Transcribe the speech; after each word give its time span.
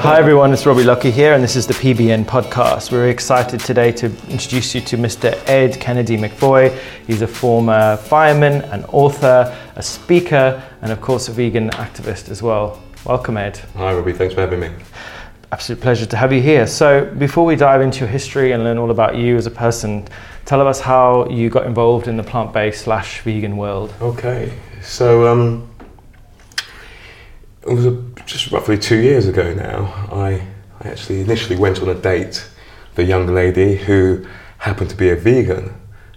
Hi 0.00 0.18
everyone, 0.18 0.52
it's 0.52 0.66
Robbie 0.66 0.84
Lockie 0.84 1.10
here, 1.10 1.32
and 1.32 1.42
this 1.42 1.56
is 1.56 1.66
the 1.66 1.74
PBN 1.74 2.26
podcast. 2.26 2.92
We're 2.92 3.08
excited 3.08 3.60
today 3.60 3.90
to 3.92 4.06
introduce 4.28 4.74
you 4.74 4.80
to 4.82 4.96
Mr. 4.96 5.32
Ed 5.48 5.80
Kennedy-Macfoy. 5.80 6.78
He's 7.06 7.22
a 7.22 7.26
former 7.26 7.96
fireman, 7.96 8.62
an 8.70 8.84
author, 8.86 9.56
a 9.74 9.82
speaker, 9.82 10.62
and 10.82 10.92
of 10.92 11.00
course 11.00 11.28
a 11.28 11.32
vegan 11.32 11.70
activist 11.70 12.28
as 12.28 12.42
well. 12.42 12.80
Welcome, 13.04 13.36
Ed. 13.36 13.58
Hi, 13.76 13.94
Robbie. 13.94 14.12
Thanks 14.12 14.34
for 14.34 14.42
having 14.42 14.60
me. 14.60 14.70
Absolute 15.50 15.80
pleasure 15.80 16.06
to 16.06 16.16
have 16.16 16.32
you 16.32 16.42
here. 16.42 16.66
So, 16.66 17.04
before 17.18 17.44
we 17.44 17.56
dive 17.56 17.80
into 17.80 18.00
your 18.00 18.08
history 18.08 18.52
and 18.52 18.62
learn 18.62 18.78
all 18.78 18.90
about 18.90 19.16
you 19.16 19.36
as 19.36 19.46
a 19.46 19.50
person, 19.50 20.06
tell 20.44 20.64
us 20.66 20.78
how 20.78 21.26
you 21.28 21.48
got 21.48 21.66
involved 21.66 22.06
in 22.06 22.16
the 22.16 22.22
plant-based 22.22 22.82
slash 22.82 23.22
vegan 23.22 23.56
world. 23.56 23.94
Okay, 24.00 24.52
so 24.82 25.26
um, 25.26 25.68
it 27.66 27.74
was 27.74 27.86
a, 27.86 28.02
just 28.26 28.52
roughly 28.52 28.78
two 28.78 28.96
years 28.96 29.26
ago 29.26 29.52
now. 29.54 29.86
I, 30.12 30.46
I 30.80 30.88
actually 30.88 31.20
initially 31.20 31.56
went 31.56 31.80
on 31.82 31.88
a 31.88 31.94
date 31.94 32.48
with 32.90 32.98
a 33.00 33.04
young 33.04 33.26
lady 33.26 33.76
who 33.76 34.26
happened 34.58 34.90
to 34.90 34.96
be 34.96 35.10
a 35.10 35.16
vegan, 35.16 35.74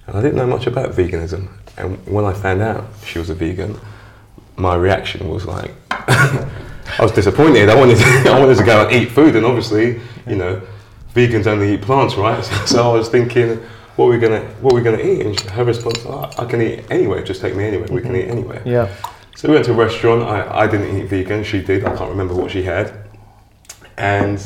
and 0.08 0.18
I 0.18 0.22
didn't 0.22 0.38
know 0.38 0.48
much 0.48 0.68
about 0.68 0.92
veganism. 0.92 1.50
And 1.78 2.06
when 2.06 2.26
I 2.26 2.34
found 2.34 2.62
out 2.62 2.86
she 3.06 3.20
was 3.20 3.30
a 3.30 3.36
vegan, 3.36 3.80
my 4.58 4.76
reaction 4.76 5.28
was 5.30 5.46
like, 5.46 5.72
I 5.92 7.00
was 7.00 7.12
disappointed. 7.12 7.70
I 7.70 7.76
wanted, 7.76 7.98
to, 7.98 8.04
I 8.32 8.40
wanted 8.40 8.58
to 8.58 8.66
go 8.66 8.88
and 8.88 8.96
eat 8.96 9.10
food, 9.10 9.36
and 9.36 9.46
obviously, 9.46 10.02
you 10.28 10.36
know, 10.36 10.62
vegans 11.16 11.48
only 11.48 11.74
eat 11.74 11.82
plants, 11.82 12.16
right? 12.16 12.44
So 12.68 12.92
I 12.92 12.94
was 12.94 13.10
thinking, 13.10 13.58
what 13.96 14.06
are 14.06 14.10
we 14.10 14.20
gonna, 14.20 14.42
what 14.62 14.74
are 14.74 14.76
we 14.76 14.82
gonna 14.82 15.02
eat? 15.02 15.26
And 15.26 15.40
her 15.52 15.64
response, 15.64 16.00
oh, 16.06 16.30
I 16.38 16.46
can 16.46 16.62
eat 16.62 16.86
anywhere. 16.92 17.24
Just 17.24 17.42
take 17.42 17.56
me 17.56 17.66
anywhere. 17.66 17.88
We 17.90 18.02
can 18.02 18.12
mm-hmm. 18.12 18.30
eat 18.30 18.32
anywhere. 18.32 18.62
Yeah. 18.66 18.96
So 19.40 19.48
we 19.48 19.54
went 19.54 19.64
to 19.68 19.72
a 19.72 19.76
restaurant. 19.76 20.22
I, 20.24 20.64
I 20.64 20.68
didn't 20.68 20.98
eat 20.98 21.06
vegan. 21.06 21.46
She 21.46 21.62
did. 21.62 21.86
I 21.86 21.96
can't 21.96 22.10
remember 22.10 22.34
what 22.34 22.52
she 22.52 22.62
had. 22.64 22.92
And 23.98 24.38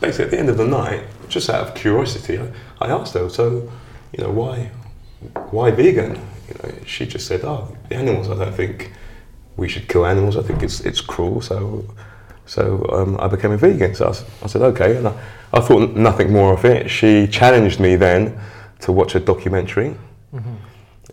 basically, 0.00 0.24
at 0.24 0.30
the 0.30 0.38
end 0.38 0.48
of 0.48 0.56
the 0.56 0.66
night, 0.66 1.02
just 1.28 1.50
out 1.50 1.68
of 1.68 1.74
curiosity, 1.74 2.38
I, 2.38 2.48
I 2.80 2.88
asked 2.88 3.12
her, 3.12 3.28
so, 3.28 3.70
you 4.16 4.24
know, 4.24 4.30
why, 4.30 4.70
why 5.50 5.70
vegan? 5.70 6.14
You 6.48 6.54
know, 6.62 6.74
she 6.86 7.04
just 7.04 7.26
said, 7.26 7.44
oh, 7.44 7.76
the 7.90 7.96
animals. 7.96 8.30
I 8.30 8.36
don't 8.42 8.54
think 8.54 8.90
we 9.58 9.68
should 9.68 9.86
kill 9.86 10.06
animals. 10.06 10.34
I 10.38 10.42
think 10.42 10.62
it's 10.62 10.80
it's 10.80 11.02
cruel. 11.02 11.42
So, 11.42 11.84
so 12.46 12.86
um, 12.90 13.18
I 13.20 13.28
became 13.28 13.52
a 13.52 13.58
vegan. 13.58 13.94
So 13.94 14.06
I, 14.06 14.08
s- 14.08 14.24
I 14.42 14.46
said, 14.46 14.62
okay. 14.62 14.96
And 14.96 15.08
I, 15.08 15.12
I 15.52 15.60
thought 15.60 15.94
nothing 15.94 16.32
more 16.32 16.54
of 16.54 16.64
it. 16.64 16.88
She 16.88 17.26
challenged 17.26 17.80
me 17.80 17.96
then 17.96 18.40
to 18.80 18.92
watch 18.92 19.14
a 19.14 19.20
documentary 19.20 19.94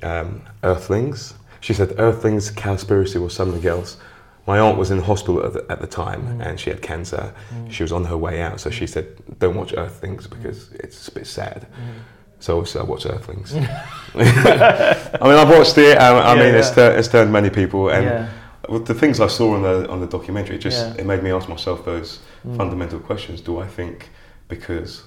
um, 0.04 0.42
Earthlings. 0.64 1.34
She 1.66 1.74
said 1.74 1.96
oh, 1.98 2.04
Earthlings, 2.04 2.52
Cowspiracy, 2.52 3.20
or 3.20 3.28
something 3.32 3.66
else. 3.66 3.98
My 4.46 4.60
aunt 4.60 4.78
was 4.78 4.92
in 4.92 5.02
hospital 5.02 5.44
at 5.44 5.54
the, 5.54 5.66
at 5.68 5.82
the 5.82 5.88
time 5.88 6.22
mm. 6.22 6.46
and 6.46 6.60
she 6.60 6.70
had 6.70 6.80
cancer. 6.84 7.34
Mm. 7.52 7.72
She 7.72 7.82
was 7.82 7.92
on 7.92 8.06
her 8.06 8.16
way 8.16 8.40
out, 8.40 8.60
so 8.60 8.70
she 8.70 8.86
said, 8.86 9.08
"Don't 9.40 9.56
watch 9.56 9.74
Earthlings 9.76 10.28
because 10.28 10.70
it's 10.74 11.08
a 11.08 11.12
bit 11.12 11.26
sad." 11.26 11.66
Mm. 11.66 12.04
So 12.40 12.60
obviously 12.60 12.82
I 12.82 12.84
watched 12.84 13.08
Earthlings. 13.08 13.56
I 14.16 15.24
mean, 15.24 15.38
I've 15.42 15.50
watched 15.50 15.76
it. 15.80 15.98
I, 15.98 16.10
I 16.16 16.36
Yeah, 16.36 16.44
mean, 16.44 16.54
it's, 16.54 16.70
yeah. 16.70 16.76
tur- 16.76 16.98
it's 17.00 17.08
turned 17.08 17.34
many 17.34 17.50
people, 17.50 17.90
and 17.90 18.06
Yeah. 18.06 18.30
with 18.70 18.86
the 18.86 18.94
things 18.94 19.20
I 19.20 19.26
saw 19.26 19.56
on 19.56 19.64
the 19.64 19.90
on 19.90 20.00
the 20.02 20.08
documentary, 20.18 20.58
it 20.58 20.64
just 20.70 20.86
Yeah. 20.86 21.02
it 21.02 21.06
made 21.08 21.24
me 21.24 21.32
ask 21.32 21.50
myself 21.50 21.84
those 21.84 22.20
Mm. 22.48 22.58
fundamental 22.58 23.00
questions. 23.00 23.42
Do 23.42 23.58
I 23.58 23.66
think 23.66 24.10
because 24.50 25.02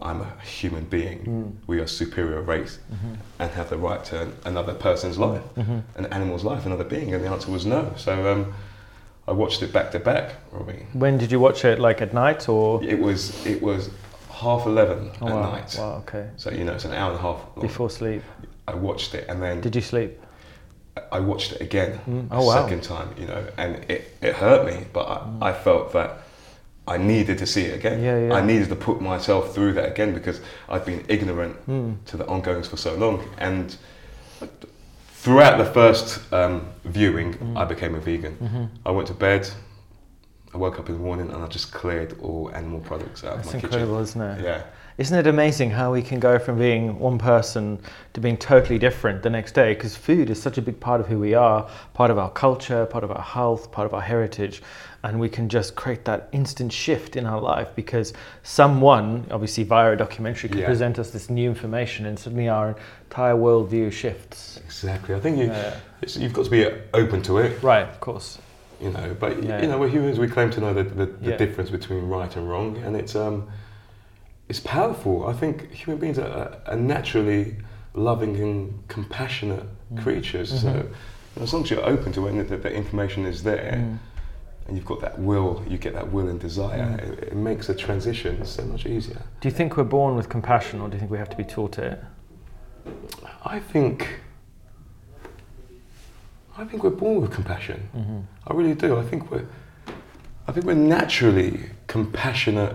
I'm 0.00 0.20
a 0.20 0.30
human 0.44 0.84
being, 0.84 1.18
Mm. 1.24 1.52
we 1.66 1.80
are 1.80 1.86
superior 1.86 2.40
race 2.40 2.78
Mm-hmm. 2.92 3.14
and 3.40 3.50
have 3.52 3.68
the 3.70 3.76
right 3.76 4.04
to 4.06 4.28
another 4.44 4.74
person's 4.74 5.18
life, 5.18 5.42
an 5.56 6.06
animal's 6.12 6.44
life, 6.44 6.66
another 6.66 6.84
being? 6.84 7.14
And 7.14 7.24
the 7.24 7.28
answer 7.28 7.50
was 7.50 7.66
no. 7.66 7.92
So 7.96 8.32
um, 8.32 8.54
I 9.26 9.32
watched 9.32 9.62
it 9.62 9.72
back 9.72 9.90
to 9.92 9.98
back, 9.98 10.36
Robbie. 10.52 10.86
When 10.92 11.18
did 11.18 11.32
you 11.32 11.40
watch 11.40 11.64
it? 11.64 11.78
Like 11.78 12.00
at 12.00 12.14
night 12.14 12.48
or? 12.48 12.82
It 12.84 12.98
was 12.98 13.44
it 13.46 13.60
was 13.60 13.90
half 14.30 14.66
eleven 14.66 15.10
Oh, 15.20 15.28
at 15.28 15.34
wow. 15.34 15.50
night. 15.52 15.76
Wow. 15.78 15.96
Okay. 16.06 16.28
So 16.36 16.50
you 16.50 16.64
know 16.64 16.74
it's 16.74 16.84
an 16.84 16.92
hour 16.92 17.10
and 17.10 17.18
a 17.18 17.22
half. 17.22 17.38
Long. 17.56 17.66
Before 17.66 17.90
sleep. 17.90 18.22
I 18.68 18.74
watched 18.74 19.14
it 19.14 19.26
and 19.28 19.42
then 19.42 19.60
Did 19.60 19.74
you 19.74 19.82
sleep? 19.82 20.20
I 21.12 21.20
watched 21.20 21.52
it 21.52 21.60
again 21.60 22.00
Mm. 22.08 22.30
a 22.30 22.34
Oh, 22.36 22.44
wow. 22.46 22.62
second 22.62 22.82
time, 22.82 23.08
you 23.18 23.26
know, 23.26 23.42
and 23.56 23.76
it, 23.90 24.16
it 24.20 24.34
hurt 24.34 24.66
me, 24.66 24.84
but 24.92 25.06
I, 25.06 25.50
I 25.50 25.52
felt 25.52 25.92
that 25.92 26.18
I 26.88 26.96
needed 26.96 27.38
to 27.38 27.46
see 27.46 27.62
it 27.70 27.74
again. 27.76 28.02
Yeah, 28.02 28.18
yeah. 28.28 28.34
I 28.34 28.40
needed 28.44 28.68
to 28.70 28.76
put 28.76 29.00
myself 29.00 29.54
through 29.54 29.74
that 29.74 29.88
again 29.90 30.14
because 30.14 30.40
I'd 30.68 30.84
been 30.84 31.04
ignorant 31.08 31.54
Mm. 31.66 31.96
to 32.06 32.16
the 32.16 32.26
ongoings 32.26 32.66
for 32.68 32.76
so 32.78 32.94
long. 32.96 33.22
And 33.38 33.76
throughout 35.22 35.58
the 35.58 35.64
first 35.72 36.20
um, 36.32 36.66
viewing, 36.84 37.34
Mm. 37.34 37.56
I 37.56 37.64
became 37.64 37.94
a 37.94 38.00
vegan. 38.00 38.34
Mm-hmm. 38.42 38.64
I 38.86 38.90
went 38.90 39.08
to 39.08 39.14
bed, 39.14 39.50
I 40.54 40.56
woke 40.56 40.78
up 40.78 40.88
in 40.88 40.94
the 40.94 41.00
morning, 41.00 41.30
and 41.30 41.42
I 41.42 41.46
just 41.46 41.72
cleared 41.72 42.18
all 42.20 42.50
animal 42.54 42.80
products 42.80 43.22
out 43.22 43.36
That's 43.36 43.48
of 43.48 43.54
my 43.54 43.60
incredible, 43.60 43.98
isn't 43.98 44.20
it? 44.20 44.36
kitchen. 44.36 44.44
Yeah. 44.44 44.62
Isn't 44.96 45.16
it 45.18 45.26
amazing 45.28 45.70
how 45.70 45.92
we 45.92 46.02
can 46.02 46.18
go 46.18 46.40
from 46.40 46.58
being 46.58 46.98
one 46.98 47.18
person 47.18 47.78
to 48.14 48.20
being 48.20 48.36
totally 48.36 48.80
different 48.80 49.22
the 49.22 49.30
next 49.30 49.52
day? 49.52 49.74
Because 49.74 49.94
food 49.96 50.28
is 50.28 50.42
such 50.42 50.58
a 50.58 50.62
big 50.62 50.80
part 50.80 51.00
of 51.00 51.06
who 51.06 51.20
we 51.20 51.34
are, 51.34 51.68
part 51.94 52.10
of 52.10 52.18
our 52.18 52.30
culture, 52.30 52.84
part 52.86 53.04
of 53.04 53.12
our 53.12 53.22
health, 53.22 53.70
part 53.70 53.86
of 53.86 53.94
our 53.94 54.00
heritage. 54.00 54.60
And 55.04 55.20
we 55.20 55.28
can 55.28 55.48
just 55.48 55.76
create 55.76 56.04
that 56.06 56.28
instant 56.32 56.72
shift 56.72 57.14
in 57.14 57.26
our 57.26 57.40
life 57.40 57.68
because 57.76 58.12
someone, 58.42 59.24
obviously 59.30 59.62
via 59.62 59.92
a 59.92 59.96
documentary, 59.96 60.48
can 60.48 60.58
Yeah. 60.58 60.66
present 60.66 60.98
us 60.98 61.10
this 61.10 61.30
new 61.30 61.48
information 61.48 62.04
and 62.06 62.18
suddenly 62.18 62.48
our 62.48 62.74
entire 63.04 63.34
worldview 63.34 63.92
shifts. 63.92 64.58
Exactly. 64.64 65.14
I 65.14 65.20
think 65.20 65.38
you, 65.38 65.44
Yeah. 65.44 65.74
it's, 66.02 66.16
you've 66.16 66.32
got 66.32 66.46
to 66.46 66.50
be 66.50 66.66
open 66.92 67.22
to 67.22 67.38
it. 67.38 67.62
Right, 67.62 67.86
of 67.88 68.00
course. 68.00 68.38
You 68.80 68.90
know 68.90 69.16
but 69.18 69.42
Yeah. 69.42 69.60
you 69.62 69.68
know 69.68 69.78
we're 69.78 69.88
humans 69.88 70.18
we 70.18 70.28
claim 70.28 70.50
to 70.50 70.60
know 70.60 70.72
the, 70.74 70.84
the, 70.84 71.06
the 71.06 71.30
Yeah. 71.30 71.36
difference 71.36 71.70
between 71.70 72.04
right 72.08 72.34
and 72.36 72.48
wrong 72.48 72.76
and 72.78 72.96
it's 72.96 73.14
um 73.16 73.48
it's 74.48 74.60
powerful 74.60 75.26
i 75.26 75.32
think 75.32 75.70
human 75.72 75.98
beings 76.00 76.18
are, 76.18 76.56
are 76.66 76.76
naturally 76.76 77.56
loving 77.94 78.36
and 78.36 78.88
compassionate 78.88 79.64
Mm. 79.92 80.02
creatures 80.02 80.50
so 80.50 80.56
Mm-hmm. 80.68 80.78
know, 81.36 81.42
as 81.42 81.52
long 81.54 81.62
as 81.62 81.70
you're 81.70 81.84
open 81.86 82.12
to 82.12 82.26
it 82.26 82.30
and 82.34 82.48
that 82.50 82.62
the 82.62 82.70
information 82.72 83.24
is 83.24 83.42
there 83.42 83.72
Mm. 83.78 83.98
and 84.66 84.76
you've 84.76 84.84
got 84.84 85.00
that 85.00 85.18
will 85.18 85.62
you 85.66 85.78
get 85.78 85.94
that 85.94 86.12
will 86.12 86.28
and 86.28 86.38
desire 86.38 86.78
Mm. 86.88 86.98
it, 87.08 87.18
it 87.32 87.36
makes 87.36 87.66
the 87.68 87.74
transition 87.74 88.44
so 88.44 88.62
much 88.64 88.84
easier 88.86 89.20
Do 89.40 89.48
you 89.48 89.54
think 89.54 89.76
we're 89.78 89.84
born 89.98 90.14
with 90.14 90.28
compassion 90.28 90.80
or 90.82 90.88
do 90.88 90.94
you 90.94 91.00
think 91.00 91.10
we 91.10 91.18
have 91.18 91.30
to 91.30 91.36
be 91.36 91.44
taught 91.44 91.78
it? 91.78 91.98
i 93.44 93.58
think 93.58 94.20
i 96.58 96.64
think 96.64 96.82
we're 96.84 96.90
born 97.04 97.20
with 97.22 97.30
compassion 97.30 97.80
Mm-hmm. 97.96 98.20
I 98.48 98.54
really 98.54 98.74
do. 98.74 98.98
I 98.98 99.04
think 99.10 99.30
we're, 99.30 99.46
I 100.48 100.52
think 100.52 100.64
we're 100.66 100.74
naturally 100.98 101.70
compassionate 101.86 102.74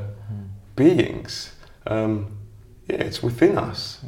beings. 0.75 1.53
Um, 1.87 2.37
yeah, 2.89 2.97
it's 3.07 3.21
within 3.23 3.57
us. 3.57 3.99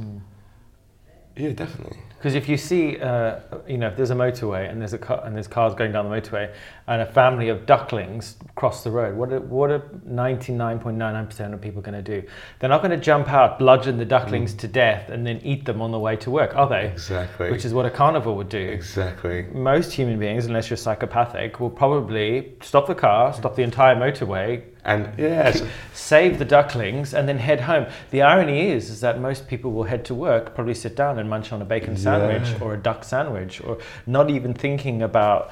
Yeah, 1.36 1.54
definitely. 1.64 2.00
Because 2.26 2.34
if 2.34 2.50
you 2.50 2.58
see, 2.58 3.00
uh, 3.00 3.40
you 3.68 3.78
know, 3.78 3.88
if 3.88 3.98
there's 3.98 4.10
a 4.10 4.16
motorway 4.16 4.68
and 4.68 4.82
there's 4.82 4.94
a 4.94 4.98
car, 4.98 5.22
and 5.24 5.36
there's 5.36 5.48
cars 5.48 5.76
going 5.76 5.92
down 5.92 6.10
the 6.10 6.16
motorway, 6.16 6.52
and 6.88 7.00
a 7.04 7.06
family 7.06 7.50
of 7.50 7.68
ducklings 7.68 8.38
cross 8.56 8.84
the 8.84 8.90
road, 8.90 9.16
what 9.16 9.32
are, 9.32 9.42
what 9.42 9.70
are 9.70 9.82
99.99% 10.10 11.54
of 11.54 11.62
people 11.62 11.84
going 11.84 11.94
to 11.94 12.02
do? 12.02 12.28
They're 12.58 12.72
not 12.72 12.82
going 12.82 12.90
to 12.90 13.06
jump 13.06 13.30
out, 13.30 13.60
bludgeon 13.60 14.00
the 14.00 14.06
ducklings 14.06 14.56
to 14.56 14.68
death, 14.68 15.12
and 15.12 15.24
then 15.24 15.40
eat 15.44 15.66
them 15.66 15.84
on 15.84 15.92
the 15.92 16.00
way 16.00 16.16
to 16.16 16.32
work, 16.32 16.56
are 16.56 16.68
they? 16.68 16.88
Exactly. 16.88 17.52
Which 17.52 17.64
is 17.64 17.76
what 17.76 17.86
a 17.86 17.92
carnivore 17.92 18.36
would 18.36 18.50
do. 18.50 18.58
exactly. 18.58 19.44
Most 19.54 19.94
human 19.94 20.18
beings, 20.18 20.48
unless 20.48 20.68
you're 20.68 20.78
psychopathic, 20.78 21.60
will 21.60 21.70
probably 21.70 22.56
stop 22.60 22.88
the 22.88 22.96
car, 22.96 23.34
stop 23.34 23.56
the 23.56 23.62
entire 23.62 23.96
motorway, 23.96 24.64
And 24.86 25.10
yeah, 25.18 25.50
it's- 25.50 25.64
save 25.94 26.38
the 26.38 26.46
ducklings, 26.46 27.14
and 27.14 27.28
then 27.28 27.40
head 27.40 27.62
home. 27.62 27.88
The 28.12 28.22
irony 28.22 28.70
is, 28.70 28.90
is 28.90 29.02
that 29.02 29.20
most 29.20 29.48
people 29.48 29.72
will 29.72 29.86
head 29.86 30.06
to 30.06 30.14
work, 30.16 30.54
probably 30.54 30.76
sit 30.76 30.96
down 30.96 31.18
and 31.20 31.28
munch 31.30 31.52
on 31.52 31.62
a 31.62 31.66
bacon 31.66 31.98
sandwich 31.98 32.50
Yeah. 32.52 32.64
or 32.64 32.74
a 32.76 32.78
duck 32.78 33.04
sandwich, 33.04 33.62
or 33.62 33.80
not 34.06 34.30
even 34.30 34.54
thinking 34.54 35.02
about 35.02 35.52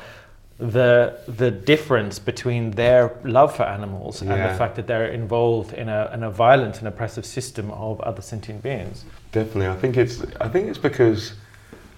the 0.60 1.18
the 1.28 1.50
difference 1.50 2.20
between 2.20 2.72
their 2.72 3.12
love 3.24 3.56
for 3.56 3.64
animals 3.64 4.22
and 4.22 4.30
the 4.30 4.56
fact 4.56 4.76
that 4.76 4.86
they're 4.86 5.08
involved 5.08 5.74
in 5.74 5.90
a, 5.90 6.12
in 6.14 6.22
a 6.24 6.30
violent 6.30 6.78
and 6.78 6.88
oppressive 6.88 7.26
system 7.26 7.72
of 7.72 8.00
other 8.02 8.22
sentient 8.22 8.62
beings. 8.62 9.04
definitely. 9.32 9.68
I 9.68 9.76
think 9.76 9.98
it's. 9.98 10.24
I 10.40 10.48
think 10.48 10.68
it's 10.70 10.78
because 10.78 11.34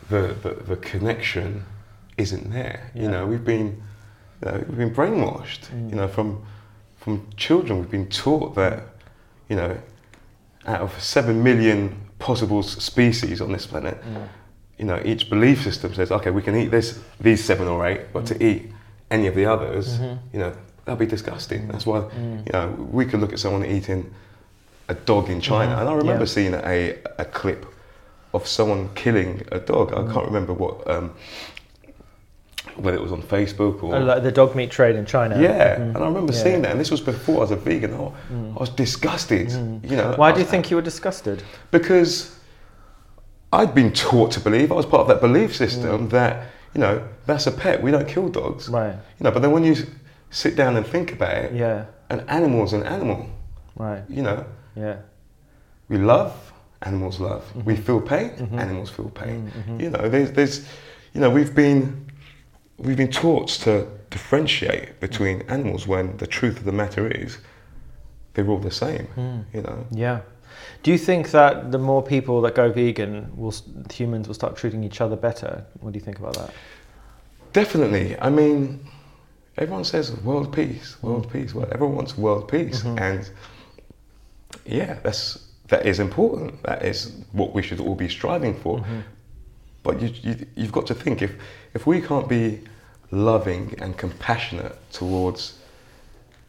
the 0.10 0.34
the, 0.42 0.52
the 0.70 0.78
connection 0.78 1.66
isn't 2.18 2.50
there. 2.52 2.90
Yeah. 2.96 3.02
You 3.04 3.10
know, 3.12 3.28
we've 3.28 3.44
been 3.44 3.84
you 4.42 4.52
know, 4.52 4.64
we've 4.70 4.78
been 4.78 4.94
brainwashed. 4.96 5.68
Mm. 5.68 5.90
You 5.90 5.96
know, 5.98 6.08
from 6.08 6.42
from 7.06 7.22
children, 7.38 7.78
we've 7.80 7.92
been 7.92 8.10
taught 8.10 8.56
that 8.56 8.82
you 9.48 9.56
know, 9.56 9.78
out 10.66 10.82
of 10.82 11.00
seven 11.00 11.44
million 11.44 11.96
possible 12.18 12.64
species 12.64 13.42
on 13.42 13.52
this 13.52 13.68
planet, 13.68 14.04
you 14.80 14.86
know, 14.86 15.00
each 15.06 15.30
belief 15.30 15.62
system 15.62 15.94
says, 15.94 16.12
okay, 16.12 16.32
we 16.32 16.42
can 16.42 16.56
eat 16.56 16.72
this, 16.72 17.00
these 17.20 17.44
seven 17.44 17.68
or 17.68 17.86
eight, 17.86 18.12
but 18.12 18.26
to 18.26 18.44
eat 18.44 18.72
any 19.12 19.28
of 19.28 19.36
the 19.36 19.46
others, 19.46 20.00
Mhm. 20.00 20.18
you 20.34 20.40
know, 20.40 20.52
that'd 20.86 20.98
be 20.98 21.06
disgusting. 21.06 21.68
That's 21.68 21.86
why, 21.86 22.00
Mm. 22.00 22.46
you 22.48 22.52
know, 22.54 22.68
we 22.92 23.06
could 23.06 23.20
look 23.20 23.34
at 23.34 23.38
someone 23.40 23.64
eating 23.64 24.12
a 24.90 24.96
dog 24.96 25.30
in 25.30 25.40
China, 25.42 25.76
Mhm. 25.76 25.80
and 25.82 25.90
I 25.90 25.94
remember 25.94 26.24
Yeah. 26.24 26.36
seeing 26.38 26.54
a, 26.56 26.96
a 27.20 27.26
clip 27.26 27.68
of 28.34 28.48
someone 28.48 28.90
killing 28.96 29.44
a 29.52 29.60
dog. 29.60 29.94
I 29.94 30.12
can't 30.12 30.26
remember 30.26 30.54
what 30.54 30.90
um, 30.90 31.12
whether 32.76 32.98
it 32.98 33.02
was 33.02 33.12
on 33.12 33.22
Facebook 33.22 33.82
or 33.84 33.96
Oh, 33.96 34.00
like 34.00 34.24
the 34.24 34.32
dog 34.32 34.56
meat 34.56 34.72
trade 34.72 34.96
in 34.96 35.06
China. 35.06 35.40
yeah. 35.42 35.76
Mm-hmm. 35.76 35.96
And 35.96 35.98
I 35.98 36.08
remember 36.08 36.34
Yeah. 36.34 36.44
seeing 36.44 36.62
that, 36.64 36.72
and 36.72 36.80
this 36.80 36.92
was 36.92 37.02
before 37.02 37.38
I 37.38 37.40
was 37.40 37.52
a 37.52 37.56
vegan. 37.56 37.94
I, 37.94 37.98
mm. 37.98 38.56
I 38.56 38.60
was 38.60 38.70
disgusted. 38.70 39.48
Mm. 39.50 39.90
You 39.90 39.98
know, 39.98 40.14
Why 40.18 40.32
do 40.32 40.40
you 40.40 40.46
think 40.46 40.70
you 40.70 40.76
were 40.78 40.82
disgusted? 40.84 41.44
Because 41.72 42.38
I'd 43.54 43.74
been 43.74 43.92
taught 43.94 44.32
to 44.32 44.40
believe 44.40 44.72
I 44.72 44.76
was 44.76 44.86
part 44.86 45.02
of 45.02 45.08
that 45.08 45.22
belief 45.22 45.56
system 45.56 46.08
Mm. 46.08 46.10
that 46.12 46.48
you 46.74 46.82
know 46.82 47.02
that's 47.26 47.48
a 47.48 47.52
pet. 47.52 47.82
We 47.82 47.92
don't 47.92 48.08
kill 48.08 48.28
dogs. 48.30 48.68
Right. 48.70 48.94
You 49.18 49.24
know, 49.24 49.32
but 49.32 49.42
then 49.42 49.52
when 49.52 49.64
you 49.64 49.76
sit 50.30 50.56
down 50.56 50.76
and 50.76 50.86
think 50.86 51.14
about 51.14 51.36
it, 51.38 51.54
Yeah. 51.54 51.86
an 52.10 52.22
animal's 52.28 52.74
an 52.74 52.84
animal. 52.84 53.28
Right. 53.78 54.04
You 54.10 54.24
know, 54.24 54.46
Yeah. 54.76 54.98
we 55.88 55.98
love, 55.98 56.34
animals 56.82 57.20
love. 57.20 57.44
Mm-hmm. 57.50 57.64
We 57.64 57.76
feel 57.78 58.02
pain, 58.02 58.32
mm-hmm. 58.32 58.60
animals 58.60 58.90
feel 58.90 59.10
pain. 59.10 59.52
Mm-hmm. 59.58 59.80
You 59.80 59.90
know, 59.92 60.10
there's, 60.10 60.32
there's, 60.32 60.68
you 61.14 61.22
know, 61.22 61.30
we've 61.30 61.56
been, 61.56 62.06
we've 62.78 62.98
been 62.98 63.12
taught 63.12 63.48
to 63.50 63.88
differentiate 64.10 65.00
between 65.00 65.42
animals 65.44 65.88
when 65.88 66.18
the 66.18 66.28
truth 66.28 66.58
of 66.58 66.66
the 66.66 66.72
matter 66.72 67.08
is, 67.08 67.38
they're 68.34 68.48
all 68.48 68.60
the 68.60 68.72
same. 68.72 69.08
Mm. 69.16 69.46
You 69.54 69.62
know, 69.62 69.86
Yeah. 69.92 70.22
Do 70.84 70.92
you 70.92 70.98
think 70.98 71.32
that 71.32 71.72
the 71.72 71.78
more 71.80 72.02
people 72.02 72.42
that 72.42 72.56
go 72.56 72.72
vegan, 72.72 73.32
will 73.36 73.54
humans 73.94 74.28
will 74.28 74.36
start 74.36 74.56
treating 74.56 74.84
each 74.84 75.02
other 75.02 75.16
better? 75.18 75.66
What 75.82 75.92
do 75.94 76.00
you 76.00 76.06
think 76.06 76.20
about 76.20 76.36
that? 76.36 76.52
definitely. 77.54 78.18
I 78.20 78.30
mean, 78.30 78.80
everyone 79.58 79.86
says 79.86 80.12
world 80.24 80.54
peace, 80.54 80.96
Mm. 81.02 81.04
world 81.04 81.32
peace. 81.32 81.54
Well, 81.56 81.68
everyone 81.72 81.96
wants 81.96 82.18
world 82.18 82.48
peace, 82.50 82.84
Mm-hmm. 82.84 83.00
and 83.00 83.30
yeah, 84.66 84.98
that's 85.04 85.40
that 85.68 85.86
is 85.86 86.00
important. 86.00 86.62
That 86.64 86.84
is 86.86 87.12
what 87.32 87.54
we 87.54 87.62
should 87.64 87.80
all 87.80 87.96
be 87.96 88.08
striving 88.10 88.54
for. 88.56 88.80
Mm-hmm. 88.80 89.00
But 89.86 90.02
you, 90.02 90.10
you, 90.24 90.48
you've 90.56 90.72
got 90.72 90.88
to 90.88 90.96
think 90.96 91.22
if 91.22 91.32
if 91.76 91.86
we 91.88 92.02
can't 92.02 92.28
be 92.28 92.60
loving 93.12 93.76
and 93.82 93.96
compassionate 93.98 94.76
towards 94.92 95.54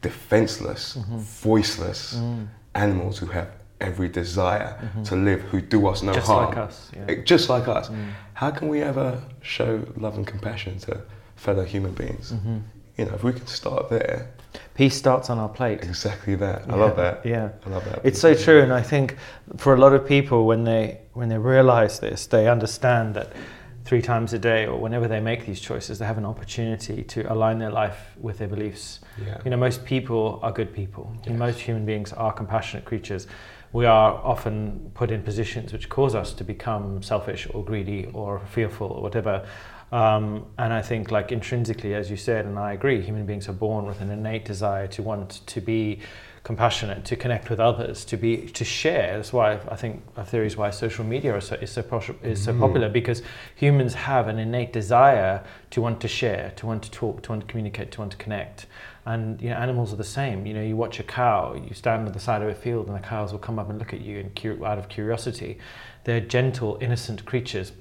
defenseless, 0.02 0.96
Mm-hmm. 0.96 1.18
voiceless 1.18 2.14
Mm. 2.14 2.46
animals 2.74 3.18
who 3.18 3.26
have 3.26 3.48
every 3.80 4.08
desire 4.08 4.72
to 5.04 5.14
live, 5.16 5.40
who 5.52 5.60
do 5.60 5.86
us 5.86 6.02
no 6.02 6.12
Mm-hmm. 6.12 6.18
Just 6.20 6.26
harm, 6.26 6.46
like 6.48 6.56
us, 6.68 6.90
yeah. 6.96 7.04
Eh, 7.08 7.22
just 7.24 7.48
like 7.50 7.68
us, 7.68 7.88
Mm. 7.88 8.10
how 8.34 8.50
can 8.50 8.68
we 8.68 8.78
ever 8.82 9.08
show 9.42 9.70
love 9.96 10.16
and 10.16 10.26
compassion 10.26 10.78
to 10.78 10.92
fellow 11.36 11.64
human 11.64 11.92
beings? 11.92 12.32
Mm-hmm. 12.32 12.56
You 12.96 13.04
know, 13.04 13.14
if 13.14 13.22
we 13.22 13.32
can 13.32 13.46
start 13.46 13.90
there, 13.90 14.18
Peace 14.76 14.94
starts 14.94 15.30
on 15.30 15.38
our 15.38 15.48
plate. 15.48 15.82
exactly 15.82 16.34
that. 16.36 16.62
I 16.68 16.74
love 16.74 16.96
that. 16.96 17.24
Yeah. 17.24 17.48
I 17.64 17.70
love 17.70 17.84
that. 17.86 18.00
It's 18.04 18.20
so 18.20 18.34
true, 18.34 18.60
and 18.62 18.72
I 18.72 18.82
think 18.82 19.16
for 19.56 19.74
a 19.74 19.78
lot 19.78 19.92
of 19.94 20.06
people, 20.06 20.46
when 20.46 20.64
they 20.64 21.00
when 21.14 21.28
they 21.28 21.38
realize 21.38 21.98
this, 21.98 22.26
they 22.26 22.46
understand 22.48 23.14
that 23.14 23.32
three 23.86 24.02
times 24.02 24.32
a 24.32 24.38
day 24.38 24.66
or 24.66 24.78
whenever 24.78 25.08
they 25.08 25.20
make 25.20 25.46
these 25.46 25.60
choices, 25.60 25.98
they 25.98 26.04
have 26.04 26.18
an 26.18 26.26
opportunity 26.26 27.02
to 27.04 27.22
align 27.32 27.58
their 27.58 27.70
life 27.70 27.98
with 28.20 28.36
their 28.38 28.48
beliefs. 28.48 29.00
Yeah. 29.24 29.40
You 29.44 29.50
know, 29.52 29.56
most 29.56 29.84
people 29.84 30.40
are 30.42 30.52
good 30.52 30.74
people. 30.74 31.10
and 31.24 31.30
Yes. 31.30 31.38
Most 31.38 31.60
human 31.60 31.86
beings 31.86 32.12
are 32.12 32.32
compassionate 32.32 32.84
creatures. 32.84 33.28
We 33.72 33.86
are 33.86 34.12
often 34.24 34.90
put 34.94 35.10
in 35.10 35.22
positions 35.22 35.72
which 35.72 35.88
cause 35.88 36.14
us 36.14 36.32
to 36.34 36.44
become 36.44 37.02
selfish 37.02 37.46
or 37.54 37.64
greedy 37.64 38.10
or 38.12 38.40
fearful 38.50 38.88
or 38.88 39.02
whatever. 39.02 39.46
Um, 39.92 40.46
and 40.58 40.72
I 40.72 40.82
think, 40.82 41.10
like 41.10 41.30
intrinsically, 41.30 41.94
as 41.94 42.10
you 42.10 42.16
said, 42.16 42.44
and 42.44 42.58
I 42.58 42.72
agree, 42.72 43.00
human 43.02 43.24
beings 43.24 43.48
are 43.48 43.52
born 43.52 43.86
with 43.86 44.00
an 44.00 44.10
innate 44.10 44.44
desire 44.44 44.88
to 44.88 45.02
want 45.02 45.46
to 45.46 45.60
be 45.60 46.00
compassionate, 46.46 47.04
to 47.04 47.16
connect 47.16 47.50
with 47.50 47.58
others, 47.58 48.04
to 48.04 48.16
be 48.16 48.48
to 48.48 48.64
share. 48.64 49.16
That's 49.16 49.32
why 49.32 49.54
I 49.68 49.74
think 49.74 50.04
a 50.16 50.24
theory 50.24 50.46
is 50.46 50.56
why 50.56 50.70
social 50.70 51.04
media 51.04 51.36
is 51.36 51.46
so 51.46 51.56
is 51.56 51.70
so, 51.72 52.04
is 52.22 52.42
so 52.42 52.56
popular 52.56 52.88
because 52.88 53.22
humans 53.56 53.94
have 53.94 54.28
an 54.28 54.38
innate 54.38 54.72
desire 54.72 55.44
to 55.70 55.80
want 55.80 56.00
to 56.02 56.08
share, 56.08 56.52
to 56.56 56.66
want 56.66 56.84
to 56.84 56.90
talk, 56.90 57.22
to 57.24 57.30
want 57.30 57.42
to 57.42 57.48
communicate, 57.48 57.90
to 57.92 58.00
want 58.00 58.12
to 58.12 58.18
connect. 58.18 58.66
And 59.06 59.40
you 59.40 59.50
know, 59.50 59.56
animals 59.56 59.92
are 59.92 59.96
the 59.96 60.04
same. 60.04 60.46
You 60.46 60.54
know, 60.54 60.62
you 60.62 60.76
watch 60.76 61.00
a 61.00 61.04
cow, 61.04 61.54
you 61.54 61.74
stand 61.74 62.06
on 62.06 62.12
the 62.12 62.20
side 62.20 62.42
of 62.42 62.48
a 62.48 62.54
field, 62.54 62.86
and 62.86 62.96
the 62.96 63.00
cows 63.00 63.32
will 63.32 63.40
come 63.40 63.58
up 63.58 63.68
and 63.68 63.78
look 63.78 63.92
at 63.92 64.00
you, 64.00 64.18
and 64.20 64.64
out 64.64 64.78
of 64.78 64.88
curiosity, 64.88 65.58
they're 66.04 66.20
gentle, 66.20 66.78
innocent 66.80 67.24
creatures. 67.24 67.72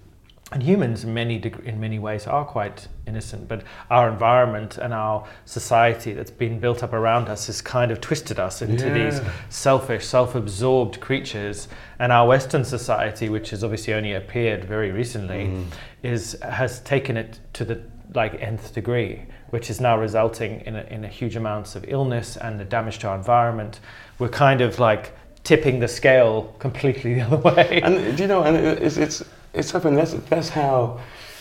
And 0.51 0.61
humans, 0.61 1.03
in 1.03 1.11
many 1.13 1.39
deg- 1.39 1.63
in 1.65 1.79
many 1.79 1.97
ways, 1.97 2.27
are 2.27 2.45
quite 2.45 2.87
innocent. 3.07 3.47
But 3.47 3.63
our 3.89 4.07
environment 4.09 4.77
and 4.77 4.93
our 4.93 5.25
society 5.45 6.13
that's 6.13 6.29
been 6.29 6.59
built 6.59 6.83
up 6.83 6.93
around 6.93 7.29
us 7.29 7.47
has 7.47 7.61
kind 7.61 7.89
of 7.91 7.99
twisted 7.99 8.39
us 8.39 8.61
into 8.61 8.89
these 8.91 9.21
selfish, 9.49 10.05
self-absorbed 10.05 10.99
creatures. 11.01 11.67
And 11.97 12.11
our 12.11 12.27
Western 12.27 12.63
society, 12.63 13.27
which 13.27 13.49
has 13.49 13.63
obviously 13.63 13.95
only 13.95 14.13
appeared 14.13 14.65
very 14.65 14.91
recently, 14.91 15.45
Mm. 15.47 15.65
is 16.03 16.37
has 16.43 16.79
taken 16.81 17.17
it 17.17 17.39
to 17.53 17.65
the 17.65 17.81
like 18.13 18.35
nth 18.39 18.71
degree, 18.73 19.23
which 19.49 19.69
is 19.71 19.81
now 19.81 19.97
resulting 19.99 20.61
in 20.61 20.75
a, 20.75 20.83
in 20.83 21.03
a 21.03 21.07
huge 21.07 21.35
amounts 21.35 21.75
of 21.75 21.83
illness 21.87 22.37
and 22.37 22.59
the 22.59 22.65
damage 22.65 22.99
to 22.99 23.07
our 23.07 23.15
environment. 23.17 23.79
We're 24.19 24.29
kind 24.29 24.61
of 24.61 24.77
like 24.79 25.11
tipping 25.43 25.79
the 25.79 25.87
scale 25.87 26.55
completely 26.59 27.15
the 27.15 27.21
other 27.21 27.37
way. 27.37 27.81
And 27.83 28.15
do 28.15 28.23
you 28.23 28.27
know, 28.27 28.43
and 28.43 28.55
it's 28.55 28.97
it's 28.97 29.23
it's 29.55 29.69
something 29.69 29.95
that's 29.95 30.13
that's 30.29 30.49
how 30.49 30.99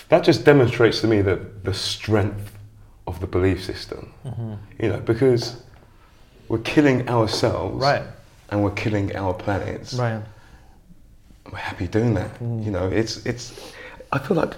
that 0.08 0.24
just 0.24 0.44
demonstrates 0.44 1.00
to 1.00 1.06
me 1.06 1.20
that 1.22 1.64
the 1.64 1.74
strength 1.74 2.56
of 3.06 3.20
the 3.20 3.26
belief 3.26 3.62
system. 3.62 4.12
Mm-hmm. 4.24 4.54
You 4.82 4.88
know, 4.90 5.00
because 5.00 5.62
we're 6.48 6.58
killing 6.58 7.08
ourselves, 7.08 7.82
right, 7.82 8.02
and 8.50 8.62
we're 8.62 8.70
killing 8.72 9.14
our 9.16 9.34
planets. 9.34 9.94
right. 9.94 10.22
We're 11.52 11.58
happy 11.58 11.86
doing 11.86 12.14
that. 12.14 12.32
Mm. 12.40 12.64
You 12.64 12.70
know, 12.70 12.88
it's 12.88 13.24
it's. 13.26 13.72
I 14.12 14.18
feel 14.18 14.36
like 14.36 14.54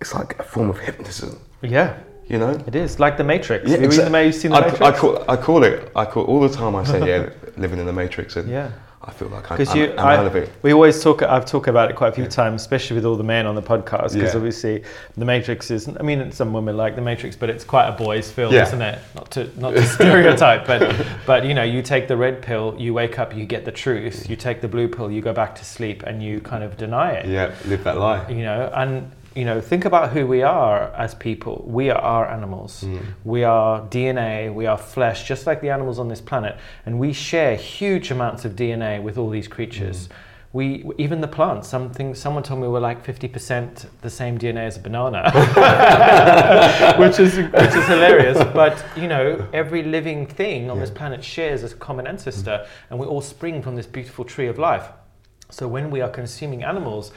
it's 0.00 0.14
like 0.14 0.38
a 0.38 0.42
form 0.42 0.70
of 0.70 0.78
hypnotism. 0.78 1.38
Yeah, 1.62 1.98
You 2.26 2.38
know. 2.38 2.52
it 2.66 2.74
is 2.74 2.98
like 2.98 3.18
the 3.18 3.24
Matrix. 3.24 3.64
Yeah, 3.66 3.72
Have 3.72 3.80
you 3.82 3.86
exact- 3.88 4.10
ma- 4.12 4.30
seen 4.30 4.50
the 4.52 4.56
I, 4.56 4.60
Matrix? 4.60 4.80
I 4.80 4.92
call 4.98 5.24
I 5.28 5.36
call 5.36 5.64
it 5.64 5.92
I 5.94 6.04
call 6.06 6.24
all 6.24 6.40
the 6.40 6.48
time. 6.48 6.74
I 6.76 6.84
say 6.84 7.06
yeah, 7.12 7.28
living 7.58 7.78
in 7.78 7.86
the 7.86 7.92
Matrix, 7.92 8.36
and 8.36 8.48
yeah. 8.48 8.70
I 9.10 9.12
feel 9.12 9.28
like 9.28 9.50
I'm, 9.50 9.58
Because 9.58 9.74
I'm, 9.74 9.78
you, 9.78 9.90
I'm 9.92 9.98
I- 9.98 10.16
out 10.18 10.26
of 10.26 10.36
it. 10.36 10.50
we 10.62 10.72
always 10.72 11.02
talk. 11.02 11.22
I've 11.22 11.44
talked 11.44 11.66
about 11.66 11.90
it 11.90 11.96
quite 11.96 12.08
a 12.08 12.12
few 12.12 12.24
Yeah. 12.24 12.30
times, 12.30 12.62
especially 12.62 12.94
with 12.94 13.04
all 13.04 13.16
the 13.16 13.24
men 13.24 13.44
on 13.44 13.56
the 13.56 13.62
podcast. 13.62 14.12
Because 14.14 14.32
Yeah. 14.32 14.36
obviously, 14.36 14.84
the 15.16 15.24
Matrix 15.24 15.70
is. 15.70 15.88
I 15.98 16.02
mean, 16.02 16.30
some 16.30 16.52
women 16.52 16.76
like 16.76 16.94
the 16.94 17.02
Matrix, 17.02 17.34
but 17.34 17.50
it's 17.50 17.64
quite 17.64 17.88
a 17.88 17.92
boys' 17.92 18.30
film, 18.30 18.54
Yeah. 18.54 18.62
isn't 18.68 18.80
it? 18.80 18.98
Not 19.16 19.30
to 19.32 19.50
not 19.60 19.74
to 19.74 19.82
stereotype, 19.82 20.66
but 20.66 20.94
but 21.26 21.44
you 21.44 21.54
know, 21.54 21.64
you 21.64 21.82
take 21.82 22.06
the 22.08 22.16
red 22.16 22.40
pill, 22.40 22.74
you 22.78 22.94
wake 22.94 23.18
up, 23.18 23.34
you 23.36 23.44
get 23.44 23.64
the 23.64 23.72
truth. 23.72 24.30
You 24.30 24.36
take 24.36 24.60
the 24.60 24.68
blue 24.68 24.86
pill, 24.88 25.10
you 25.10 25.20
go 25.20 25.32
back 25.32 25.54
to 25.56 25.64
sleep, 25.64 26.04
and 26.04 26.22
you 26.22 26.40
kind 26.40 26.62
of 26.62 26.76
deny 26.76 27.10
it. 27.12 27.26
Yeah, 27.26 27.50
live 27.66 27.82
that 27.84 27.98
lie. 27.98 28.28
You 28.28 28.44
know, 28.44 28.70
and 28.74 29.10
you 29.34 29.44
know, 29.44 29.60
think 29.60 29.84
about 29.84 30.10
who 30.10 30.26
we 30.26 30.42
are 30.42 30.92
as 30.94 31.14
people. 31.14 31.64
We 31.66 31.90
are 31.90 31.98
our 31.98 32.28
animals. 32.28 32.82
Mm. 32.82 33.06
We 33.24 33.44
are 33.44 33.80
DNA, 33.82 34.52
we 34.52 34.66
are 34.66 34.76
flesh, 34.76 35.26
just 35.26 35.46
like 35.46 35.60
the 35.60 35.70
animals 35.70 35.98
on 35.98 36.08
this 36.08 36.20
planet, 36.20 36.58
and 36.84 36.98
we 36.98 37.12
share 37.12 37.54
huge 37.54 38.10
amounts 38.10 38.44
of 38.44 38.56
DNA 38.56 39.00
with 39.02 39.18
all 39.18 39.30
these 39.30 39.46
creatures. 39.46 40.08
We 40.52 40.84
even 40.98 41.20
the 41.20 41.28
plants. 41.28 41.68
Something 41.68 42.12
someone 42.16 42.42
told 42.42 42.60
me 42.60 42.66
we're 42.66 42.80
like 42.80 43.04
fifty 43.04 43.28
percent 43.28 43.86
the 44.02 44.10
same 44.10 44.36
DNA 44.36 44.66
as 44.66 44.76
a 44.76 44.80
banana, 44.80 45.30
which 46.98 47.20
is 47.20 47.36
which 47.36 47.74
is 47.76 47.86
hilarious. 47.86 48.36
But 48.52 48.84
you 48.96 49.06
know, 49.06 49.46
every 49.52 49.84
living 49.84 50.26
thing 50.26 50.68
on 50.68 50.80
this 50.80 50.90
planet 50.90 51.22
shares 51.22 51.62
a 51.62 51.72
common 51.76 52.08
ancestor, 52.08 52.66
and 52.90 52.98
we 52.98 53.06
all 53.06 53.20
spring 53.20 53.62
from 53.62 53.76
this 53.76 53.86
beautiful 53.86 54.24
tree 54.24 54.48
of 54.48 54.58
life. 54.58 54.88
So 55.50 55.68
when 55.68 55.88
we 55.88 56.00
are 56.00 56.08
consuming 56.08 56.64
animals, 56.64 57.12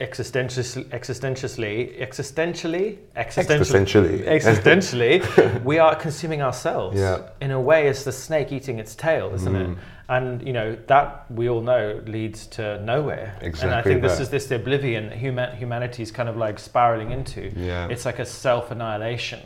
existentially, 0.00 0.84
existentially, 0.90 2.00
existentially, 2.00 2.98
existentially, 3.16 4.24
Existentially. 4.26 5.64
we 5.64 5.78
are 5.78 5.94
consuming 5.94 6.42
ourselves. 6.42 6.98
Yeah. 6.98 7.28
In 7.40 7.52
a 7.52 7.60
way, 7.60 7.86
it's 7.86 8.04
the 8.04 8.12
snake 8.12 8.50
eating 8.52 8.78
its 8.78 8.94
tail, 8.94 9.32
isn't 9.34 9.52
Mm. 9.54 9.72
it? 9.72 9.78
And 10.06 10.46
you 10.46 10.52
know 10.52 10.76
that 10.88 11.30
we 11.30 11.48
all 11.48 11.62
know 11.62 12.02
leads 12.06 12.46
to 12.48 12.78
nowhere. 12.82 13.38
Exactly. 13.40 13.70
And 13.70 13.74
I 13.74 13.82
think 13.82 14.02
this 14.02 14.20
is 14.20 14.28
this 14.28 14.50
oblivion 14.50 15.08
that 15.08 15.16
human, 15.56 15.82
is 15.82 16.10
kind 16.10 16.28
of 16.28 16.36
like 16.36 16.58
spiraling 16.58 17.10
into. 17.10 17.50
Yeah. 17.56 17.88
It's 17.88 18.04
like 18.04 18.18
a 18.18 18.26
self 18.26 18.70
annihilation. 18.70 19.40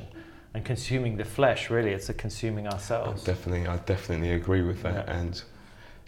And 0.54 0.64
consuming 0.64 1.16
the 1.16 1.24
flesh, 1.24 1.70
really, 1.70 1.90
it's 1.90 2.08
a 2.08 2.14
consuming 2.14 2.66
ourselves. 2.66 3.22
Definitely, 3.22 3.68
I 3.68 3.76
definitely 3.76 4.32
agree 4.32 4.62
with 4.62 4.82
that. 4.82 5.06
Yeah. 5.06 5.18
And 5.20 5.40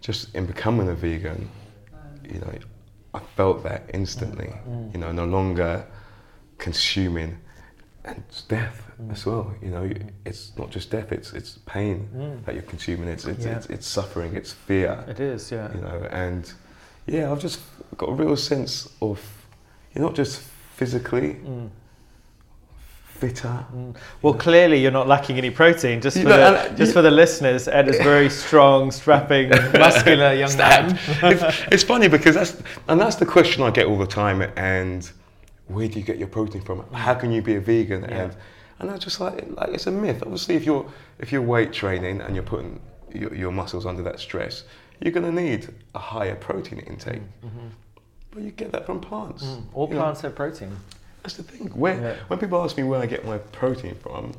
just 0.00 0.34
in 0.34 0.46
becoming 0.46 0.88
a 0.88 0.94
vegan, 0.94 1.48
you 2.24 2.40
know, 2.40 2.54
I 3.14 3.18
felt 3.36 3.62
that 3.64 3.82
instantly. 3.92 4.52
Mm. 4.68 4.92
You 4.94 5.00
know, 5.00 5.12
no 5.12 5.24
longer 5.24 5.84
consuming, 6.58 7.38
and 8.04 8.22
it's 8.28 8.42
death 8.42 8.86
Mm. 9.00 9.12
as 9.12 9.24
well. 9.26 9.54
You 9.62 9.70
know, 9.70 9.90
it's 10.24 10.52
not 10.58 10.70
just 10.70 10.90
death; 10.90 11.10
it's 11.12 11.32
it's 11.32 11.58
pain 11.66 12.08
Mm. 12.14 12.44
that 12.44 12.54
you're 12.54 12.62
consuming. 12.74 13.08
It's 13.08 13.24
it's, 13.24 13.44
Yeah. 13.44 13.56
it's 13.56 13.66
it's 13.66 13.86
suffering. 13.86 14.34
It's 14.36 14.52
fear. 14.52 15.04
It 15.08 15.20
is, 15.20 15.50
yeah. 15.50 15.74
You 15.74 15.80
know, 15.80 16.06
and 16.10 16.52
yeah, 17.06 17.32
I've 17.32 17.40
just 17.40 17.60
got 17.96 18.10
a 18.10 18.12
real 18.14 18.36
sense 18.36 18.88
of 19.00 19.18
you're 19.94 20.04
not 20.04 20.14
just 20.14 20.40
physically 20.76 21.34
Mm. 21.44 21.70
Fitter. 23.20 23.64
Mm. 23.74 23.94
Well, 24.22 24.34
clearly 24.34 24.78
you're 24.80 24.90
not 24.90 25.06
lacking 25.06 25.36
any 25.36 25.50
protein. 25.50 26.00
Just 26.00 26.16
for, 26.16 26.24
know, 26.24 26.36
the, 26.36 26.68
and- 26.68 26.76
just 26.76 26.92
for 26.92 27.02
the 27.02 27.10
listeners, 27.10 27.68
Ed 27.68 27.88
is 27.88 27.96
very 27.98 28.30
strong, 28.44 28.90
strapping, 28.90 29.50
muscular 29.50 30.32
young 30.32 30.56
man. 30.56 30.98
it's, 31.22 31.62
it's 31.70 31.82
funny 31.82 32.08
because 32.08 32.34
that's 32.34 32.62
and 32.88 33.00
that's 33.00 33.16
the 33.16 33.26
question 33.26 33.62
I 33.62 33.70
get 33.70 33.86
all 33.86 33.98
the 33.98 34.06
time. 34.06 34.42
And 34.56 35.10
where 35.68 35.86
do 35.88 35.98
you 35.98 36.04
get 36.04 36.18
your 36.18 36.28
protein 36.28 36.62
from? 36.62 36.84
How 36.92 37.14
can 37.14 37.30
you 37.30 37.42
be 37.42 37.54
a 37.56 37.60
vegan? 37.60 38.02
Yeah. 38.02 38.22
And 38.22 38.36
and 38.80 38.90
I 38.90 38.96
just 38.96 39.20
like, 39.20 39.44
like 39.50 39.68
it's 39.70 39.86
a 39.86 39.90
myth. 39.90 40.22
Obviously, 40.22 40.54
if 40.54 40.64
you're 40.64 40.90
if 41.18 41.30
you're 41.30 41.42
weight 41.42 41.72
training 41.72 42.22
and 42.22 42.34
you're 42.34 42.42
putting 42.44 42.80
your, 43.12 43.34
your 43.34 43.52
muscles 43.52 43.84
under 43.84 44.02
that 44.02 44.18
stress, 44.18 44.64
you're 45.00 45.12
going 45.12 45.26
to 45.26 45.42
need 45.42 45.68
a 45.94 45.98
higher 45.98 46.34
protein 46.34 46.78
intake. 46.80 47.22
But 48.32 48.42
you 48.42 48.52
get 48.52 48.72
that 48.72 48.86
from 48.86 49.00
plants. 49.00 49.44
Mm. 49.44 49.64
All 49.74 49.88
You 49.88 49.94
know, 49.94 50.00
plants 50.00 50.20
have 50.22 50.34
protein. 50.34 50.76
That's 51.22 51.36
the 51.36 51.42
thing. 51.42 51.68
Where, 51.68 52.00
Yeah. 52.00 52.14
When 52.28 52.38
people 52.38 52.62
ask 52.62 52.76
me 52.76 52.82
where 52.84 53.00
I 53.00 53.06
get 53.06 53.24
my 53.24 53.38
protein 53.38 53.94
from, 53.96 54.32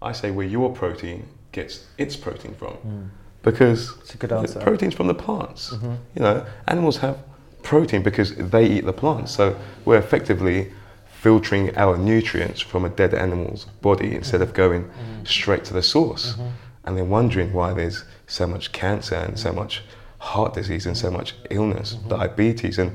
I 0.00 0.12
say 0.12 0.30
where 0.30 0.46
your 0.46 0.70
protein 0.72 1.26
gets 1.52 1.86
its 1.98 2.16
protein 2.16 2.54
from. 2.54 3.10
Because 3.42 3.88
Mm. 3.90 4.00
It's 4.02 4.14
a 4.14 4.18
good 4.18 4.32
answer. 4.32 4.60
protein's 4.60 4.94
from 4.94 5.08
the 5.08 5.14
plants. 5.14 5.70
Mhm. 5.74 5.96
You 6.14 6.22
know, 6.22 6.44
animals 6.68 6.98
have 6.98 7.16
protein 7.62 8.02
because 8.02 8.34
they 8.36 8.64
eat 8.66 8.84
the 8.84 8.92
plants. 8.92 9.32
So 9.32 9.56
we're 9.84 9.98
effectively 9.98 10.72
filtering 11.06 11.76
our 11.76 11.96
nutrients 11.96 12.60
from 12.60 12.84
a 12.84 12.88
dead 12.88 13.14
animal's 13.14 13.66
body 13.80 14.14
instead 14.14 14.42
of 14.42 14.52
going 14.54 14.90
straight 15.24 15.64
to 15.66 15.72
the 15.74 15.82
source. 15.82 16.36
And 16.84 16.96
then 16.98 17.08
wondering 17.10 17.52
why 17.52 17.72
there's 17.72 18.04
so 18.26 18.46
much 18.46 18.72
cancer 18.72 19.14
and 19.14 19.38
so 19.38 19.52
much 19.52 19.84
heart 20.18 20.54
disease 20.54 20.84
and 20.86 20.96
so 20.96 21.10
much 21.10 21.34
illness, 21.50 21.92
diabetes, 22.08 22.78
and 22.78 22.90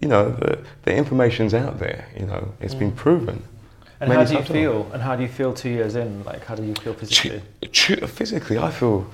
you 0.00 0.08
know 0.08 0.30
the, 0.30 0.58
the 0.82 0.94
information's 0.94 1.54
out 1.54 1.78
there. 1.78 2.08
You 2.18 2.26
know, 2.26 2.52
it's 2.60 2.74
been 2.74 2.92
proven. 2.92 3.42
And 4.00 4.12
how 4.12 4.24
do 4.24 4.34
you 4.34 4.42
feel? 4.42 4.90
And 4.92 5.02
how 5.02 5.16
do 5.16 5.22
you 5.22 5.28
feel 5.28 5.54
two 5.54 5.70
years 5.70 5.96
in? 5.96 6.22
Like, 6.24 6.44
how 6.44 6.54
do 6.54 6.62
you 6.62 6.74
feel 6.74 6.92
physically? 6.94 7.40
Physically, 8.06 8.58
I 8.58 8.70
feel 8.70 9.06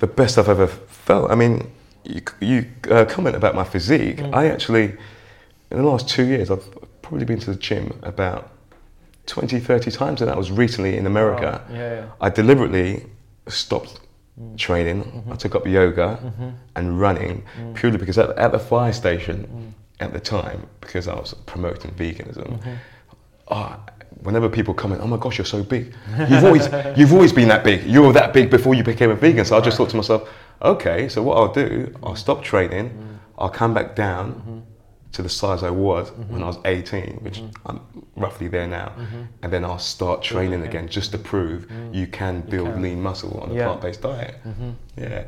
the 0.00 0.08
best 0.08 0.38
I've 0.38 0.48
ever 0.48 0.66
felt. 0.66 1.30
I 1.30 1.34
mean, 1.36 1.70
you, 2.04 2.22
you 2.40 2.66
uh, 2.90 3.04
comment 3.04 3.36
about 3.36 3.54
my 3.54 3.64
physique. 3.64 4.16
Mm. 4.18 4.34
I 4.34 4.46
actually, 4.48 4.96
in 5.70 5.76
the 5.76 5.82
last 5.84 6.08
two 6.08 6.24
years, 6.24 6.50
I've 6.50 6.66
probably 7.02 7.26
been 7.26 7.38
to 7.40 7.52
the 7.52 7.58
gym 7.58 7.98
about 8.02 8.50
20, 9.26 9.60
30 9.60 9.90
times, 9.92 10.20
and 10.20 10.28
that 10.28 10.36
was 10.36 10.50
recently 10.50 10.96
in 10.96 11.06
America. 11.06 11.62
Wow. 11.68 11.74
Yeah, 11.76 11.94
yeah. 11.94 12.06
I 12.20 12.28
deliberately 12.30 13.06
stopped 13.46 14.00
Mm. 14.40 14.56
training. 14.56 15.02
Mm-hmm. 15.02 15.32
I 15.32 15.34
took 15.34 15.56
up 15.56 15.66
yoga 15.66 16.16
and 16.76 17.00
running 17.00 17.42
Mm. 17.60 17.74
purely 17.74 17.98
because 17.98 18.18
at, 18.18 18.30
at 18.38 18.52
the 18.52 18.58
fire 18.60 18.92
station 18.92 19.74
at 20.00 20.12
the 20.12 20.20
time, 20.20 20.66
because 20.80 21.08
I 21.08 21.14
was 21.14 21.34
promoting 21.46 21.90
veganism, 21.92 22.48
Mm-hmm. 22.58 22.74
oh, 23.48 23.76
whenever 24.22 24.48
people 24.48 24.74
comment, 24.74 25.00
"Oh 25.02 25.06
my 25.06 25.16
gosh, 25.16 25.38
you're 25.38 25.44
so 25.44 25.62
big," 25.62 25.94
you've 26.30 26.44
always 26.44 26.68
you've 26.98 27.12
always 27.12 27.32
been 27.32 27.48
that 27.48 27.64
big. 27.64 27.84
You 27.84 28.02
were 28.02 28.12
that 28.12 28.32
big 28.32 28.50
before 28.50 28.74
you 28.74 28.84
became 28.84 29.10
a 29.10 29.14
vegan. 29.14 29.44
So 29.44 29.56
I 29.56 29.60
just 29.60 29.76
thought 29.76 29.90
to 29.90 29.96
myself, 29.96 30.28
okay, 30.62 31.08
so 31.08 31.22
what 31.22 31.36
I'll 31.36 31.52
do, 31.52 31.92
I'll 32.02 32.10
mm-hmm. 32.10 32.16
stop 32.16 32.42
training, 32.42 32.90
mm-hmm. 32.90 33.14
I'll 33.38 33.50
come 33.50 33.74
back 33.74 33.94
down 33.94 34.34
mm-hmm. 34.34 34.58
to 35.12 35.22
the 35.22 35.28
size 35.28 35.62
I 35.62 35.70
was 35.70 36.10
when 36.28 36.42
I 36.42 36.46
was 36.46 36.58
18, 36.64 37.18
which 37.22 37.42
I'm 37.66 37.80
roughly 38.16 38.48
there 38.48 38.66
now, 38.66 38.92
and 39.42 39.52
then 39.52 39.64
I'll 39.64 39.78
start 39.78 40.22
training 40.22 40.62
again. 40.62 40.88
just 40.88 41.12
to 41.12 41.18
prove 41.18 41.70
you 41.92 42.06
can 42.06 42.40
build 42.42 42.68
can. 42.72 42.82
lean 42.82 43.02
muscle 43.02 43.38
on 43.40 43.50
a 43.50 43.54
Yeah. 43.54 43.66
plant-based 43.66 44.02
diet. 44.02 44.34
Yeah. 44.96 45.24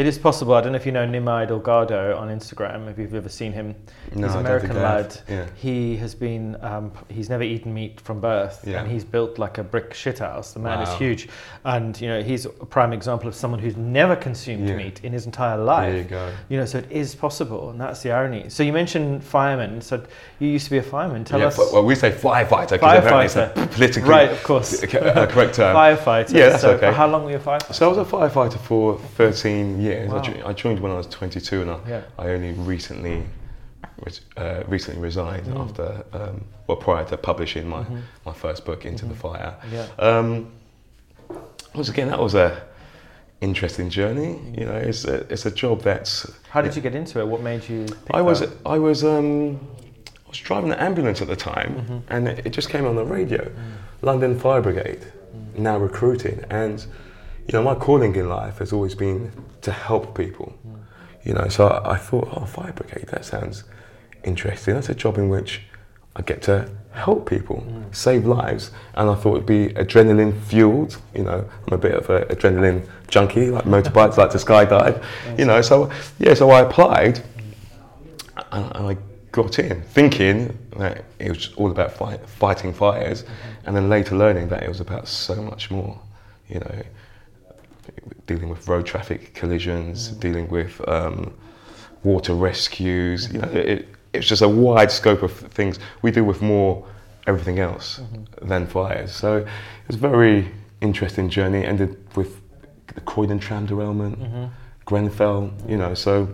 It 0.00 0.06
is 0.06 0.16
possible. 0.18 0.54
I 0.54 0.62
don't 0.62 0.72
know 0.72 0.76
if 0.76 0.86
you 0.86 0.92
know 0.92 1.06
Nimai 1.06 1.46
Delgado 1.46 2.16
on 2.16 2.28
Instagram. 2.28 2.90
If 2.90 2.98
you've 2.98 3.14
ever 3.14 3.28
seen 3.28 3.52
him, 3.52 3.74
No, 4.14 4.26
he's 4.26 4.34
an 4.34 4.40
American 4.40 4.76
lad. 4.76 5.14
Yeah. 5.28 5.44
He 5.56 5.94
has 5.98 6.14
been. 6.14 6.56
Um, 6.62 6.90
he's 7.10 7.28
never 7.28 7.42
eaten 7.42 7.74
meat 7.74 8.00
from 8.00 8.18
birth, 8.18 8.64
Yeah. 8.66 8.80
and 8.80 8.90
he's 8.90 9.04
built 9.04 9.38
like 9.38 9.58
a 9.58 9.62
brick 9.62 9.90
shithouse. 9.92 10.54
The 10.54 10.58
man 10.60 10.80
is 10.80 10.88
huge, 10.94 11.28
and 11.66 12.00
you 12.00 12.08
know 12.08 12.22
he's 12.22 12.46
a 12.46 12.48
prime 12.48 12.94
example 12.94 13.28
of 13.28 13.34
someone 13.34 13.60
who's 13.60 13.76
never 13.76 14.16
consumed 14.16 14.66
Yeah. 14.70 14.76
meat 14.76 15.00
in 15.04 15.12
his 15.12 15.26
entire 15.26 15.58
life. 15.58 15.90
There 15.92 15.98
you 15.98 16.04
go. 16.04 16.32
You 16.48 16.56
know, 16.60 16.64
so 16.64 16.78
it 16.78 16.90
is 16.90 17.14
possible, 17.14 17.68
and 17.68 17.78
that's 17.78 18.00
the 18.02 18.10
irony. 18.12 18.48
So 18.48 18.62
you 18.62 18.72
mentioned 18.72 19.22
firemen. 19.22 19.82
So 19.82 20.02
you 20.38 20.48
used 20.48 20.64
to 20.64 20.70
be 20.70 20.78
a 20.78 20.82
fireman. 20.82 21.24
Tell 21.24 21.42
us. 21.42 21.58
well, 21.58 21.84
we 21.84 21.94
say 21.94 22.10
firefighter 22.10 22.70
because 22.70 22.98
apparently 23.04 23.26
it's 23.26 23.36
a 23.36 23.52
politically 23.74 24.08
Right, 24.08 24.30
of 24.32 24.42
course. 24.44 24.80
correct 25.34 25.56
term. 25.56 25.76
firefighter. 25.76 26.32
Yeah, 26.32 26.48
that's 26.48 26.62
so 26.62 26.70
okay. 26.76 26.90
How 26.90 27.06
long 27.06 27.24
were 27.24 27.32
you 27.32 27.36
a 27.36 27.40
firefighter? 27.40 27.74
So 27.74 27.84
I 27.84 27.94
was 27.94 27.98
a 27.98 28.10
firefighter 28.10 28.58
for 28.58 28.98
13 29.18 29.78
years. 29.78 29.89
I, 29.98 30.06
Wow. 30.06 30.20
jo- 30.22 30.42
I 30.46 30.52
joined 30.52 30.80
when 30.80 30.92
I 30.92 30.96
was 30.96 31.06
22, 31.08 31.62
and 31.62 31.70
I, 31.70 31.78
Yeah. 31.88 32.02
I 32.18 32.28
only 32.28 32.52
recently 32.52 33.24
uh, 34.36 34.62
recently 34.66 35.00
resigned 35.02 35.46
Mm. 35.46 35.60
after 35.60 36.04
um, 36.12 36.44
well 36.66 36.76
prior 36.76 37.04
to 37.06 37.16
publishing 37.16 37.68
my, 37.68 37.80
Mm-hmm. 37.82 37.98
my 38.24 38.32
first 38.32 38.64
book, 38.64 38.84
Into 38.86 39.04
the 39.06 39.14
Fire. 39.14 39.54
Yeah. 39.72 39.86
Um, 39.98 40.50
once 41.74 41.88
again, 41.88 42.08
that 42.08 42.18
was 42.18 42.34
a 42.34 42.62
interesting 43.40 43.90
journey. 43.90 44.38
You 44.58 44.66
know, 44.66 44.76
it's 44.76 45.04
a, 45.04 45.16
it's 45.32 45.46
a 45.46 45.50
job 45.50 45.82
that's. 45.82 46.30
How 46.50 46.60
did 46.62 46.74
you 46.76 46.82
get 46.82 46.94
into 46.94 47.20
it? 47.20 47.26
What 47.26 47.42
made 47.42 47.68
you? 47.68 47.86
I 48.10 48.22
was 48.22 48.40
that? 48.40 48.50
I 48.66 48.78
was 48.78 49.04
um, 49.04 49.56
I 50.26 50.28
was 50.28 50.38
driving 50.38 50.72
an 50.72 50.78
ambulance 50.78 51.20
at 51.22 51.28
the 51.28 51.36
time, 51.36 51.74
Mm-hmm. 51.74 51.98
and 52.12 52.28
it, 52.28 52.46
it 52.46 52.50
just 52.50 52.70
came 52.70 52.86
on 52.86 52.96
the 52.96 53.04
radio, 53.04 53.44
Mm. 53.44 53.52
London 54.02 54.38
Fire 54.38 54.62
Brigade, 54.62 55.04
now 55.56 55.76
recruiting, 55.78 56.42
and 56.50 56.84
you 57.50 57.58
know 57.58 57.64
my 57.64 57.74
calling 57.74 58.14
in 58.14 58.28
life 58.28 58.58
has 58.58 58.72
always 58.72 58.94
been 58.94 59.32
to 59.62 59.72
help 59.72 60.16
people. 60.16 60.52
Mm. 60.66 60.78
You 61.24 61.34
know, 61.34 61.48
so 61.48 61.66
I, 61.66 61.94
I 61.94 61.96
thought, 61.96 62.28
oh, 62.32 62.44
Fire 62.44 62.72
Brigade, 62.72 63.08
that 63.08 63.24
sounds 63.24 63.64
interesting. 64.22 64.74
That's 64.74 64.88
a 64.88 64.94
job 64.94 65.18
in 65.18 65.28
which 65.28 65.62
I 66.14 66.22
get 66.22 66.42
to 66.42 66.70
help 66.92 67.28
people, 67.28 67.56
Mm. 67.56 67.92
save 67.94 68.24
lives, 68.24 68.70
and 68.94 69.10
I 69.10 69.16
thought 69.16 69.34
it'd 69.34 69.46
be 69.46 69.68
adrenaline 69.74 70.40
fueled. 70.42 71.00
You 71.12 71.24
know, 71.24 71.48
I'm 71.66 71.74
a 71.74 71.78
bit 71.78 71.94
of 71.94 72.08
an 72.08 72.22
adrenaline 72.28 72.88
junkie, 73.08 73.50
like 73.50 73.64
motorbikes, 73.64 74.16
like 74.16 74.30
to 74.30 74.38
skydive. 74.38 75.02
You 75.36 75.46
know, 75.46 75.60
so 75.60 75.90
yeah, 76.20 76.34
so 76.34 76.50
I 76.50 76.60
applied 76.60 77.20
and 78.52 78.64
and 78.76 78.86
I 78.86 78.96
got 79.32 79.58
in 79.58 79.82
thinking 79.82 80.56
that 80.76 81.04
it 81.18 81.28
was 81.28 81.52
all 81.56 81.70
about 81.70 81.92
fight, 81.92 82.20
fighting 82.28 82.72
fires, 82.72 83.24
and 83.64 83.74
then 83.74 83.88
later 83.88 84.16
learning 84.16 84.48
that 84.50 84.62
it 84.62 84.68
was 84.68 84.80
about 84.80 85.08
so 85.08 85.36
much 85.42 85.70
more. 85.70 86.00
You 86.48 86.60
know, 86.60 86.82
dealing 88.26 88.48
with 88.48 88.66
road 88.68 88.86
traffic 88.86 89.34
collisions, 89.34 90.08
dealing 90.08 90.48
with 90.48 90.80
um, 90.88 91.34
water 92.02 92.34
rescues. 92.34 93.32
You 93.32 93.40
know, 93.40 93.48
it, 93.48 93.88
it's 94.12 94.26
just 94.26 94.42
a 94.42 94.48
wide 94.48 94.90
scope 94.90 95.22
of 95.22 95.32
things 95.32 95.78
we 96.02 96.10
deal 96.10 96.24
with 96.24 96.42
more 96.42 96.86
everything 97.26 97.58
else 97.58 98.00
than 98.42 98.66
fires. 98.66 99.12
So 99.12 99.36
it 99.38 99.46
was 99.86 99.96
a 99.96 100.00
very 100.00 100.50
interesting 100.80 101.28
journey. 101.28 101.64
Ended 101.64 101.96
with 102.16 102.40
the 102.94 103.00
Croydon 103.02 103.38
tram 103.38 103.66
derailment, 103.66 104.50
Grenfell. 104.84 105.52
You 105.68 105.76
know, 105.76 105.94
so. 105.94 106.28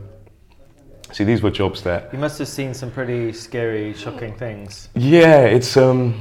See, 1.13 1.23
these 1.23 1.41
were 1.41 1.53
jobs 1.53 1.83
that 1.83 2.13
You 2.13 2.19
must 2.19 2.37
have 2.41 2.49
seen 2.49 2.75
some 2.75 2.91
pretty 2.91 3.33
scary, 3.33 3.95
shocking 3.95 4.35
things. 4.35 4.89
yeah, 4.97 5.43
it's 5.45 5.77
um, 5.77 6.21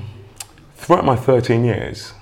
throughout 0.76 1.04
my 1.04 1.16
13 1.16 1.66
years, 1.66 2.14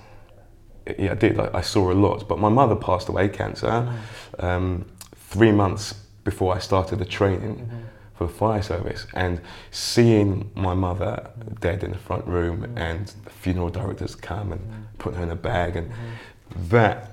yeah, 0.98 1.12
I 1.12 1.16
did. 1.16 1.40
I, 1.40 1.50
I 1.54 1.62
saw 1.62 1.92
a 1.92 1.94
lot, 1.94 2.28
but 2.28 2.40
my 2.40 2.50
mother 2.50 2.76
passed 2.76 3.10
away 3.10 3.30
cancer 3.30 3.92
um, 4.40 4.86
three 5.16 5.52
months 5.52 5.94
before 6.24 6.56
I 6.56 6.60
started 6.60 7.00
the 7.00 7.06
training 7.06 7.58
mm-hmm. 7.58 7.80
for 8.16 8.28
the 8.28 8.34
fire 8.34 8.62
service, 8.62 9.08
and 9.14 9.42
seeing 9.72 10.52
my 10.56 10.74
mother 10.74 11.30
dead 11.60 11.84
in 11.84 11.92
the 11.92 11.98
front 11.98 12.26
room, 12.26 12.62
mm-hmm. 12.62 12.78
and 12.78 13.08
the 13.24 13.30
funeral 13.30 13.70
directors 13.70 14.16
come 14.16 14.52
and 14.52 14.62
mm-hmm. 14.62 14.82
put 15.00 15.16
her 15.16 15.24
in 15.24 15.32
a 15.32 15.36
bag, 15.36 15.76
and 15.76 15.92
that 16.70 17.12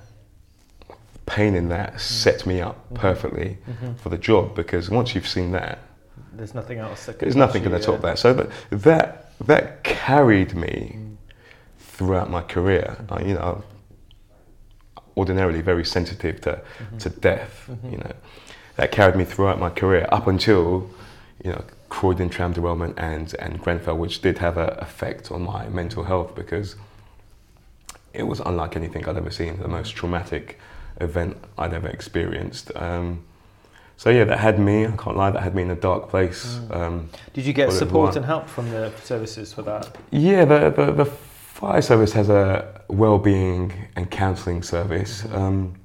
pain 1.25 1.55
in 1.55 1.69
that 1.69 2.01
set 2.01 2.45
me 2.45 2.59
up 2.59 2.93
perfectly 2.93 3.57
for 3.97 4.09
the 4.09 4.17
job 4.17 4.53
because 4.55 4.89
once 4.89 5.15
you've 5.15 5.27
seen 5.27 5.51
that, 5.51 5.79
There's 6.33 6.53
nothing 6.53 6.79
else 6.79 7.05
that 7.05 7.19
can 7.19 7.27
there's 7.27 7.35
nothing 7.35 7.63
going 7.63 7.79
to 7.79 7.85
top 7.85 8.01
that. 8.01 8.19
So 8.19 8.33
that 8.33 8.49
that 8.71 9.31
that 9.47 9.83
carried 9.83 10.55
me 10.55 10.95
mm. 10.95 11.10
Throughout 12.01 12.31
my 12.31 12.41
career. 12.41 12.97
I, 13.09 13.21
you 13.21 13.35
know, 13.35 13.63
ordinarily 15.15 15.61
very 15.61 15.85
sensitive 15.85 16.41
to 16.41 16.61
to 16.99 17.09
death. 17.09 17.69
You 17.83 17.97
know, 17.97 18.13
that 18.77 18.91
carried 18.91 19.15
me 19.15 19.23
throughout 19.23 19.59
my 19.59 19.69
career 19.69 20.07
up 20.11 20.25
until 20.25 20.89
you 21.43 21.51
know 21.51 21.63
Croydon 21.89 22.29
tram 22.29 22.53
derailment 22.53 22.95
and 22.97 23.35
and 23.39 23.61
Grenfell, 23.61 23.97
which 23.97 24.21
did 24.21 24.39
have 24.39 24.57
an 24.57 24.71
effect 24.79 25.31
on 25.31 25.43
my 25.43 25.69
mental 25.69 26.03
health 26.03 26.33
because 26.33 26.75
it 28.13 28.23
was 28.23 28.39
unlike 28.39 28.75
anything 28.75 29.07
I'd 29.07 29.17
ever 29.17 29.31
seen. 29.31 29.59
The 29.59 29.67
most 29.67 29.91
traumatic 29.91 30.59
event 30.99 31.37
I'd 31.57 31.73
ever 31.73 31.87
experienced. 31.87 32.71
Um, 32.75 33.23
so 33.95 34.09
yeah, 34.09 34.23
that 34.23 34.39
had 34.39 34.57
me. 34.57 34.87
I 34.87 34.95
can't 34.97 35.15
lie. 35.15 35.29
That 35.29 35.43
had 35.43 35.53
me 35.53 35.61
in 35.61 35.69
a 35.69 35.75
dark 35.75 36.09
place. 36.09 36.59
Um, 36.71 37.09
Did 37.33 37.45
you 37.45 37.53
get 37.53 37.71
support 37.71 38.15
and 38.15 38.25
help 38.25 38.47
from 38.49 38.71
the 38.71 38.91
services 39.03 39.53
for 39.53 39.61
that? 39.61 39.95
yeah, 40.09 40.43
the, 40.43 40.71
the, 40.71 40.85
the 41.03 41.11
fire 41.53 41.81
service 41.81 42.13
has 42.13 42.29
a 42.29 42.81
well-being 42.87 43.73
and 43.95 44.09
counselling 44.09 44.63
service. 44.63 45.25
Um, 45.31 45.75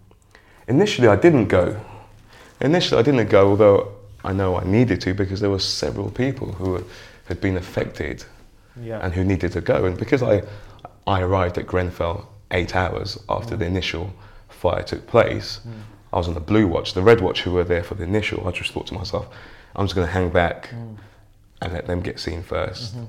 initially, 0.68 1.08
I 1.08 1.16
didn't 1.16 1.48
go. 1.48 1.80
Initially, 2.60 2.98
I 2.98 3.02
didn't 3.02 3.28
go, 3.28 3.50
although 3.50 3.92
I 4.24 4.32
know 4.32 4.56
I 4.56 4.64
needed 4.64 5.00
to 5.02 5.12
because 5.12 5.40
there 5.40 5.50
were 5.50 5.58
several 5.58 6.10
people 6.10 6.52
who 6.52 6.82
had 7.26 7.40
been 7.40 7.56
affected 7.56 8.24
Yeah. 8.80 9.00
and 9.02 9.12
who 9.12 9.24
needed 9.24 9.52
to 9.52 9.60
go. 9.60 9.84
And 9.84 9.98
because 9.98 10.22
I, 10.22 10.42
I 11.06 11.20
arrived 11.20 11.58
at 11.58 11.66
Grenfell 11.66 12.26
eight 12.52 12.74
hours 12.74 13.18
after 13.28 13.56
mm. 13.56 13.58
the 13.58 13.66
initial 13.66 14.12
fire 14.48 14.82
took 14.82 15.06
place, 15.06 15.60
mm. 15.66 15.72
I 16.12 16.16
was 16.16 16.28
on 16.28 16.34
the 16.34 16.40
blue 16.40 16.66
watch. 16.66 16.94
The 16.94 17.02
red 17.02 17.20
watch, 17.20 17.42
who 17.42 17.52
were 17.52 17.64
there 17.64 17.82
for 17.82 17.96
the 17.96 18.04
initial, 18.04 18.48
I 18.48 18.52
just 18.52 18.72
thought 18.72 18.86
to 18.86 18.94
myself, 18.94 19.26
I'm 19.74 19.84
just 19.84 19.94
going 19.94 20.06
to 20.06 20.12
hang 20.12 20.30
back 20.30 20.70
mm. 20.70 20.96
and 21.60 21.72
let 21.72 21.86
them 21.86 22.00
get 22.00 22.18
seen 22.20 22.42
1st 22.42 23.06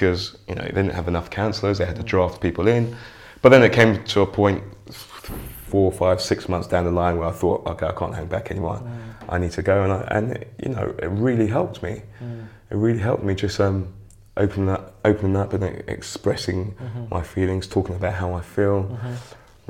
because 0.00 0.38
you 0.48 0.54
know 0.54 0.62
they 0.62 0.70
didn't 0.70 0.94
have 0.94 1.08
enough 1.08 1.28
counsellors. 1.28 1.78
They 1.78 1.84
had 1.84 1.96
to 1.96 2.02
draft 2.02 2.40
people 2.40 2.66
in, 2.66 2.96
but 3.42 3.50
then 3.50 3.62
it 3.62 3.72
came 3.72 4.02
to 4.02 4.22
a 4.22 4.26
point 4.26 4.64
four, 4.88 5.92
five, 5.92 6.20
six 6.20 6.48
months 6.48 6.66
down 6.66 6.84
the 6.84 6.90
line 6.90 7.18
where 7.18 7.28
I 7.28 7.32
thought, 7.32 7.64
okay, 7.66 7.86
I 7.86 7.92
can't 7.92 8.14
hang 8.14 8.26
back 8.26 8.50
anymore. 8.50 8.78
Mm. 8.78 9.12
I 9.28 9.38
need 9.38 9.52
to 9.52 9.62
go, 9.62 9.84
and 9.84 9.92
I, 9.92 10.00
and 10.10 10.32
it, 10.32 10.52
you 10.62 10.70
know 10.70 10.94
it 10.98 11.06
really 11.06 11.46
helped 11.46 11.82
me. 11.82 12.02
Mm. 12.22 12.46
It 12.70 12.76
really 12.76 12.98
helped 12.98 13.22
me 13.22 13.34
just 13.34 13.60
um, 13.60 13.92
opening 14.36 14.70
up, 14.70 14.94
opening 15.04 15.36
up, 15.36 15.52
and 15.52 15.64
expressing 15.88 16.72
mm-hmm. 16.72 17.04
my 17.10 17.22
feelings, 17.22 17.66
talking 17.66 17.94
about 17.94 18.14
how 18.14 18.32
I 18.32 18.40
feel. 18.40 18.84
Mm-hmm. 18.84 19.14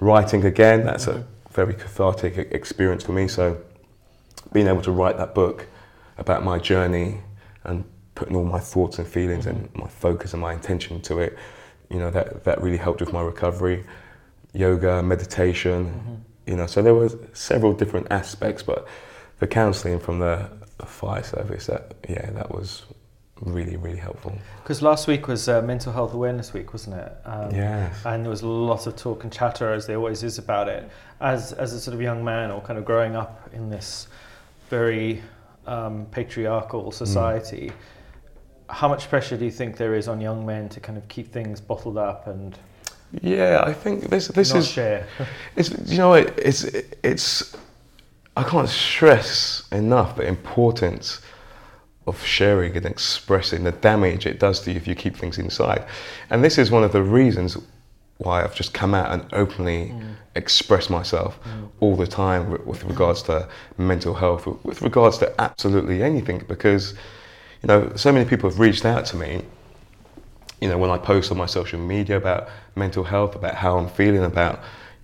Writing 0.07 0.45
again, 0.45 0.85
that's 0.85 1.07
mm-hmm. 1.07 1.21
a 1.21 1.53
very 1.53 1.75
cathartic 1.75 2.37
experience 2.53 3.03
for 3.03 3.13
me. 3.13 3.27
So 3.27 3.61
being 4.53 4.69
able 4.69 4.83
to 4.83 4.93
write 4.93 5.17
that 5.17 5.35
book 5.35 5.67
about 6.19 6.45
my 6.45 6.59
journey 6.59 7.21
and 7.65 7.85
putting 8.21 8.37
all 8.37 8.45
my 8.45 8.61
thoughts 8.61 8.99
and 8.99 9.09
feelings 9.09 9.47
mm-hmm. 9.47 9.65
and 9.65 9.77
my 9.77 9.89
focus 9.89 10.35
and 10.35 10.43
my 10.43 10.53
intention 10.53 11.01
to 11.01 11.19
it, 11.19 11.39
you 11.89 11.99
know, 11.99 12.11
that, 12.11 12.45
that 12.45 12.61
really 12.63 12.77
helped 12.77 13.01
with 13.01 13.13
my 13.15 13.23
recovery. 13.23 13.83
Yoga, 14.53 15.03
meditation, 15.03 15.87
mm-hmm. 15.87 16.15
you 16.47 16.57
know, 16.57 16.67
so 16.67 16.83
there 16.83 16.95
were 16.95 17.11
several 17.33 17.73
different 17.73 18.07
aspects, 18.11 18.63
but 18.63 18.87
the 19.39 19.47
counselling 19.47 19.99
from 19.99 20.19
the, 20.19 20.51
fire 20.87 21.23
service, 21.23 21.67
that 21.67 21.95
yeah, 22.09 22.31
that 22.31 22.51
was 22.51 22.85
really, 23.43 23.77
really 23.77 23.99
helpful. 23.99 24.33
Because 24.63 24.81
last 24.81 25.07
week 25.07 25.29
was 25.29 25.47
uh, 25.47 25.61
Mental 25.61 25.93
Health 25.93 26.15
Awareness 26.15 26.55
Week, 26.55 26.73
wasn't 26.73 26.97
it? 26.97 27.13
Um, 27.27 27.55
yes. 27.55 27.95
And 28.07 28.25
there 28.25 28.31
was 28.31 28.43
lots 28.43 28.87
of 28.87 28.97
talk 28.97 29.23
and 29.25 29.31
chatter, 29.31 29.75
as 29.75 29.87
there 29.87 29.99
always 29.99 30.23
is 30.23 30.39
about 30.39 30.69
it. 30.69 30.91
As, 31.21 31.53
as 31.53 31.75
a 31.75 31.81
sort 31.81 31.95
of 31.95 32.01
young 32.01 32.25
man 32.25 32.51
or 32.51 32.63
kind 32.63 32.79
of 32.79 32.87
growing 32.87 33.15
up 33.15 33.51
in 33.53 33.69
this 33.69 34.09
very 34.71 35.21
um, 35.67 36.07
patriarchal 36.11 36.91
society, 36.93 37.69
mm. 37.69 37.73
How 38.71 38.89
much 38.89 39.09
pressure 39.09 39.37
do 39.37 39.45
you 39.45 39.51
think 39.51 39.77
there 39.77 39.95
is 39.95 40.09
on 40.09 40.21
young 40.21 40.47
men 40.47 40.69
to 40.71 40.81
kind 40.81 40.97
of 40.97 41.07
keep 41.09 41.33
things 41.33 41.61
bottled 41.61 41.99
up 41.99 42.27
and? 42.27 42.59
Yeah, 43.23 43.65
I 43.67 43.73
think 43.73 44.09
this 44.09 44.29
this 44.29 44.55
is 44.55 44.71
share. 44.71 45.07
it's 45.57 45.71
you 45.91 45.99
know 45.99 46.15
it, 46.15 46.33
it's 46.39 46.65
it's 47.03 47.57
I 48.37 48.45
can't 48.45 48.69
stress 48.69 49.65
enough 49.73 50.17
the 50.17 50.27
importance 50.27 51.21
of 52.07 52.25
sharing 52.25 52.77
and 52.77 52.87
expressing 52.87 53.65
the 53.65 53.73
damage 53.73 54.27
it 54.27 54.39
does 54.39 54.61
to 54.61 54.71
you 54.71 54.77
if 54.77 54.87
you 54.87 54.95
keep 54.95 55.17
things 55.17 55.39
inside. 55.39 55.85
And 56.31 56.43
this 56.43 56.57
is 56.57 56.71
one 56.71 56.85
of 56.85 56.93
the 56.93 57.03
reasons 57.03 57.59
why 58.19 58.43
I've 58.43 58.55
just 58.55 58.75
come 58.75 58.95
out 58.95 59.11
and 59.13 59.25
openly 59.33 59.87
mm. 59.87 60.15
express 60.37 60.91
myself 60.91 61.43
mm. 61.43 61.69
all 61.81 61.97
the 61.97 62.07
time 62.07 62.51
with 62.67 62.85
regards 62.85 63.23
to 63.25 63.49
mental 63.79 64.15
health, 64.15 64.47
with 64.65 64.83
regards 64.83 65.19
to 65.19 65.41
absolutely 65.41 66.03
anything, 66.03 66.45
because 66.47 66.95
you 67.63 67.67
know 67.67 67.93
so 67.97 68.13
many 68.13 68.29
people 68.29 68.49
have 68.49 68.59
reached 68.59 68.85
out 68.85 69.07
to 69.07 69.17
me. 69.17 69.43
You 70.61 70.69
know 70.69 70.79
when 70.79 70.91
I 70.91 70.99
post 70.99 71.31
on 71.31 71.39
my 71.39 71.47
social 71.47 71.79
media 71.79 72.17
about 72.17 72.49
mental 72.77 73.05
health, 73.05 73.35
about 73.35 73.55
how 73.55 73.79
I'm 73.79 73.89
feeling, 73.89 74.25
about 74.25 74.61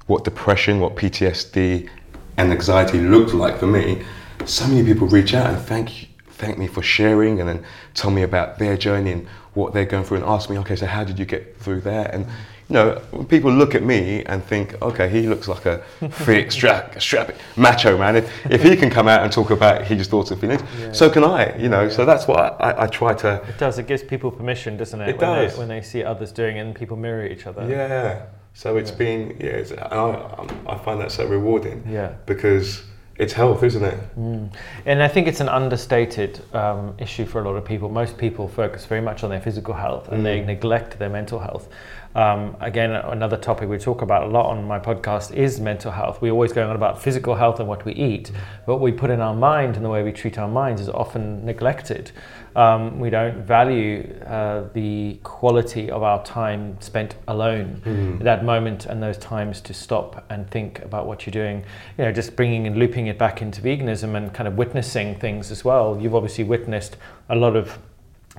what 0.07 0.25
depression, 0.25 0.81
what 0.81 0.97
PTSD, 0.97 1.89
and 2.37 2.53
anxiety 2.53 3.01
looked 3.01 3.35
like 3.35 3.59
for 3.59 3.67
me. 3.67 4.05
So 4.45 4.67
many 4.67 4.85
people 4.85 5.09
reach 5.09 5.35
out 5.35 5.51
and 5.51 5.59
thank 5.59 6.03
you, 6.03 6.09
thank 6.29 6.59
me 6.59 6.67
for 6.67 6.83
sharing 6.83 7.41
and 7.41 7.49
then 7.49 7.65
tell 7.95 8.11
me 8.11 8.23
about 8.23 8.59
their 8.59 8.77
journey 8.77 9.13
and 9.13 9.27
what 9.55 9.73
they're 9.73 9.87
going 9.87 10.05
through 10.05 10.19
and 10.19 10.27
ask 10.27 10.51
me, 10.51 10.59
okay, 10.59 10.77
so 10.77 10.87
how 10.87 11.03
did 11.03 11.19
you 11.19 11.25
get 11.25 11.59
through 11.59 11.81
that? 11.81 12.15
And 12.15 12.27
you 12.69 12.75
know, 12.75 13.01
people 13.29 13.53
look 13.53 13.77
at 13.77 13.85
me 13.85 14.25
and 14.25 14.43
think, 14.45 14.81
okay, 14.83 15.09
he 15.09 15.29
looks 15.29 15.47
like 15.47 15.67
a 15.67 15.79
fit, 16.11 16.51
strap, 16.51 17.01
strap, 17.01 17.33
macho 17.57 17.97
man. 17.97 18.17
If, 18.17 18.47
if 18.51 18.63
he 18.63 18.77
can 18.77 18.91
come 18.91 19.07
out 19.07 19.23
and 19.23 19.33
talk 19.33 19.51
about 19.51 19.85
his 19.85 20.09
thoughts 20.09 20.33
and 20.33 20.41
feelings, 20.41 20.63
yeah. 20.79 20.91
so 20.91 21.09
can 21.09 21.23
I. 21.23 21.57
You 21.57 21.69
know, 21.69 21.85
yeah. 21.85 21.91
so 21.91 22.05
that's 22.05 22.27
what 22.27 22.61
I, 22.61 22.85
I, 22.85 22.87
try 22.89 23.15
to. 23.15 23.35
It 23.49 23.59
does. 23.59 23.79
It 23.79 23.87
gives 23.87 24.03
people 24.03 24.33
permission, 24.33 24.77
doesn't 24.77 25.01
it? 25.01 25.11
It 25.11 25.19
when 25.19 25.43
does 25.45 25.53
they, 25.53 25.59
when 25.61 25.69
they 25.69 25.81
see 25.81 26.03
others 26.03 26.33
doing 26.33 26.57
it 26.57 26.61
and 26.61 26.75
people 26.75 26.97
mirror 26.97 27.25
each 27.25 27.47
other. 27.47 27.69
Yeah. 27.69 28.27
So 28.55 28.77
it's 28.79 28.91
yeah. 28.91 28.97
been 28.97 29.37
yeah, 29.39 29.51
it's, 29.51 29.73
I, 29.73 30.47
I 30.67 30.79
find 30.79 31.01
that 31.01 31.13
so 31.13 31.25
rewarding. 31.27 31.87
Yeah. 31.89 32.15
Because 32.27 32.83
it's 33.19 33.33
health, 33.33 33.63
isn't 33.63 33.85
it? 33.85 33.99
Mm. 34.19 34.53
And 34.85 35.03
I 35.03 35.09
think 35.09 35.27
it's 35.27 35.41
an 35.41 35.49
understated 35.49 36.41
um, 36.55 36.95
issue 36.99 37.25
for 37.25 37.41
a 37.41 37.45
lot 37.45 37.57
of 37.57 37.65
people. 37.65 37.89
Most 37.89 38.19
people 38.19 38.49
focus 38.49 38.85
very 38.85 39.01
much 39.01 39.25
on 39.25 39.31
their 39.31 39.41
physical 39.41 39.75
health 39.75 40.09
and 40.09 40.21
mm. 40.21 40.25
they 40.25 40.41
neglect 40.43 40.99
their 40.99 41.09
mental 41.09 41.39
health. 41.39 41.69
Um, 42.17 42.57
again, 42.61 42.93
another 42.93 43.37
topic 43.37 43.69
we 43.69 43.77
talk 43.77 44.01
about 44.01 44.23
a 44.23 44.27
lot 44.27 44.47
on 44.47 44.65
my 44.65 44.79
podcast 44.79 45.35
is 45.35 45.61
mental 45.61 45.93
health. 45.93 46.23
We're 46.23 46.33
always 46.33 46.51
going 46.51 46.71
on 46.71 46.75
about 46.75 47.03
physical 47.03 47.35
health 47.35 47.61
and 47.61 47.69
what 47.69 47.85
we 47.85 47.93
eat, 47.93 48.33
what 48.65 48.81
we 48.81 48.91
put 48.91 49.11
in 49.11 49.21
our 49.21 49.35
mind 49.35 49.77
and 49.77 49.85
the 49.85 49.91
way 49.91 50.03
we 50.03 50.13
treat 50.13 50.39
our 50.39 50.49
minds 50.49 50.81
is 50.81 50.89
often 50.89 51.45
neglected. 51.45 52.13
Um, 52.57 53.01
we 53.01 53.11
don't 53.11 53.45
value 53.45 54.19
uh, 54.25 54.65
the 54.73 55.19
quality 55.25 55.91
of 55.91 56.03
our 56.03 56.25
time 56.25 56.81
spent 56.81 57.17
alone. 57.29 57.83
Mm. 57.85 58.23
That 58.23 58.47
moment 58.47 58.87
and 58.87 59.03
those 59.03 59.19
times 59.19 59.61
to 59.61 59.75
stop 59.75 60.25
and 60.31 60.51
think 60.51 60.79
about 60.79 61.07
what 61.07 61.27
you're 61.27 61.33
doing. 61.33 61.67
You 61.99 62.07
know, 62.07 62.13
just 62.13 62.35
bringing 62.35 62.67
and 62.67 62.79
looping 62.79 63.09
it 63.09 63.19
back 63.19 63.43
into 63.43 63.61
veganism 63.61 64.17
and 64.17 64.33
kind 64.33 64.49
of 64.49 64.57
witnessing 64.57 65.17
things 65.17 65.51
as 65.51 65.67
well. 65.67 65.99
You've 66.01 66.15
obviously 66.15 66.45
witnessed 66.45 66.97
a 67.29 67.37
lot 67.37 67.57
of 67.57 67.79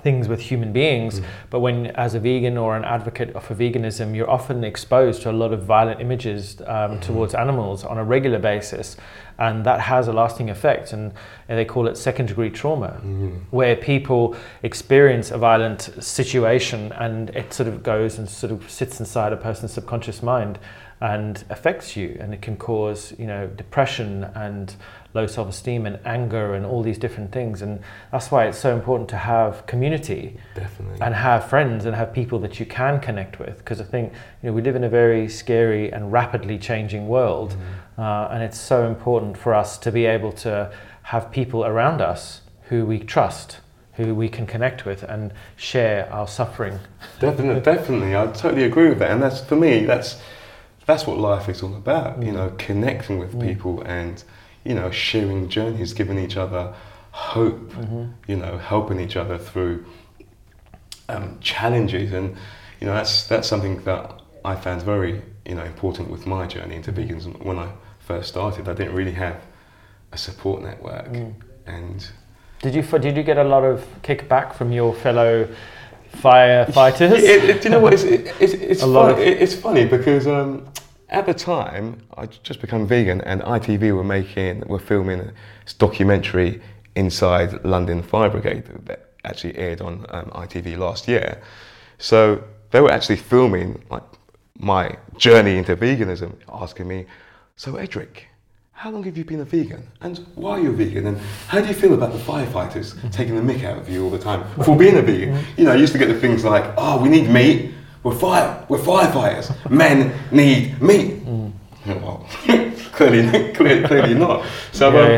things 0.02 0.28
with 0.28 0.40
human 0.40 0.72
beings. 0.72 1.20
Mm. 1.20 1.26
But 1.50 1.60
when, 1.60 1.88
as 1.88 2.14
a 2.16 2.20
vegan 2.20 2.58
or 2.58 2.76
an 2.76 2.84
advocate 2.84 3.42
for 3.42 3.56
veganism, 3.56 4.16
you're 4.16 4.30
often 4.30 4.64
exposed 4.64 5.22
to 5.24 5.32
a 5.32 5.34
lot 5.34 5.54
of 5.54 5.64
violent 5.64 6.02
images 6.02 6.62
um, 6.62 6.66
mm-hmm. 6.68 7.00
towards 7.02 7.34
animals 7.34 7.84
on 7.84 7.98
a 7.98 8.04
regular 8.04 8.40
basis, 8.40 8.98
and 9.40 9.66
that 9.66 9.80
has 9.82 10.08
a 10.08 10.14
lasting 10.14 10.50
effect. 10.50 10.94
And, 10.94 11.14
they 11.48 11.66
call 11.66 11.88
it 11.88 11.98
second 11.98 12.28
degree 12.28 12.50
trauma, 12.50 13.00
mm. 13.04 13.40
where 13.52 13.76
people 13.76 14.36
experience 14.64 15.32
a 15.32 15.38
violent 15.38 15.90
situation 16.00 16.92
and 16.92 17.30
it 17.32 17.54
sort 17.54 17.70
of 17.70 17.84
goes 17.84 18.20
and 18.20 18.30
sort 18.30 18.52
of 18.52 18.70
sits 18.70 19.00
inside 19.00 19.32
a 19.32 19.38
person's 19.38 19.72
subconscious 19.72 20.22
mind 20.22 20.60
and 21.00 21.44
affects 21.50 21.96
you 21.96 22.18
and 22.20 22.34
it 22.34 22.42
can 22.42 22.58
cause 22.58 23.14
you 23.20 23.28
know 23.28 23.48
depression 23.48 24.24
and 24.36 24.76
low 25.18 25.28
self-esteem 25.28 25.86
and 25.86 26.00
anger 26.06 26.54
and 26.56 26.66
all 26.66 26.82
these 26.90 27.00
different 27.06 27.32
things. 27.32 27.62
And 27.62 27.74
that's 28.12 28.30
why 28.32 28.46
it's 28.48 28.58
so 28.68 28.72
important 28.80 29.10
to 29.10 29.18
have 29.18 29.66
community 29.66 30.38
definitely. 30.56 31.00
and 31.02 31.14
have 31.16 31.50
friends 31.50 31.86
and 31.86 31.96
have 31.96 32.14
people 32.14 32.40
that 32.40 32.60
you 32.60 32.66
can 32.66 33.00
connect 33.08 33.40
with. 33.40 33.56
Because 33.58 33.80
i 33.82 33.88
think 33.94 34.14
you 34.42 34.48
know 34.48 34.54
we 34.54 34.62
live 34.62 34.76
in 34.76 34.84
a 34.84 34.90
very 34.90 35.28
scary 35.28 35.92
and 35.96 36.02
rapidly 36.12 36.58
changing 36.70 37.04
world 37.08 37.52
mm-hmm. 37.52 38.02
uh, 38.02 38.34
and 38.34 38.44
it's 38.44 38.60
so 38.60 38.88
important 38.88 39.38
for 39.38 39.54
us 39.54 39.78
to 39.86 39.92
be 39.92 40.06
able 40.06 40.32
to 40.32 40.72
have 41.14 41.32
people 41.32 41.66
around 41.66 42.00
us 42.02 42.42
who 42.70 42.86
we 42.86 43.00
trust 43.00 43.60
who 43.98 44.14
we 44.14 44.30
can 44.30 44.46
connect 44.46 44.86
with 44.86 45.02
and 45.02 45.34
share 45.56 46.08
our 46.14 46.28
suffering. 46.28 46.80
Definitely 47.20 47.62
definitely. 47.62 48.16
I 48.16 48.28
totally 48.28 48.66
agree 48.72 48.90
with 48.90 49.00
that. 49.00 49.10
And 49.10 49.22
that's 49.24 49.42
for 49.42 49.56
me 49.56 49.86
that's 49.86 50.22
that's 50.88 51.06
what 51.06 51.18
life 51.18 51.50
is 51.50 51.62
all 51.64 51.76
about, 51.76 52.24
you 52.24 52.32
know, 52.32 52.54
connecting 52.58 53.20
with 53.20 53.34
mm. 53.34 53.42
people 53.42 53.82
and, 53.82 54.24
you 54.68 54.76
know, 54.76 54.92
sharing 54.92 55.48
journeys, 55.48 55.94
giving 55.94 56.20
each 56.20 56.36
other 56.36 56.74
hope, 57.12 57.72
mm-hmm. 57.72 58.12
you 58.28 58.36
know, 58.36 58.58
helping 58.58 59.00
each 59.00 59.16
other 59.16 59.38
through 59.38 59.86
um, 61.08 61.38
challenges. 61.40 62.12
And, 62.12 62.36
you 62.82 62.88
know, 62.88 62.94
that's, 62.94 63.28
that's 63.28 63.48
something 63.48 63.82
that 63.84 64.22
I 64.44 64.56
found 64.56 64.82
very, 64.82 65.22
you 65.46 65.56
know, 65.56 65.64
important 65.64 66.10
with 66.10 66.28
my 66.28 66.46
journey 66.48 66.76
into 66.76 66.92
mm-hmm. 66.92 67.14
veganism. 67.14 67.46
When 67.46 67.58
I 67.58 67.72
first 68.00 68.28
started, 68.28 68.68
I 68.68 68.74
didn't 68.74 68.94
really 68.94 69.14
have 69.14 69.42
a 70.12 70.18
support 70.18 70.62
network. 70.62 71.08
Mm. 71.08 71.34
And 71.66 72.08
did 72.62 72.76
you, 72.76 72.82
did 72.82 73.16
you 73.16 73.24
get 73.24 73.38
a 73.38 73.44
lot 73.44 73.64
of 73.64 73.86
kickback 74.04 74.54
from 74.54 74.74
your 74.74 74.94
fellow 74.94 75.48
firefighters? 76.18 77.12
it, 77.12 77.50
it, 77.50 77.62
do 77.62 77.70
you 77.70 77.70
know 77.70 77.80
what? 77.80 77.94
It's, 77.94 78.04
it, 78.04 78.34
it's, 78.40 78.54
it's, 78.54 78.82
funny, 78.82 79.14
of... 79.14 79.20
it's 79.20 79.56
funny 79.56 79.86
because 79.86 80.28
um, 80.28 80.68
at 81.10 81.26
the 81.26 81.34
time, 81.34 82.02
I 82.18 82.26
just 82.26 82.60
become 82.60 82.86
vegan, 82.86 83.22
and 83.22 83.42
ITV 83.42 83.96
were 83.96 84.04
making, 84.04 84.62
were 84.68 84.80
filming 84.80 85.20
a 85.22 85.34
documentary 85.78 86.62
inside 86.96 87.64
London 87.64 88.02
Fire 88.04 88.30
Brigade 88.30 88.66
that 88.86 89.12
actually 89.24 89.56
aired 89.58 89.82
on 89.82 90.06
um, 90.10 90.30
ITV 90.32 90.78
last 90.78 91.08
year. 91.08 91.42
So 91.98 92.44
they 92.72 92.82
were 92.82 92.92
actually 92.92 93.18
filming 93.18 93.84
like 93.90 94.04
my 94.60 94.98
journey 95.18 95.58
into 95.58 95.76
veganism, 95.76 96.36
asking 96.50 96.88
me, 96.88 97.06
"So 97.56 97.76
Edric, 97.76 98.28
how 98.72 98.92
long 98.92 99.04
have 99.04 99.18
you 99.18 99.24
been 99.24 99.40
a 99.40 99.46
vegan? 99.46 99.88
And 100.02 100.20
why 100.36 100.52
are 100.52 100.60
you 100.60 100.70
a 100.70 100.74
vegan? 100.74 101.08
And 101.08 101.18
how 101.48 101.60
do 101.62 101.68
you 101.68 101.74
feel 101.74 101.94
about 101.94 102.12
the 102.12 102.20
firefighters 102.20 103.12
taking 103.12 103.36
the 103.36 103.42
mick 103.42 103.64
out 103.64 103.78
of 103.80 103.90
you 103.90 104.04
all 104.04 104.12
the 104.12 104.20
time 104.20 104.44
for 104.64 104.76
being 104.78 104.98
a 104.98 105.02
vegan? 105.02 105.44
You 105.58 105.64
know, 105.64 105.72
I 105.72 105.76
used 105.76 105.94
to 105.94 106.00
get 106.00 106.10
the 106.10 106.20
things 106.20 106.44
like, 106.44 106.74
oh, 106.78 107.02
we 107.02 107.10
need 107.10 107.30
meat. 107.30 107.72
We're 108.08 108.16
fire. 108.16 108.66
We're 108.70 108.78
firefighters. 108.78 109.70
Men 109.70 110.18
need 110.32 110.82
meat. 110.82 111.26
Mm. 111.26 111.52
Well, 111.88 112.26
clearly, 112.94 113.54
clearly, 113.54 113.88
clearly 113.88 114.14
not. 114.26 114.46
So 114.74 114.92
yeah, 114.92 115.00
um, 115.00 115.12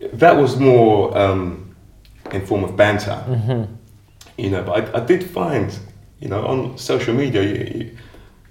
yeah. 0.00 0.08
that 0.14 0.36
was 0.36 0.56
more 0.56 1.16
um, 1.16 1.76
in 2.30 2.44
form 2.46 2.64
of 2.64 2.74
banter. 2.74 3.22
Mm-hmm. 3.26 3.74
You 4.38 4.50
know, 4.50 4.62
but 4.62 4.94
I, 4.94 5.02
I, 5.02 5.04
did 5.04 5.22
find, 5.24 5.78
you 6.18 6.28
know, 6.28 6.46
on 6.46 6.78
social 6.78 7.14
media, 7.14 7.42
you, 7.42 7.54
you, 7.78 7.98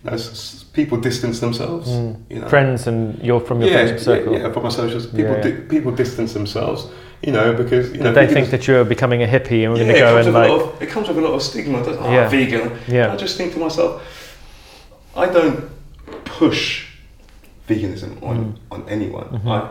you 0.04 0.10
know, 0.10 0.16
s- 0.16 0.30
s- 0.32 0.64
people 0.74 0.98
distance 0.98 1.40
themselves. 1.40 1.90
You 1.90 2.40
know, 2.40 2.48
Friends 2.48 2.88
and 2.88 3.22
you're 3.22 3.40
from 3.42 3.62
your 3.62 3.70
yeah, 3.72 3.98
circle. 3.98 4.34
yeah, 4.34 4.40
yeah, 4.48 4.52
from 4.54 4.64
my 4.64 4.70
socials, 4.70 5.06
people 5.08 5.36
Yeah, 5.36 5.42
di- 5.42 5.62
people 5.68 5.92
distance 5.92 6.34
themselves. 6.34 6.88
You 7.22 7.34
know, 7.34 7.54
because 7.54 7.92
you 7.92 8.00
know 8.02 8.14
they 8.14 8.28
think 8.28 8.50
that 8.52 8.66
you're 8.66 8.86
becoming 8.86 9.22
a 9.24 9.28
hippie 9.28 9.66
and 9.66 9.74
we're 9.74 9.80
yeah, 9.84 10.00
going 10.00 10.26
to 10.26 10.32
go 10.32 10.42
and 10.42 10.52
like. 10.52 10.52
of, 10.52 10.82
it 10.82 10.88
comes 10.90 11.10
with 11.10 11.18
a 11.18 11.22
lot 11.22 11.34
of 11.34 11.42
stigma. 11.42 11.80
Doesn't? 11.84 12.02
Oh, 12.02 12.12
Yeah. 12.12 12.30
vegan. 12.30 12.72
Yeah. 12.88 13.12
I 13.12 13.18
just 13.18 13.36
think 13.38 13.52
to 13.54 13.60
myself, 13.60 14.02
I 15.18 15.26
don't 15.26 15.70
push 16.24 16.86
veganism 17.68 18.24
on 18.24 18.38
Mm. 18.38 18.56
on 18.72 18.86
anyone. 18.88 19.26
Mm-hmm. 19.26 19.50
I 19.50 19.68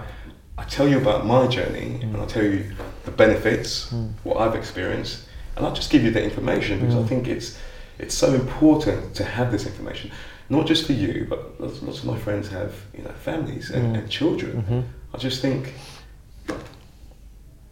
I 0.59 0.65
tell 0.65 0.87
you 0.89 0.99
about 0.99 1.25
my 1.25 1.47
journey 1.47 2.01
and 2.03 2.17
I 2.17 2.27
tell 2.27 2.43
you 2.45 2.65
the 3.07 3.13
benefits, 3.13 3.89
Mm. 3.93 4.09
what 4.25 4.37
I've 4.43 4.55
experienced, 4.59 5.21
and 5.57 5.65
I'll 5.65 5.73
just 5.75 5.91
give 5.91 6.03
you 6.05 6.11
the 6.11 6.23
information 6.23 6.81
because 6.81 6.97
Mm. 6.97 7.05
I 7.05 7.09
think 7.09 7.29
it's 7.29 7.57
it's 7.99 8.15
so 8.15 8.33
important 8.35 9.15
to 9.15 9.25
have 9.25 9.51
this 9.53 9.67
information, 9.67 10.11
not 10.49 10.67
just 10.67 10.87
for 10.87 10.93
you, 10.93 11.27
but 11.29 11.61
lots, 11.61 11.83
lots 11.83 11.99
of 12.01 12.05
my 12.07 12.17
friends 12.19 12.49
have 12.49 12.73
you 12.97 13.03
know 13.03 13.11
families 13.25 13.71
and, 13.71 13.95
Mm. 13.97 13.99
and 14.01 14.11
children. 14.11 14.65
Mhm. 14.71 14.83
I 15.15 15.19
just 15.19 15.41
think 15.43 15.73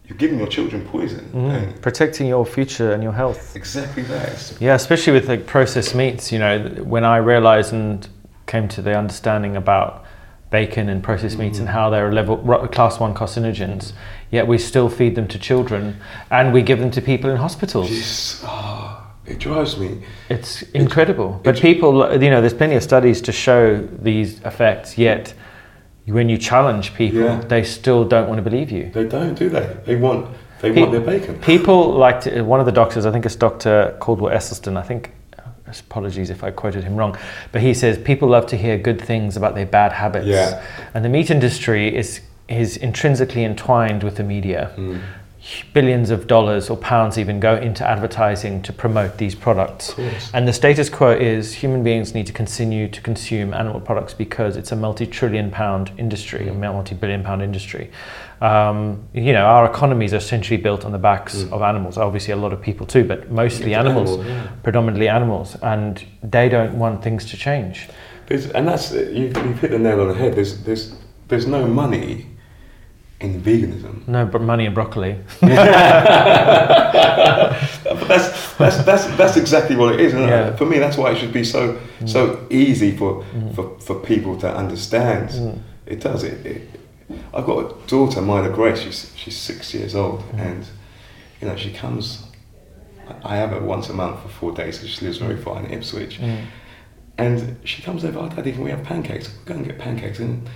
you're 0.07 0.17
giving 0.17 0.37
your 0.39 0.47
children 0.47 0.85
poison. 0.85 1.29
And 1.33 1.81
Protecting 1.81 2.27
your 2.27 2.45
future 2.45 2.93
and 2.93 3.03
your 3.03 3.11
health. 3.11 3.55
exactly 3.55 4.03
that. 4.03 4.53
Yeah, 4.59 4.75
especially 4.75 5.13
with 5.13 5.27
like 5.27 5.45
processed 5.45 5.95
meats. 5.95 6.31
You 6.31 6.39
know, 6.39 6.59
when 6.83 7.03
I 7.03 7.17
realized 7.17 7.73
and 7.73 8.07
came 8.45 8.67
to 8.69 8.81
the 8.81 8.97
understanding 8.97 9.57
about 9.57 10.05
bacon 10.49 10.87
and 10.87 11.03
processed 11.03 11.37
meats 11.37 11.59
and 11.59 11.67
how 11.67 11.89
they're 11.89 12.09
level 12.13 12.37
class 12.71 13.01
one 13.01 13.13
carcinogens, 13.13 13.91
yet 14.31 14.47
we 14.47 14.57
still 14.57 14.87
feed 14.87 15.15
them 15.15 15.27
to 15.27 15.37
children 15.37 15.97
and 16.31 16.53
we 16.53 16.61
give 16.61 16.79
them 16.79 16.89
to 16.91 17.01
people 17.01 17.29
in 17.29 17.35
hospitals. 17.35 17.91
It's, 17.91 18.41
ah, 18.45 18.96
it 19.27 19.39
drives 19.39 19.77
me. 19.77 19.99
It's 20.29 20.61
incredible. 20.73 21.39
But 21.43 21.55
it's- 21.57 21.61
people, 21.61 21.93
you 22.23 22.29
know, 22.29 22.41
there's 22.41 22.53
plenty 22.53 22.75
of 22.75 22.83
studies 22.83 23.21
to 23.21 23.31
show 23.31 23.77
these 24.01 24.39
effects, 24.45 24.97
yet 24.97 25.33
when 26.05 26.29
you 26.29 26.37
challenge 26.37 26.93
people, 26.93 27.19
Yeah. 27.21 27.41
they 27.47 27.63
still 27.63 28.05
don't 28.05 28.27
want 28.29 28.37
to 28.43 28.49
believe 28.49 28.71
you. 28.71 28.89
They 28.93 29.03
don't 29.03 29.35
do 29.37 29.49
they? 29.49 29.67
They 29.85 29.95
want 29.97 30.27
they 30.61 30.71
Pe- 30.71 30.79
want 30.79 30.91
their 30.91 31.01
bacon. 31.01 31.35
People 31.39 31.91
like 31.91 32.21
to, 32.21 32.41
one 32.41 32.59
of 32.59 32.65
the 32.65 32.71
doctors, 32.71 33.05
I 33.05 33.11
think 33.11 33.25
it's 33.27 33.35
Dr. 33.35 33.93
Caldwell 33.99 34.33
Esselstyn, 34.33 34.75
I 34.75 34.81
think, 34.81 35.11
apologies 35.67 36.29
if 36.29 36.43
I 36.43 36.49
quoted 36.49 36.83
him 36.83 36.95
wrong, 36.95 37.15
but 37.51 37.61
he 37.61 37.73
says 37.73 37.97
people 37.97 38.29
love 38.29 38.47
to 38.47 38.57
hear 38.57 38.77
good 38.77 38.99
things 39.01 39.35
about 39.37 39.53
their 39.53 39.65
bad 39.67 39.91
habits. 39.91 40.25
Yeah. 40.25 40.61
And 40.93 41.03
the 41.05 41.09
meat 41.09 41.29
industry 41.29 41.95
is, 41.95 42.21
is 42.47 42.77
intrinsically 42.77 43.43
entwined 43.43 44.01
with 44.01 44.15
the 44.15 44.23
media. 44.23 44.71
Mm. 44.77 45.01
Billions 45.73 46.09
of 46.09 46.27
dollars 46.27 46.69
or 46.69 46.77
pounds 46.77 47.17
even 47.17 47.39
go 47.39 47.55
into 47.55 47.87
advertising 47.87 48.61
to 48.63 48.73
promote 48.73 49.17
these 49.17 49.35
products. 49.35 49.95
And 50.33 50.47
the 50.47 50.53
status 50.53 50.89
quo 50.89 51.11
is 51.11 51.53
human 51.53 51.83
beings 51.83 52.13
need 52.13 52.27
to 52.27 52.33
continue 52.33 52.89
to 52.89 53.01
consume 53.01 53.53
animal 53.53 53.79
products 53.79 54.13
because 54.13 54.57
it's 54.57 54.71
a 54.71 54.75
multi-trillion 54.75 55.49
pound 55.51 55.91
industry, 55.97 56.47
a 56.49 56.53
multi-billion 56.53 57.23
pound 57.23 57.41
industry. 57.41 57.91
Um, 58.41 59.07
you 59.13 59.33
know, 59.33 59.45
our 59.45 59.65
economies 59.65 60.13
are 60.13 60.17
essentially 60.17 60.57
built 60.57 60.85
on 60.85 60.91
the 60.91 60.99
backs 60.99 61.43
of 61.43 61.61
animals. 61.61 61.97
Obviously, 61.97 62.33
a 62.33 62.37
lot 62.37 62.53
of 62.53 62.61
people 62.61 62.85
too, 62.85 63.03
but 63.03 63.31
mostly 63.31 63.73
It's 63.73 63.79
animals, 63.79 64.09
animals, 64.11 64.27
yeah. 64.27 64.47
predominantly 64.63 65.07
animals, 65.07 65.55
and 65.63 66.05
they 66.21 66.49
don't 66.49 66.77
want 66.77 67.03
things 67.03 67.25
to 67.25 67.37
change. 67.37 67.87
There's, 68.27 68.47
and 68.51 68.67
that's 68.67 68.91
you, 68.91 69.27
you've 69.27 69.59
hit 69.59 69.71
the 69.71 69.79
nail 69.79 70.01
on 70.01 70.09
the 70.09 70.13
head. 70.13 70.35
There's 70.35 70.61
there's 70.63 70.95
there's 71.29 71.47
no 71.47 71.65
money 71.65 72.27
in 73.19 73.41
veganism. 73.41 74.07
No, 74.07 74.25
but 74.25 74.41
money 74.41 74.65
and 74.65 74.75
broccoli. 74.75 75.17
But 77.99 78.07
that's 78.07 78.53
that's 78.55 78.83
that's 78.83 79.05
that's 79.17 79.37
exactly 79.37 79.75
what 79.75 79.93
it 79.93 79.99
is. 79.99 80.13
And 80.13 80.23
Yeah. 80.23 80.55
For 80.55 80.65
me, 80.65 80.79
that's 80.79 80.97
why 80.97 81.11
it 81.11 81.17
should 81.17 81.33
be 81.33 81.43
so 81.43 81.79
so 82.05 82.45
easy 82.49 82.95
for, 82.95 83.23
for 83.53 83.77
for 83.79 83.95
people 83.95 84.37
to 84.37 84.55
understand. 84.55 85.29
Mm. 85.29 85.59
It 85.85 86.01
does 86.01 86.23
it, 86.23 86.45
it. 86.45 86.61
I've 87.33 87.45
got 87.45 87.57
a 87.59 87.87
daughter, 87.87 88.21
Myla 88.21 88.49
Grace. 88.49 88.81
She's 88.81 89.11
she's 89.15 89.37
six 89.37 89.73
years 89.73 89.95
old, 89.95 90.23
and 90.35 90.65
you 91.41 91.47
know 91.47 91.55
she 91.55 91.71
comes. 91.71 92.23
I 93.23 93.37
have 93.37 93.51
her 93.51 93.61
once 93.61 93.89
a 93.89 93.93
month 93.93 94.21
for 94.21 94.27
four 94.27 94.51
days 94.51 94.77
because 94.77 94.95
she 94.95 95.05
lives 95.05 95.17
very 95.17 95.37
far 95.37 95.63
in 95.63 95.71
Ipswich. 95.71 96.19
Mm. 96.19 96.45
And 97.17 97.57
she 97.63 97.81
comes 97.81 98.05
over, 98.05 98.19
oh, 98.19 98.29
Daddy, 98.29 98.51
can 98.51 98.63
we 98.63 98.69
have 98.69 98.83
pancakes? 98.83 99.29
We 99.29 99.45
Go 99.45 99.53
and 99.55 99.65
get 99.65 99.79
pancakes. 99.79 100.19
And 100.19 100.47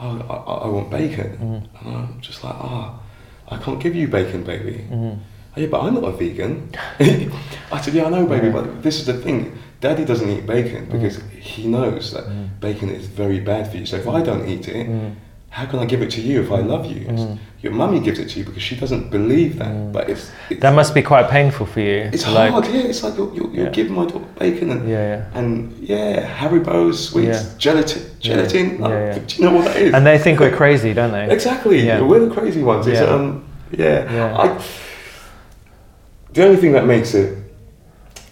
oh, 0.00 0.20
I, 0.28 0.64
I 0.64 0.68
want 0.68 0.90
bacon. 0.90 1.38
Mm-hmm. 1.38 1.88
And 1.88 1.96
I'm 1.96 2.20
just 2.20 2.44
like, 2.44 2.54
ah, 2.54 3.00
I 3.48 3.58
can't 3.58 3.80
give 3.80 3.94
you 3.94 4.08
bacon, 4.08 4.44
baby. 4.44 4.86
Mm. 4.90 5.18
Oh, 5.56 5.60
yeah, 5.60 5.66
but 5.68 5.82
I'm 5.82 5.94
not 5.94 6.04
a 6.04 6.12
vegan. 6.12 6.70
I 7.00 7.80
said, 7.80 7.94
yeah, 7.94 8.06
I 8.06 8.10
know, 8.10 8.26
baby, 8.26 8.50
but 8.50 8.82
this 8.82 8.98
is 8.98 9.06
the 9.06 9.14
thing. 9.14 9.56
Daddy 9.80 10.04
doesn't 10.04 10.28
eat 10.28 10.46
bacon 10.46 10.86
because 10.86 11.18
mm. 11.18 11.30
he 11.38 11.66
knows 11.68 12.12
that 12.12 12.24
mm. 12.24 12.48
bacon 12.60 12.90
is 12.90 13.06
very 13.06 13.40
bad 13.40 13.70
for 13.70 13.76
you. 13.76 13.86
So 13.86 13.96
if 13.96 14.08
I 14.08 14.20
mm. 14.20 14.24
don't 14.24 14.48
eat 14.48 14.68
it, 14.68 14.86
how 15.54 15.64
can 15.66 15.78
I 15.78 15.84
give 15.86 16.02
it 16.02 16.10
to 16.16 16.20
you 16.20 16.42
if 16.42 16.50
I 16.50 16.60
love 16.72 16.84
you? 16.92 17.02
It's- 17.02 17.38
Your 17.62 17.72
mummy 17.72 18.00
gives 18.00 18.18
it 18.18 18.28
to 18.30 18.38
you 18.40 18.44
because 18.44 18.62
she 18.62 18.74
doesn't 18.76 19.08
believe 19.10 19.52
that. 19.60 19.92
But 19.92 20.10
it's, 20.10 20.30
it's 20.50 20.60
That 20.60 20.74
must 20.74 20.92
be 20.94 21.00
quite 21.12 21.30
painful 21.30 21.64
for 21.64 21.80
you. 21.80 22.10
it's 22.12 22.24
to, 22.24 22.30
like, 22.32 22.50
hard, 22.50 22.66
yeah. 22.66 22.90
It's 22.90 23.02
like 23.04 23.16
you're, 23.16 23.32
you're, 23.36 23.50
you're 23.54 23.64
Yeah. 23.66 23.70
giving 23.78 23.94
my 23.94 24.04
daughter 24.04 24.26
bacon 24.38 24.70
and 24.74 24.88
Yeah, 24.94 25.04
yeah. 25.12 25.38
and 25.38 25.72
yeah, 25.78 26.38
Haribo 26.40 26.92
sweets, 26.92 27.28
Yeah. 27.44 27.58
gelatin, 27.64 28.02
gelatin. 28.20 28.66
Yeah, 28.80 28.88
yeah. 28.88 29.18
Do 29.26 29.36
you 29.36 29.44
know 29.44 29.54
what 29.56 29.64
that 29.66 29.76
is? 29.76 29.94
And 29.94 30.04
they 30.04 30.18
think 30.18 30.40
we're 30.40 30.56
crazy, 30.62 30.92
don't 30.92 31.12
they? 31.12 31.30
exactly. 31.32 31.78
Yeah. 31.86 32.00
We're 32.02 32.26
the 32.28 32.34
crazy 32.34 32.62
ones. 32.62 32.86
It's, 32.88 33.00
Yeah. 33.00 33.14
um, 33.14 33.44
yeah. 33.70 34.36
I, 34.42 34.60
the 36.32 36.44
only 36.46 36.56
thing 36.62 36.72
that 36.72 36.84
makes 36.84 37.14
it 37.14 37.38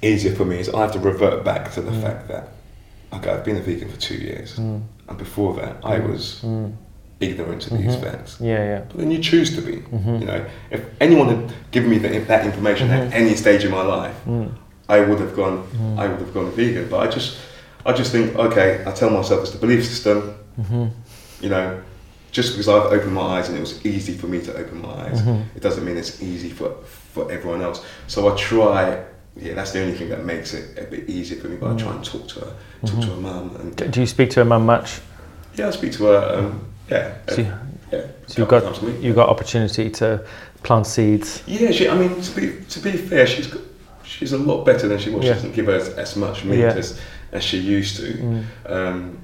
easier 0.03 0.35
for 0.35 0.45
me 0.45 0.59
is 0.59 0.69
I 0.69 0.81
have 0.81 0.93
to 0.93 0.99
revert 0.99 1.45
back 1.45 1.73
to 1.75 1.81
the 1.81 1.93
Mm. 1.93 2.03
fact 2.03 2.29
that 2.29 2.49
okay, 3.15 3.31
I've 3.31 3.45
been 3.45 3.57
a 3.59 3.61
vegan 3.61 3.89
for 3.91 4.01
two 4.01 4.17
years, 4.17 4.59
and 4.59 4.83
before 5.17 5.55
that, 5.61 5.77
I 5.85 5.99
was 6.01 6.41
Mm. 6.45 6.73
Ignorant 7.23 7.71
of 7.71 7.79
these 7.79 7.97
Mm-hmm. 7.97 8.03
facts. 8.05 8.37
Yeah, 8.41 8.65
yeah. 8.65 8.81
But 8.89 8.99
then 8.99 9.11
you 9.11 9.19
choose 9.21 9.55
to 9.57 9.63
be. 9.63 9.77
Mm-hmm. 9.77 10.17
You 10.21 10.27
know, 10.27 10.45
if 10.71 10.81
anyone 11.01 11.29
had 11.29 11.55
given 11.71 11.91
me 11.91 11.99
that, 11.99 12.27
that 12.29 12.45
information 12.47 12.91
at 12.91 13.13
any 13.13 13.35
stage 13.35 13.65
in 13.65 13.71
my 13.71 13.83
life, 13.83 14.17
Mm. 14.27 14.51
I 14.89 15.01
would 15.01 15.21
have 15.21 15.35
gone. 15.37 15.59
I 15.99 16.07
would 16.09 16.19
have 16.21 16.35
gone 16.35 16.51
vegan. 16.53 16.89
But 16.91 17.01
I 17.01 17.11
just, 17.11 17.39
I 17.87 17.93
just 17.93 18.13
think, 18.13 18.35
okay, 18.37 18.83
I 18.87 18.91
tell 18.91 19.11
myself 19.11 19.41
it's 19.43 19.53
the 19.53 19.59
belief 19.59 19.85
system. 19.87 20.35
Mm-hmm. 20.61 20.87
You 21.41 21.49
know, 21.49 21.81
just 22.31 22.53
because 22.53 22.69
I've 22.69 22.93
opened 22.93 23.15
my 23.15 23.39
eyes 23.39 23.49
and 23.49 23.57
it 23.57 23.61
was 23.61 23.85
easy 23.87 24.15
for 24.15 24.27
me 24.27 24.41
to 24.43 24.53
open 24.57 24.83
my 24.83 24.89
eyes, 25.07 25.21
Mm-hmm. 25.23 25.57
it 25.57 25.63
doesn't 25.63 25.85
mean 25.85 25.97
it's 25.97 26.21
easy 26.23 26.51
for 26.51 26.71
for 27.15 27.31
everyone 27.31 27.63
else. 27.63 27.85
So 28.07 28.19
I 28.33 28.37
try. 28.37 29.05
Yeah, 29.35 29.55
that's 29.55 29.71
the 29.73 29.81
only 29.81 29.95
thing 29.97 30.11
that 30.11 30.25
makes 30.27 30.53
it 30.53 30.79
a 30.79 30.85
bit 30.85 31.09
easier 31.09 31.41
for 31.41 31.49
me. 31.49 31.57
But 31.57 31.73
I 31.73 31.77
try 31.77 31.95
and 31.95 32.05
talk 32.05 32.29
to 32.29 32.41
her, 32.41 32.53
talk 32.85 33.01
to 33.01 33.07
her 33.07 33.17
mum, 33.17 33.57
and 33.61 33.93
Do 33.93 34.01
you 34.01 34.07
speak 34.07 34.29
to 34.31 34.41
her 34.41 34.45
mum 34.45 34.67
much? 34.67 35.01
yeah, 35.55 35.69
I 35.69 35.71
speak 35.71 35.93
to 35.93 36.05
her. 36.05 36.39
Um, 36.39 36.67
yeah, 36.91 37.15
So, 37.29 37.37
you- 37.43 37.53
yeah. 37.93 38.01
so 38.27 38.35
you've 38.43 38.49
got 38.49 38.63
times 38.63 38.79
a 38.83 38.87
week. 38.87 38.97
you've 39.01 39.17
got 39.17 39.29
opportunity 39.29 39.91
to 39.91 40.25
plant 40.63 40.87
seeds. 40.87 41.43
Yeah, 41.47 41.71
she. 41.73 41.89
I 41.89 41.97
mean, 41.97 42.21
to 42.21 42.41
be 42.41 42.65
to 42.69 42.81
be 42.81 42.93
fair, 42.93 43.27
she's 43.27 43.47
got, 43.47 43.63
she's 44.05 44.33
a 44.33 44.39
lot 44.39 44.65
better 44.65 44.89
than 44.89 44.99
she 44.99 45.11
was. 45.11 45.25
Yeah. 45.25 45.33
She 45.33 45.35
doesn't 45.37 45.55
give 45.55 45.67
her 45.67 45.75
as, 45.97 46.17
much 46.17 46.45
meat 46.45 46.59
Yeah. 46.61 46.75
as, 46.75 47.01
as 47.33 47.43
she 47.45 47.59
used 47.59 47.97
to, 47.97 48.13
Mm. 48.13 48.45
um, 48.67 49.19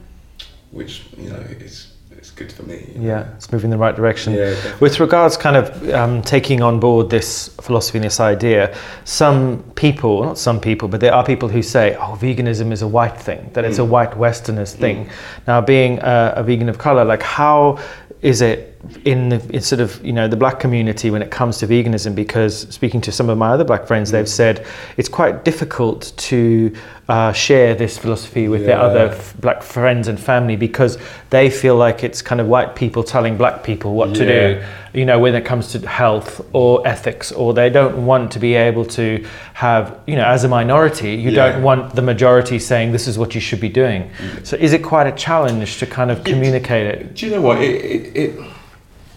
which 0.71 1.03
you 1.17 1.31
know 1.31 1.41
is 1.61 1.93
good 2.39 2.53
for 2.53 2.63
me. 2.63 2.77
you 2.95 2.99
know. 3.01 3.07
Yeah, 3.09 3.35
it's 3.35 3.51
moving 3.53 3.67
in 3.73 3.79
the 3.79 3.85
right 3.87 3.95
direction. 3.95 4.33
Yeah. 4.35 4.55
With 4.81 5.01
regards, 5.01 5.37
kind 5.37 5.57
of 5.57 5.91
um, 5.91 6.23
taking 6.23 6.63
on 6.63 6.79
board 6.81 7.11
this 7.11 7.49
philosophy 7.61 7.99
and 7.99 8.05
this 8.05 8.21
idea, 8.21 8.75
some 9.05 9.63
people, 9.75 10.23
not 10.25 10.39
some 10.39 10.61
people, 10.61 10.89
but 10.89 11.01
there 11.01 11.15
are 11.15 11.25
people 11.25 11.49
who 11.49 11.63
say, 11.63 11.95
"Oh, 11.97 12.17
veganism 12.21 12.73
is 12.73 12.83
a 12.83 12.89
white 12.89 13.19
thing; 13.19 13.51
that 13.55 13.65
it's 13.65 13.79
a 13.79 13.83
Mm. 13.83 13.89
white 13.89 14.17
Westerners 14.17 14.73
thing." 14.75 15.09
Now, 15.47 15.61
being 15.61 15.99
a, 15.99 16.35
a 16.37 16.43
vegan 16.43 16.69
of 16.69 16.79
color, 16.79 17.05
like 17.05 17.23
how 17.23 17.79
is 18.23 18.41
it 18.41 18.68
in 19.05 19.29
the 19.29 19.41
in 19.55 19.61
sort 19.61 19.81
of 19.81 20.05
you 20.05 20.13
know 20.13 20.29
the 20.29 20.37
black 20.37 20.61
community 20.61 21.11
when 21.11 21.23
it 21.23 21.31
comes 21.31 21.59
to 21.59 21.67
veganism? 21.67 22.15
Because 22.15 22.61
speaking 22.75 23.01
to 23.03 23.13
some 23.13 23.29
of 23.31 23.39
my 23.39 23.49
other 23.51 23.65
black 23.65 23.87
friends, 23.87 24.11
they've 24.11 24.29
said 24.29 24.67
it's 24.97 25.09
quite 25.09 25.45
difficult 25.45 26.13
to 26.17 26.75
uh, 27.09 27.33
share 27.33 27.75
this 27.75 27.97
philosophy 27.97 28.49
with 28.49 28.67
their 28.67 28.79
other 28.79 29.07
f- 29.09 29.35
black 29.41 29.63
friends 29.63 30.09
and 30.09 30.21
family 30.21 30.57
because 30.57 30.99
they 31.31 31.49
feel 31.49 31.75
like 31.77 32.05
it's 32.05 32.21
kind 32.21 32.39
of 32.41 32.47
white 32.49 32.77
people 32.77 33.03
telling 33.03 33.37
black 33.39 33.65
people 33.65 33.95
what 33.95 34.15
to 34.15 34.27
do 34.27 34.63
you 34.93 35.07
know 35.07 35.19
when 35.19 35.35
it 35.35 35.43
comes 35.45 35.69
to 35.73 35.79
health 35.89 36.47
or 36.53 36.87
ethics 36.87 37.33
or 37.33 37.55
they 37.55 37.71
don't 37.71 38.05
want 38.05 38.31
to 38.33 38.39
be 38.39 38.55
able 38.55 38.85
to 38.85 39.25
have 39.55 39.99
you 40.07 40.17
know 40.17 40.25
as 40.25 40.45
a 40.45 40.49
minority 40.49 41.15
you 41.15 41.31
Yeah. 41.31 41.53
don't 41.53 41.63
want 41.63 41.95
the 41.95 42.03
majority 42.03 42.59
saying 42.59 42.93
this 42.93 43.07
is 43.09 43.17
what 43.19 43.35
you 43.35 43.41
should 43.41 43.61
be 43.61 43.69
doing 43.71 44.11
so 44.43 44.57
is 44.57 44.73
it 44.75 44.83
quite 44.83 45.07
a 45.07 45.13
challenge 45.13 45.79
to 45.79 45.87
kind 45.87 46.11
of 46.11 46.19
It- 46.21 46.27
communicate 46.27 46.87
it 46.87 47.15
Do 47.15 47.25
you 47.27 47.33
know 47.33 47.41
what? 47.41 47.63
It, 47.63 47.85
it, 47.85 48.17
it 48.17 48.41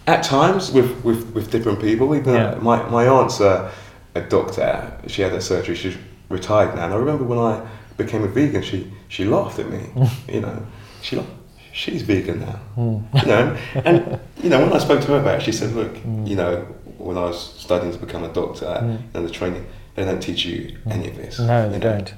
at 0.06 0.22
times 0.22 0.70
with, 0.70 1.04
with, 1.04 1.32
with 1.34 1.50
different 1.50 1.80
people. 1.80 2.14
Even 2.14 2.34
Yeah. 2.34 2.58
my 2.60 2.82
my 2.88 3.06
aunt's 3.06 3.40
a, 3.40 3.70
a 4.14 4.20
doctor. 4.20 4.92
She 5.06 5.22
had 5.22 5.32
her 5.32 5.40
surgery. 5.40 5.74
She's 5.74 5.96
retired 6.28 6.74
now. 6.74 6.84
And 6.84 6.94
I 6.94 6.96
remember 6.96 7.24
when 7.24 7.38
I 7.38 7.66
became 7.96 8.24
a 8.24 8.28
vegan, 8.28 8.62
she 8.62 8.92
she 9.08 9.24
laughed 9.24 9.58
at 9.58 9.68
me. 9.70 9.90
you 10.28 10.40
know, 10.40 10.66
she 11.02 11.16
laughed. 11.16 11.30
She's 11.72 12.02
vegan 12.02 12.40
now. 12.40 12.58
Hmm. 12.74 12.98
You 13.16 13.26
know, 13.26 13.56
and 13.74 14.20
you 14.42 14.50
know 14.50 14.60
when 14.60 14.72
I 14.72 14.78
spoke 14.78 15.00
to 15.02 15.06
her 15.08 15.20
about 15.20 15.40
it, 15.40 15.42
she 15.42 15.52
said, 15.52 15.72
"Look, 15.72 15.96
hmm. 15.96 16.26
you 16.26 16.36
know, 16.36 16.66
when 16.98 17.16
I 17.16 17.22
was 17.22 17.54
studying 17.58 17.92
to 17.92 17.98
become 17.98 18.24
a 18.24 18.32
doctor 18.32 18.78
hmm. 18.78 19.16
and 19.16 19.26
the 19.26 19.30
training, 19.30 19.66
they 19.94 20.04
don't 20.04 20.20
teach 20.20 20.44
you 20.44 20.78
any 20.90 21.08
of 21.08 21.16
this. 21.16 21.38
no 21.38 21.68
they 21.68 21.76
you 21.76 21.80
know. 21.80 21.98
don't 21.98 22.14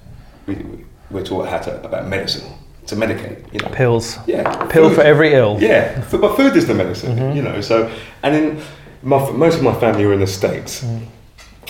We, 0.47 0.55
we, 0.55 0.85
we're 1.11 1.25
taught 1.25 1.49
how 1.49 1.59
to 1.59 1.85
about 1.85 2.07
medicine 2.07 2.53
to 2.87 2.97
medicate. 2.97 3.53
You 3.53 3.61
know, 3.61 3.68
Pills. 3.68 4.18
yeah, 4.27 4.66
Pill 4.66 4.88
food. 4.88 4.97
for 4.97 5.03
every 5.03 5.33
ill. 5.35 5.59
Yeah, 5.61 6.05
but 6.11 6.37
food 6.37 6.57
is 6.57 6.66
the 6.66 6.75
medicine, 6.75 7.16
Mm-hmm. 7.16 7.37
you 7.37 7.42
know. 7.42 7.61
So, 7.61 7.90
and 8.23 8.35
then 8.35 8.62
my, 9.03 9.31
most 9.31 9.57
of 9.59 9.62
my 9.62 9.75
family 9.75 10.05
were 10.07 10.12
in 10.14 10.20
the 10.20 10.27
states, 10.27 10.83
Mm. 10.85 11.01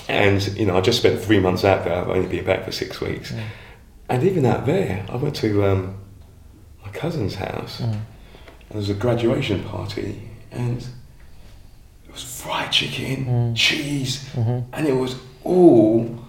and 0.09 0.47
you 0.59 0.67
know, 0.67 0.77
I 0.77 0.81
just 0.81 0.99
spent 0.99 1.21
three 1.21 1.41
months 1.41 1.65
out 1.65 1.85
there. 1.85 1.95
I've 1.95 2.09
only 2.09 2.29
been 2.29 2.45
back 2.45 2.65
for 2.65 2.73
six 2.73 3.01
weeks, 3.01 3.33
Mm. 3.33 3.41
and 4.09 4.23
even 4.25 4.45
out 4.47 4.67
there, 4.67 5.05
I 5.09 5.17
went 5.17 5.37
to 5.37 5.65
um, 5.65 5.95
my 6.85 6.91
cousin's 6.91 7.35
house, 7.37 7.81
Mm. 7.81 7.85
and 7.93 8.01
there 8.71 8.79
was 8.79 8.91
a 8.91 8.95
graduation 8.95 9.63
party, 9.65 10.21
and 10.51 10.79
it 12.07 12.13
was 12.13 12.23
fried 12.25 12.73
chicken, 12.73 13.27
Mm. 13.27 13.57
cheese, 13.57 14.25
Mm-hmm. 14.37 14.59
and 14.73 14.87
it 14.89 14.95
was 14.97 15.17
all. 15.45 16.21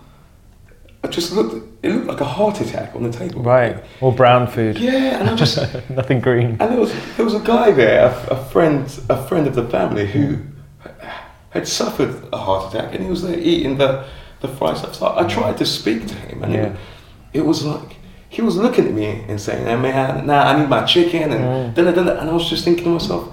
I 1.06 1.08
just 1.08 1.32
looked. 1.34 1.54
It 1.84 1.89
looked 1.94 2.08
like 2.08 2.22
a 2.22 2.26
heart 2.26 2.60
attack 2.62 2.96
on 2.96 3.04
the 3.04 3.12
table. 3.12 3.41
Right. 3.44 3.78
Or 4.02 4.12
brown 4.12 4.48
food. 4.48 4.80
Yeah, 4.80 5.20
and 5.20 5.30
I 5.30 5.36
just 5.36 5.58
Nothing 5.89 6.20
green. 6.20 6.58
and 6.60 6.72
there 6.72 6.80
was 6.80 6.91
there 7.15 7.26
was 7.26 7.36
a 7.36 7.39
guy 7.54 7.72
there, 7.72 8.06
a, 8.08 8.34
a 8.38 8.46
friend, 8.46 8.82
a 9.10 9.18
friend 9.28 9.46
of 9.46 9.54
the 9.54 9.68
family 9.70 10.08
who 10.08 10.39
had 11.52 11.68
suffered 11.68 12.13
a 12.34 12.38
heart 12.38 12.74
attack, 12.74 12.94
and 12.96 13.04
he 13.04 13.10
was 13.10 13.22
there 13.22 13.38
eating 13.38 13.78
the 13.78 14.04
the 14.41 14.48
fried 14.48 14.78
stuff. 14.78 14.96
So 14.96 15.15
I 15.15 15.24
tried 15.28 15.58
to 15.58 15.65
speak 15.65 16.08
to 16.08 16.15
him, 16.15 16.44
and 16.44 16.54
Yeah. 16.54 16.60
it, 16.65 17.39
it 17.39 17.46
was 17.46 17.63
like 17.63 17.98
he 18.30 18.41
was 18.41 18.56
looking 18.58 18.86
at 18.88 18.94
me 18.94 19.24
and 19.30 19.39
saying, 19.39 19.65
"Hey 19.65 19.76
man, 19.76 20.26
nah, 20.26 20.41
I 20.50 20.60
need 20.60 20.70
my 20.70 20.84
chicken," 20.86 21.32
and 21.32 21.44
Mm. 21.44 21.76
da, 21.76 21.84
da, 21.84 21.91
da, 21.91 22.04
da. 22.04 22.20
and 22.22 22.30
I 22.30 22.34
was 22.34 22.50
just 22.50 22.63
thinking 22.65 22.84
to 22.86 22.89
myself, 22.89 23.24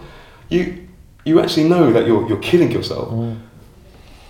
you 0.50 0.62
you 1.24 1.40
actually 1.40 1.68
know 1.68 1.92
that 1.94 2.06
you're 2.06 2.28
you're 2.28 2.42
killing 2.50 2.70
yourself, 2.70 3.08
Mm. 3.10 3.36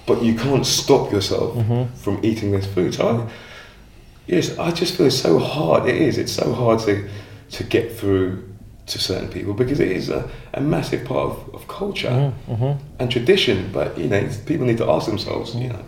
But 0.07 0.23
you 0.23 0.35
can't 0.35 0.67
stop 0.67 1.13
yourself 1.13 1.55
Mm-hmm. 1.57 1.95
from 1.97 2.19
eating 2.23 2.51
this 2.53 2.67
food. 2.67 2.95
So. 2.95 3.09
I, 3.09 3.31
Yes, 4.29 4.57
I 4.57 4.71
just 4.71 4.95
feel 4.97 5.07
it's 5.07 5.19
so 5.19 5.39
hard. 5.41 5.89
It 5.89 5.97
is. 5.97 6.17
It's 6.17 6.33
so 6.33 6.53
hard 6.53 6.79
to 6.87 7.09
to 7.51 7.65
get 7.65 7.93
through 7.99 8.43
to 8.87 8.99
certain 8.99 9.29
people 9.29 9.53
because 9.53 9.81
it 9.81 9.91
is 9.91 10.09
a, 10.11 10.29
a 10.55 10.61
massive 10.61 11.05
part 11.05 11.31
of, 11.31 11.55
of 11.55 11.67
culture 11.67 12.33
Mm-hmm. 12.49 12.73
and 13.01 13.11
tradition. 13.11 13.71
But 13.73 13.99
you 13.99 14.07
know, 14.09 14.29
people 14.47 14.65
need 14.67 14.79
to 14.79 14.89
ask 14.89 15.07
themselves, 15.09 15.55
you 15.57 15.69
know, 15.71 15.85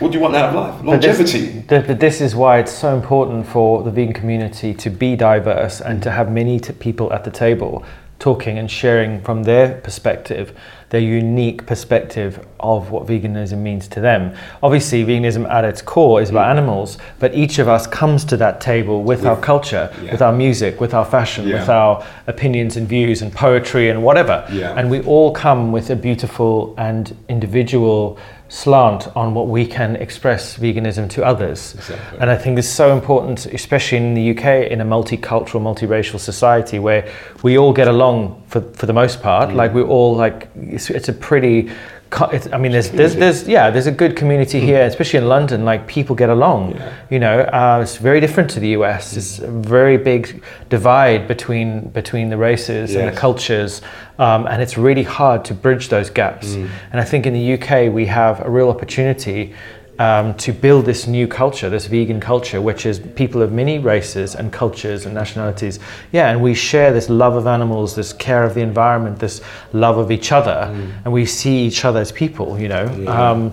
what 0.00 0.10
do 0.10 0.18
you 0.18 0.22
want 0.24 0.34
out 0.34 0.48
of 0.48 0.54
life? 0.56 0.74
But 0.84 1.00
this- 1.00 1.18
Longevity. 1.32 1.64
But 1.68 2.00
this 2.00 2.20
is 2.20 2.34
why 2.34 2.58
it's 2.58 2.72
so 2.72 2.94
important 2.96 3.46
for 3.46 3.84
the 3.84 3.92
vegan 3.92 4.12
community 4.12 4.74
to 4.74 4.90
be 4.90 5.14
diverse 5.14 5.80
and 5.80 6.02
to 6.02 6.10
have 6.10 6.32
many 6.32 6.58
t- 6.58 6.72
people 6.72 7.12
at 7.12 7.22
the 7.22 7.30
table 7.30 7.84
talking 8.22 8.56
and 8.56 8.70
sharing 8.70 9.20
from 9.22 9.42
their 9.42 9.80
perspective, 9.80 10.56
their 10.90 11.00
unique 11.00 11.66
perspective 11.66 12.46
of 12.60 12.92
what 12.92 13.04
veganism 13.04 13.58
means 13.58 13.88
to 13.88 14.00
them. 14.00 14.32
Obviously, 14.62 15.04
veganism 15.04 15.44
at 15.50 15.64
its 15.64 15.82
core 15.82 16.22
is 16.22 16.30
about 16.30 16.46
mm. 16.46 16.50
animals, 16.50 16.98
but 17.18 17.34
each 17.34 17.58
of 17.58 17.66
us 17.66 17.84
comes 17.88 18.24
to 18.24 18.36
that 18.36 18.60
table 18.60 19.02
with, 19.02 19.26
our 19.26 19.36
culture, 19.40 19.92
yeah. 20.00 20.12
with 20.12 20.22
our 20.22 20.32
music, 20.32 20.80
with 20.80 20.94
our 20.94 21.04
fashion, 21.04 21.46
with 21.46 21.68
our 21.68 22.06
opinions 22.28 22.76
and 22.76 22.86
views 22.86 23.22
and 23.22 23.32
poetry 23.32 23.90
and 23.90 24.00
whatever. 24.04 24.46
Yeah. 24.52 24.78
And 24.78 24.88
we 24.88 25.00
all 25.02 25.32
come 25.32 25.72
with 25.72 25.90
a 25.90 25.96
beautiful 25.96 26.76
and 26.78 27.16
individual 27.28 28.20
slant 28.52 29.08
on 29.16 29.32
what 29.32 29.48
we 29.48 29.64
can 29.64 29.96
express 29.96 30.58
veganism 30.58 31.08
to 31.08 31.24
others. 31.24 31.74
Exactly. 31.74 32.18
And 32.18 32.28
I 32.28 32.36
think 32.36 32.54
this 32.56 32.66
is 32.66 32.74
so 32.74 32.92
important, 32.92 33.46
especially 33.46 33.96
in 33.96 34.12
the 34.12 34.30
UK, 34.32 34.70
in 34.70 34.82
a 34.82 34.84
multicultural, 34.84 35.62
multiracial 35.62 36.20
society 36.20 36.78
where 36.78 37.10
we 37.42 37.56
all 37.56 37.72
get 37.72 37.88
along 37.88 38.42
for, 38.48 38.60
for 38.74 38.84
the 38.84 38.92
most 38.92 39.22
part. 39.22 39.48
Mm. 39.48 39.54
Like 39.54 39.72
we 39.72 39.80
all 39.80 40.14
like, 40.14 40.50
it's, 40.54 40.90
it's 40.90 41.08
a 41.08 41.14
pretty, 41.14 41.70
I 42.20 42.58
mean, 42.58 42.72
there's, 42.72 42.90
there's, 42.90 43.16
there's, 43.16 43.48
yeah, 43.48 43.70
there's 43.70 43.86
a 43.86 43.92
good 43.92 44.16
community 44.16 44.60
here, 44.60 44.82
especially 44.82 45.18
in 45.18 45.28
London. 45.28 45.64
Like 45.64 45.86
people 45.86 46.14
get 46.14 46.28
along. 46.28 46.74
Mm. 46.74 46.78
Yeah. 46.78 46.92
You 47.10 47.18
know, 47.18 47.40
uh, 47.40 47.80
it's 47.82 47.96
very 47.96 48.20
different 48.20 48.50
to 48.50 48.60
the 48.60 48.68
US. 48.68 49.16
It's 49.16 49.38
a 49.38 49.50
very 49.50 49.96
big 49.96 50.42
divide 50.68 51.26
between 51.26 51.88
between 51.90 52.28
the 52.28 52.36
races 52.36 52.94
and 52.94 53.08
the 53.08 53.18
cultures, 53.18 53.82
um, 54.18 54.46
and 54.46 54.60
it's 54.62 54.76
really 54.76 55.02
hard 55.02 55.44
to 55.46 55.54
bridge 55.54 55.88
those 55.88 56.10
gaps. 56.10 56.54
And 56.54 57.00
I 57.00 57.04
think 57.04 57.26
in 57.26 57.32
the 57.32 57.54
UK 57.54 57.92
we 57.92 58.06
have 58.06 58.40
a 58.40 58.50
real 58.50 58.68
opportunity. 58.68 59.54
Um, 60.02 60.34
to 60.34 60.52
build 60.52 60.84
this 60.84 61.06
new 61.06 61.28
culture, 61.28 61.70
this 61.70 61.86
vegan 61.86 62.18
culture, 62.18 62.60
which 62.60 62.86
is 62.86 62.98
people 62.98 63.40
of 63.40 63.52
many 63.52 63.78
races 63.78 64.34
and 64.34 64.52
cultures 64.52 65.06
and 65.06 65.14
nationalities. 65.14 65.78
Yeah, 66.10 66.30
and 66.30 66.42
we 66.42 66.54
share 66.54 66.92
this 66.92 67.08
love 67.08 67.36
of 67.36 67.46
animals, 67.46 67.94
this 67.94 68.12
care 68.12 68.42
of 68.42 68.54
the 68.54 68.62
environment, 68.62 69.20
this 69.20 69.40
love 69.72 69.98
of 69.98 70.10
each 70.10 70.32
other, 70.32 70.58
and 71.04 71.12
we 71.12 71.24
see 71.24 71.56
each 71.68 71.84
other 71.84 72.00
as 72.00 72.10
people, 72.10 72.58
you 72.58 72.68
know. 72.68 72.86
Um, 73.06 73.52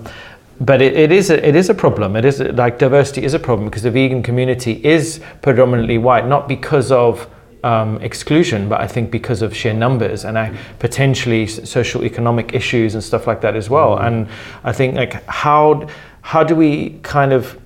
but 0.60 0.82
it, 0.82 0.94
it 0.98 1.12
is 1.12 1.30
a, 1.30 1.48
it 1.48 1.56
is 1.56 1.70
a 1.70 1.74
problem. 1.74 2.16
It 2.16 2.26
is 2.26 2.40
like 2.40 2.80
diversity 2.80 3.24
is 3.24 3.34
a 3.36 3.40
problem 3.40 3.70
because 3.70 3.84
the 3.84 3.92
vegan 3.92 4.24
community 4.24 4.82
is 4.84 5.22
predominantly 5.42 6.00
white, 6.00 6.26
not 6.26 6.48
because 6.48 6.92
of 6.92 7.28
um, 7.64 8.02
exclusion, 8.02 8.70
but 8.70 8.80
I 8.82 8.88
think 8.88 9.12
because 9.12 9.42
of 9.42 9.56
sheer 9.56 9.74
numbers 9.74 10.26
and 10.26 10.38
I, 10.38 10.58
potentially 10.80 11.48
social 11.48 12.04
economic 12.04 12.54
issues 12.54 12.96
and 12.96 13.04
stuff 13.04 13.28
like 13.28 13.42
that 13.42 13.56
as 13.56 13.70
well. 13.70 13.98
And 13.98 14.28
I 14.64 14.72
think 14.72 14.96
like 14.96 15.24
how 15.28 15.88
how 16.22 16.44
do 16.44 16.56
we 16.56 17.00
kind 17.04 17.34
of 17.34 17.60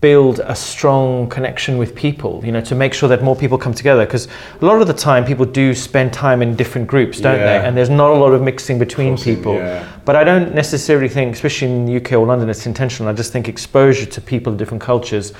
build 0.00 0.38
a 0.40 0.54
strong 0.54 1.26
connection 1.30 1.78
with 1.78 1.94
people, 1.94 2.42
you 2.44 2.52
know, 2.52 2.60
to 2.60 2.74
make 2.74 2.92
sure 2.92 3.08
that 3.08 3.22
more 3.22 3.34
people 3.34 3.56
come 3.56 3.72
together. 3.72 4.04
Because 4.04 4.28
a 4.60 4.64
lot 4.66 4.82
of 4.82 4.86
the 4.86 4.92
time, 4.92 5.24
people 5.24 5.46
do 5.46 5.74
spend 5.74 6.12
time 6.12 6.42
in 6.42 6.54
different 6.54 6.86
groups, 6.86 7.20
don't 7.22 7.38
Yeah. 7.38 7.46
they? 7.62 7.66
And 7.66 7.74
there's 7.74 7.88
not 7.88 8.10
a 8.10 8.14
lot 8.14 8.32
of 8.34 8.42
mixing 8.42 8.78
between 8.78 9.14
Crossing, 9.16 9.36
people. 9.36 9.54
yeah. 9.54 9.82
But 10.04 10.14
I 10.16 10.22
don't 10.22 10.54
necessarily 10.54 11.08
think, 11.08 11.34
especially 11.34 11.68
in 11.68 11.86
the 11.86 11.92
UK 11.96 12.12
or 12.16 12.26
London, 12.26 12.50
it's 12.50 12.66
intentional. 12.66 13.08
I 13.08 13.14
just 13.14 13.32
think 13.32 13.48
exposure 13.48 14.04
to 14.04 14.20
people 14.20 14.52
of 14.52 14.58
different 14.58 14.82
cultures 14.82 15.32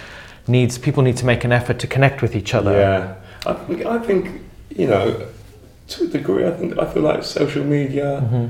needs 0.49 0.79
people 0.79 1.03
need 1.03 1.19
to 1.19 1.27
make 1.27 1.45
an 1.45 1.53
effort 1.53 1.79
to 1.81 1.87
connect 1.87 2.23
with 2.23 2.35
each 2.35 2.55
other. 2.55 2.73
Yeah, 2.73 3.14
I 3.47 3.53
think, 3.53 3.85
I 3.85 3.99
think 3.99 4.31
you 4.75 4.87
know, 4.87 5.27
to 5.88 6.05
a 6.05 6.07
degree, 6.07 6.47
I 6.47 6.53
think 6.53 6.79
I 6.79 6.87
feel 6.87 7.03
like 7.03 7.23
social 7.23 7.64
media 7.64 8.23
Mm-hmm. 8.25 8.47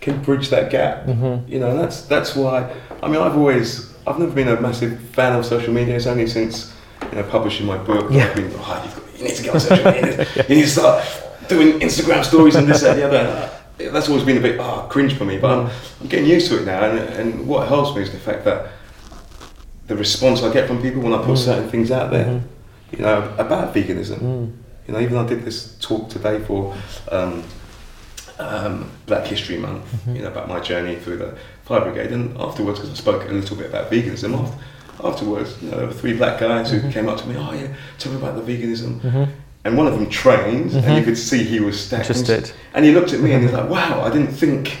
Can 0.00 0.22
bridge 0.22 0.48
that 0.48 0.70
gap. 0.70 1.06
Mm-hmm. 1.06 1.50
You 1.50 1.60
know, 1.60 1.70
and 1.70 1.78
that's 1.78 2.02
that's 2.02 2.34
why. 2.34 2.74
I 3.02 3.08
mean, 3.08 3.20
I've 3.20 3.36
always, 3.36 3.92
I've 4.06 4.18
never 4.18 4.32
been 4.32 4.48
a 4.48 4.60
massive 4.60 5.00
fan 5.10 5.38
of 5.38 5.44
social 5.46 5.72
media. 5.72 5.96
It's 5.96 6.06
only 6.06 6.26
since 6.26 6.74
you 7.10 7.16
know 7.16 7.22
publishing 7.24 7.66
my 7.66 7.78
book. 7.78 8.10
Yeah. 8.10 8.26
I've 8.26 8.36
been, 8.36 8.52
oh, 8.54 8.82
you've 8.84 8.94
got, 8.94 9.18
you 9.18 9.24
need 9.24 9.36
to 9.36 9.42
get 9.42 9.54
on 9.54 9.60
social 9.60 9.92
media. 9.92 10.26
You 10.48 10.56
need 10.56 10.62
to 10.62 10.68
start 10.68 11.04
doing 11.48 11.80
Instagram 11.80 12.24
stories 12.24 12.54
and 12.54 12.68
this 12.68 12.82
and 12.82 12.98
the 12.98 13.06
other. 13.06 13.50
That's 13.78 14.08
always 14.08 14.24
been 14.24 14.36
a 14.36 14.40
bit 14.40 14.60
oh, 14.60 14.86
cringe 14.90 15.14
for 15.14 15.24
me, 15.24 15.38
but 15.38 15.50
I'm, 15.50 15.70
I'm 16.00 16.06
getting 16.08 16.26
used 16.26 16.48
to 16.48 16.60
it 16.60 16.66
now. 16.66 16.84
And, 16.84 16.98
and 16.98 17.48
what 17.48 17.66
helps 17.66 17.96
me 17.96 18.02
is 18.02 18.12
the 18.12 18.18
fact 18.18 18.44
that 18.44 18.72
the 19.86 19.96
response 19.96 20.42
I 20.42 20.52
get 20.52 20.68
from 20.68 20.82
people 20.82 21.00
when 21.00 21.14
I 21.14 21.18
put 21.18 21.38
mm. 21.38 21.44
certain 21.44 21.68
things 21.68 21.90
out 21.90 22.10
there, 22.10 22.26
mm-hmm. 22.26 22.96
you 22.96 23.02
know, 23.02 23.34
about 23.38 23.74
veganism. 23.74 24.18
Mm. 24.18 24.56
You 24.86 24.94
know, 24.94 25.00
even 25.00 25.16
I 25.16 25.26
did 25.26 25.44
this 25.44 25.76
talk 25.80 26.10
today 26.10 26.40
for 26.40 26.76
um, 27.10 27.42
um, 28.40 28.90
Black 29.06 29.26
History 29.26 29.58
Month, 29.58 29.84
mm-hmm. 29.84 30.16
you 30.16 30.22
know, 30.22 30.28
about 30.28 30.48
my 30.48 30.60
journey 30.60 30.96
through 30.96 31.18
the 31.18 31.36
fire 31.64 31.80
brigade. 31.80 32.12
And 32.12 32.36
afterwards, 32.38 32.78
because 32.78 32.92
I 32.92 32.94
spoke 32.94 33.28
a 33.28 33.32
little 33.32 33.56
bit 33.56 33.66
about 33.66 33.90
veganism, 33.90 34.38
after, 34.38 34.58
afterwards, 35.06 35.56
you 35.62 35.70
know, 35.70 35.78
there 35.78 35.86
were 35.86 35.92
three 35.92 36.14
black 36.14 36.40
guys 36.40 36.70
who 36.70 36.78
mm-hmm. 36.78 36.90
came 36.90 37.08
up 37.08 37.18
to 37.20 37.26
me, 37.28 37.36
oh 37.36 37.52
yeah, 37.52 37.74
tell 37.98 38.12
me 38.12 38.18
about 38.18 38.34
the 38.34 38.42
veganism. 38.42 39.00
Mm-hmm. 39.00 39.30
And 39.64 39.76
one 39.76 39.86
of 39.86 39.92
them 39.92 40.08
trained, 40.08 40.72
and 40.72 40.96
you 40.96 41.04
could 41.04 41.18
see 41.18 41.44
he 41.44 41.60
was 41.60 41.78
stacked. 41.78 42.08
Interested. 42.08 42.52
And 42.72 42.84
he 42.84 42.92
looked 42.92 43.12
at 43.12 43.20
me 43.20 43.32
and 43.32 43.42
he's 43.42 43.52
like, 43.52 43.68
wow, 43.68 44.00
I 44.00 44.08
didn't 44.08 44.32
think, 44.32 44.78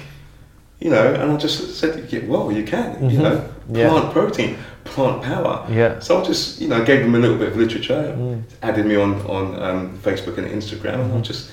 you 0.80 0.88
know, 0.88 1.12
and 1.12 1.30
I 1.30 1.36
just 1.36 1.78
said, 1.78 2.10
yeah, 2.10 2.24
well, 2.24 2.50
you 2.50 2.64
can, 2.64 3.10
you 3.10 3.18
know, 3.18 3.46
Yeah. 3.70 3.90
plant 3.90 4.12
protein, 4.12 4.56
plant 4.84 5.22
power. 5.22 5.66
Yeah. 5.70 6.00
So 6.00 6.20
I 6.20 6.24
just, 6.24 6.60
you 6.60 6.68
know, 6.68 6.82
gave 6.82 7.00
them 7.02 7.14
a 7.14 7.18
little 7.18 7.36
bit 7.36 7.48
of 7.48 7.56
literature, 7.56 8.16
mm. 8.16 8.42
added 8.62 8.86
me 8.86 8.96
on 8.96 9.20
on 9.26 9.62
um, 9.62 9.98
Facebook 9.98 10.38
and 10.38 10.46
Instagram, 10.48 11.00
and 11.04 11.12
I'll 11.12 11.20
just 11.20 11.50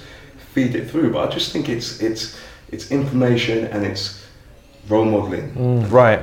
feed 0.58 0.76
it 0.76 0.90
through. 0.90 1.14
But 1.14 1.30
I 1.30 1.32
just 1.32 1.52
think 1.52 1.70
it's 1.70 2.02
it's 2.02 2.24
it's 2.72 2.92
information 2.92 3.66
and 3.68 3.86
it's 3.86 4.04
role 4.90 5.06
modeling. 5.06 5.54
Mm, 5.54 5.92
right. 5.92 6.22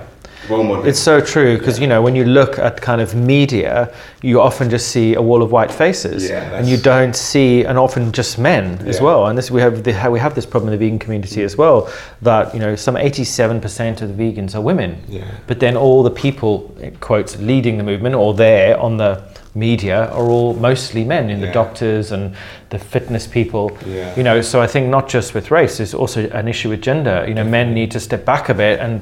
It's 0.86 0.98
so 1.00 1.20
true 1.20 1.58
because 1.58 1.78
you 1.80 1.86
know 1.86 2.02
when 2.02 2.14
you 2.14 2.24
look 2.24 2.58
at 2.58 2.80
kind 2.80 3.00
of 3.00 3.14
media, 3.14 3.92
you 4.22 4.40
often 4.40 4.70
just 4.70 4.88
see 4.88 5.14
a 5.14 5.22
wall 5.22 5.42
of 5.42 5.50
white 5.52 5.70
faces, 5.72 6.28
Yeah, 6.28 6.56
and 6.56 6.68
you 6.68 6.76
don't 6.76 7.16
see, 7.16 7.64
and 7.64 7.78
often 7.78 8.12
just 8.12 8.38
men 8.38 8.78
as 8.86 9.00
well. 9.00 9.26
And 9.26 9.38
this 9.38 9.50
we 9.50 9.60
have 9.60 9.82
the, 9.84 9.92
we 10.10 10.18
have 10.18 10.34
this 10.34 10.46
problem 10.46 10.72
in 10.72 10.78
the 10.78 10.84
vegan 10.86 10.98
community 10.98 11.42
as 11.42 11.56
well. 11.56 11.88
That 12.22 12.54
you 12.54 12.60
know 12.60 12.76
some 12.76 12.96
eighty-seven 12.96 13.60
percent 13.60 14.02
of 14.02 14.08
the 14.16 14.22
vegans 14.22 14.54
are 14.54 14.60
women, 14.60 15.02
Yeah. 15.08 15.24
but 15.46 15.60
then 15.60 15.76
all 15.76 16.02
the 16.02 16.10
people 16.10 16.74
quotes 17.00 17.36
leading 17.38 17.76
the 17.78 17.84
movement 17.84 18.14
or 18.14 18.34
there 18.34 18.78
on 18.78 18.96
the 18.96 19.22
media 19.56 20.06
are 20.10 20.26
all 20.28 20.52
mostly 20.54 21.04
men 21.04 21.30
in 21.30 21.40
the 21.40 21.52
doctors 21.52 22.10
and 22.10 22.34
the 22.70 22.78
fitness 22.78 23.24
people 23.26 23.70
Yeah. 23.86 24.12
you 24.16 24.24
know 24.24 24.42
so 24.42 24.60
i 24.60 24.66
think 24.66 24.88
not 24.88 25.08
just 25.08 25.32
with 25.32 25.52
race 25.52 25.76
there's 25.76 25.94
also 25.94 26.28
an 26.30 26.48
issue 26.48 26.70
with 26.70 26.80
gender 26.82 27.24
you 27.28 27.34
know 27.34 27.44
men 27.44 27.72
need 27.72 27.92
to 27.92 28.00
step 28.00 28.24
back 28.24 28.48
a 28.48 28.54
bit 28.54 28.80
and 28.80 29.00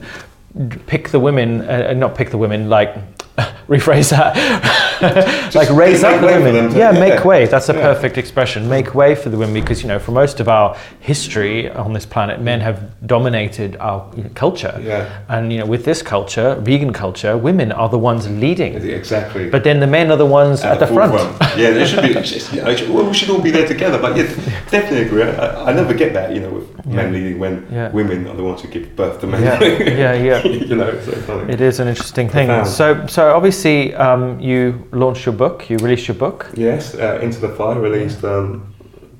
pick 0.86 1.08
the 1.08 1.20
women 1.20 1.62
uh, 1.62 1.92
not 1.94 2.14
pick 2.14 2.30
the 2.30 2.38
women 2.38 2.68
like 2.68 2.94
rephrase 3.68 4.10
that 4.10 4.78
like 5.55 5.70
raise 5.70 6.05
up 6.05 6.20
the 6.20 6.26
women. 6.26 6.70
to- 6.70 6.78
yeah, 6.78 6.92
yeah. 6.92 6.98
make 7.00 7.24
way. 7.24 7.46
That's 7.46 7.68
a 7.68 7.74
Yeah. 7.74 7.83
perfect 7.83 8.18
expression. 8.18 8.68
Make 8.68 8.94
way 8.94 9.14
for 9.14 9.28
the 9.28 9.37
women 9.37 9.55
because 9.55 9.83
you 9.83 9.88
know, 9.88 9.98
for 9.98 10.12
most 10.12 10.40
of 10.40 10.48
our 10.48 10.76
history 11.00 11.70
on 11.70 11.92
this 11.92 12.07
planet, 12.07 12.40
men 12.40 12.61
have 12.61 12.78
dominated 13.07 13.76
our 13.81 14.05
culture. 14.35 14.78
Yeah. 14.83 15.09
And 15.28 15.52
you 15.52 15.59
know, 15.59 15.66
with 15.66 15.85
this 15.85 16.02
culture, 16.02 16.57
vegan 16.61 16.92
culture, 16.92 17.37
women 17.37 17.72
are 17.72 17.88
the 17.88 17.98
ones 17.98 18.28
leading. 18.28 18.74
Exactly. 18.74 19.48
But 19.48 19.64
then 19.64 19.81
the 19.81 19.87
men 19.87 20.11
are 20.11 20.16
the 20.16 20.26
ones 20.26 20.62
at, 20.62 20.78
the, 20.78 20.87
front. 20.87 21.12
forefront. 21.12 21.59
yeah, 21.59 21.70
there 21.70 21.87
should 21.87 22.02
be. 22.02 22.12
just, 22.22 22.52
you 22.52 22.62
know, 22.62 22.70
it 22.70 22.78
should- 22.78 22.90
well, 22.90 23.05
we 23.07 23.14
should 23.14 23.31
all 23.31 23.40
be 23.40 23.50
there 23.50 23.66
together. 23.66 23.98
But 23.98 24.16
yeah, 24.16 24.24
definitely 24.70 25.02
agree. 25.07 25.22
I, 25.24 25.70
I 25.70 25.72
never 25.72 25.94
get 25.94 26.12
that. 26.14 26.35
You 26.35 26.40
know, 26.40 26.50
with 26.50 26.87
men 26.87 27.12
leading 27.12 27.38
when 27.38 27.66
Yeah. 27.72 27.90
women 27.90 28.26
are 28.28 28.37
the 28.37 28.42
ones 28.44 28.61
who 28.62 28.68
give 28.68 28.94
birth 28.96 29.20
to 29.20 29.26
men. 29.26 29.42
Yeah, 29.42 29.62
yeah, 29.62 30.14
yeah. 30.14 30.42
you 30.70 30.76
know, 30.76 30.88
it's 30.88 31.26
so. 31.26 31.40
It 31.48 31.61
is 31.61 31.81
an 31.81 31.88
interesting 31.88 32.28
thing. 32.28 32.46
Profound. 32.48 32.68
So, 32.68 33.07
so 33.07 33.35
obviously, 33.35 33.94
um, 33.94 34.38
you 34.40 34.87
launched 34.92 35.26
your 35.26 35.35
book. 35.35 35.68
You 35.68 35.78
released 35.78 36.07
your 36.07 36.14
book. 36.14 36.50
Yes, 36.55 36.94
uh, 36.94 37.18
Into 37.22 37.40
the 37.40 37.48
Fire 37.48 37.81
released 37.81 38.22
um, 38.24 38.72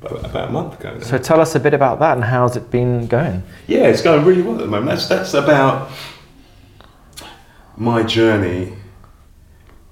about 0.02 0.48
a 0.48 0.52
month 0.52 0.78
ago. 0.78 0.94
now. 0.94 1.00
So, 1.00 1.18
tell 1.18 1.40
us 1.40 1.54
a 1.54 1.61
bit 1.61 1.74
about 1.74 1.98
that 2.00 2.14
and 2.16 2.24
how's 2.24 2.56
it 2.56 2.70
been 2.70 3.06
going? 3.06 3.42
Yeah, 3.66 3.85
it's 3.88 4.02
going 4.02 4.24
really 4.24 4.42
well 4.42 4.54
at 4.54 4.61
the 4.61 4.66
moment. 4.66 4.87
That's 4.87 5.08
that's 5.08 5.35
about 5.35 5.90
my 7.76 8.02
journey 8.02 8.74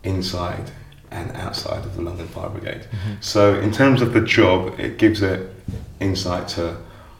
inside 0.05 0.71
and 1.11 1.33
outside 1.33 1.85
of 1.85 1.97
the 1.97 2.03
London 2.03 2.29
Fire 2.29 2.49
Brigade. 2.51 2.87
So, 3.21 3.59
in 3.59 3.73
terms 3.73 4.01
of 4.03 4.13
the 4.13 4.21
job, 4.21 4.79
it 4.79 4.99
gives 4.99 5.23
it 5.23 5.51
insight 5.99 6.47
to 6.49 6.77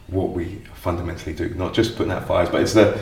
what 0.07 0.29
we 0.29 0.61
fundamentally 0.75 1.33
do, 1.33 1.49
not 1.55 1.73
just 1.73 1.95
putting 1.95 2.11
out 2.11 2.27
fires, 2.27 2.49
but 2.49 2.61
it's 2.61 2.73
the 2.73 2.99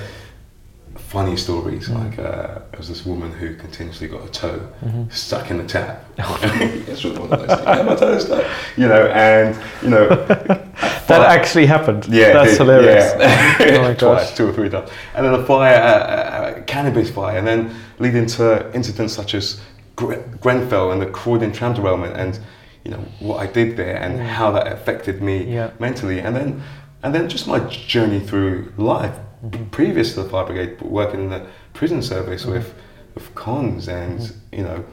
funny 1.10 1.36
stories. 1.36 1.90
Like 1.90 2.20
uh, 2.20 2.60
there 2.70 2.78
was 2.78 2.88
this 2.88 3.06
woman 3.06 3.32
who 3.32 3.56
continuously 3.56 4.08
got 4.08 4.22
her 4.22 4.30
toe 4.30 5.08
stuck 5.10 5.50
in 5.50 5.58
the 5.58 5.66
tap. 5.66 6.06
it's 6.18 7.04
one 7.04 7.18
of 7.18 7.30
those. 7.30 7.50
Yeah, 7.50 7.82
my 7.82 7.96
toe 7.96 8.20
stuck. 8.20 8.46
You 8.78 8.88
know, 8.88 9.08
and 9.08 9.58
you 9.84 9.90
know. 9.90 10.66
That 11.10 11.22
actually 11.40 11.66
happened. 11.66 12.06
Yeah, 12.06 12.34
that's 12.34 12.52
it- 12.52 12.58
hilarious. 12.60 13.14
Yeah. 13.18 13.78
Oh 13.80 13.82
my 13.82 13.94
gosh. 13.96 13.98
Twice, 13.98 14.38
two 14.38 14.48
or 14.48 14.54
three 14.54 14.70
times, 14.70 14.92
and 15.16 15.26
then 15.26 15.34
a 15.34 15.44
fire, 15.44 15.74
uh, 15.76 15.88
uh, 15.88 16.62
cannabis 16.66 17.10
fire, 17.10 17.36
and 17.40 17.48
then 17.48 17.74
leading 17.98 18.28
to 18.28 18.72
incidents 18.76 19.14
such 19.16 19.34
as 19.34 19.60
Gre- 19.96 20.22
Grenfell 20.40 20.92
and 20.92 21.02
the 21.02 21.08
Croydon 21.08 21.52
tram 21.52 21.74
derailment, 21.74 22.16
and 22.16 22.40
you 22.86 22.92
know 22.92 23.04
what 23.20 23.38
I 23.40 23.48
did 23.52 23.76
there 23.76 23.98
and 23.98 24.22
how 24.22 24.52
that 24.52 24.68
affected 24.72 25.20
me 25.20 25.52
Yeah. 25.52 25.72
mentally, 25.80 26.20
and 26.20 26.36
then 26.36 26.62
and 27.02 27.16
then 27.16 27.28
just 27.28 27.48
my 27.48 27.60
journey 27.62 28.20
through 28.20 28.72
life. 28.78 29.16
Mm-hmm. 29.44 29.66
Previous 29.70 30.14
to 30.14 30.24
the 30.24 30.30
fire 30.30 30.46
brigade, 30.46 30.82
working 30.82 31.22
in 31.22 31.30
the 31.30 31.46
prison 31.74 32.02
service 32.02 32.44
Mm-hmm. 32.44 32.52
with 32.54 32.74
with 33.16 33.34
cons 33.36 33.88
and 33.88 34.32
you 34.52 34.64
know 34.64 34.86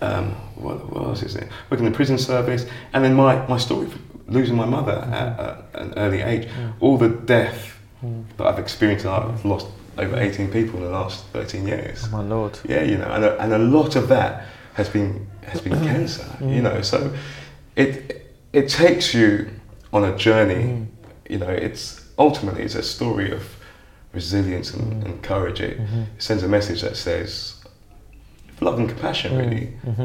um, 0.00 0.30
what, 0.56 0.90
what 0.92 1.08
was 1.08 1.20
his 1.20 1.34
name? 1.36 1.48
Working 1.70 1.86
in 1.86 1.92
the 1.92 1.96
prison 1.96 2.18
service, 2.18 2.66
and 2.92 3.04
then 3.04 3.14
my, 3.14 3.46
my 3.46 3.58
story 3.58 3.86
of 3.86 3.98
losing 4.28 4.56
my 4.56 4.66
mother 4.66 4.92
at, 4.92 5.40
at 5.74 5.82
an 5.82 5.94
early 5.96 6.20
age, 6.20 6.48
all 6.80 6.98
the 6.98 7.08
death 7.08 7.78
that 8.36 8.46
I've 8.46 8.58
experienced, 8.58 9.04
and 9.04 9.14
I've 9.14 9.44
lost 9.44 9.68
over 9.98 10.16
18 10.16 10.50
people 10.50 10.78
in 10.78 10.84
the 10.84 10.90
last 10.90 11.24
13 11.28 11.66
years. 11.66 12.04
Oh 12.06 12.10
my 12.10 12.22
lord. 12.22 12.58
Yeah, 12.68 12.82
you 12.82 12.98
know, 12.98 13.06
and 13.10 13.24
a, 13.24 13.40
and 13.40 13.52
a 13.52 13.58
lot 13.58 13.96
of 13.96 14.08
that 14.08 14.46
has 14.74 14.88
been 14.88 15.26
has 15.42 15.60
been 15.60 15.72
cancer. 15.84 16.26
You 16.40 16.62
know, 16.62 16.82
so 16.82 17.14
it 17.74 18.34
it 18.52 18.68
takes 18.68 19.14
you 19.14 19.48
on 19.92 20.04
a 20.04 20.16
journey. 20.16 20.86
You 21.28 21.38
know, 21.38 21.48
it's 21.48 22.05
ultimately 22.18 22.62
it's 22.62 22.74
a 22.74 22.82
story 22.82 23.30
of 23.30 23.56
resilience 24.12 24.72
and, 24.72 24.92
mm-hmm. 24.92 25.06
and 25.06 25.22
courage. 25.22 25.60
Mm-hmm. 25.60 26.00
It 26.16 26.22
sends 26.22 26.42
a 26.42 26.48
message 26.48 26.82
that 26.82 26.96
says 26.96 27.62
love 28.60 28.78
and 28.78 28.88
compassion. 28.88 29.32
Mm-hmm. 29.32 29.50
Really, 29.50 29.66
Mm-hmm. 29.86 30.02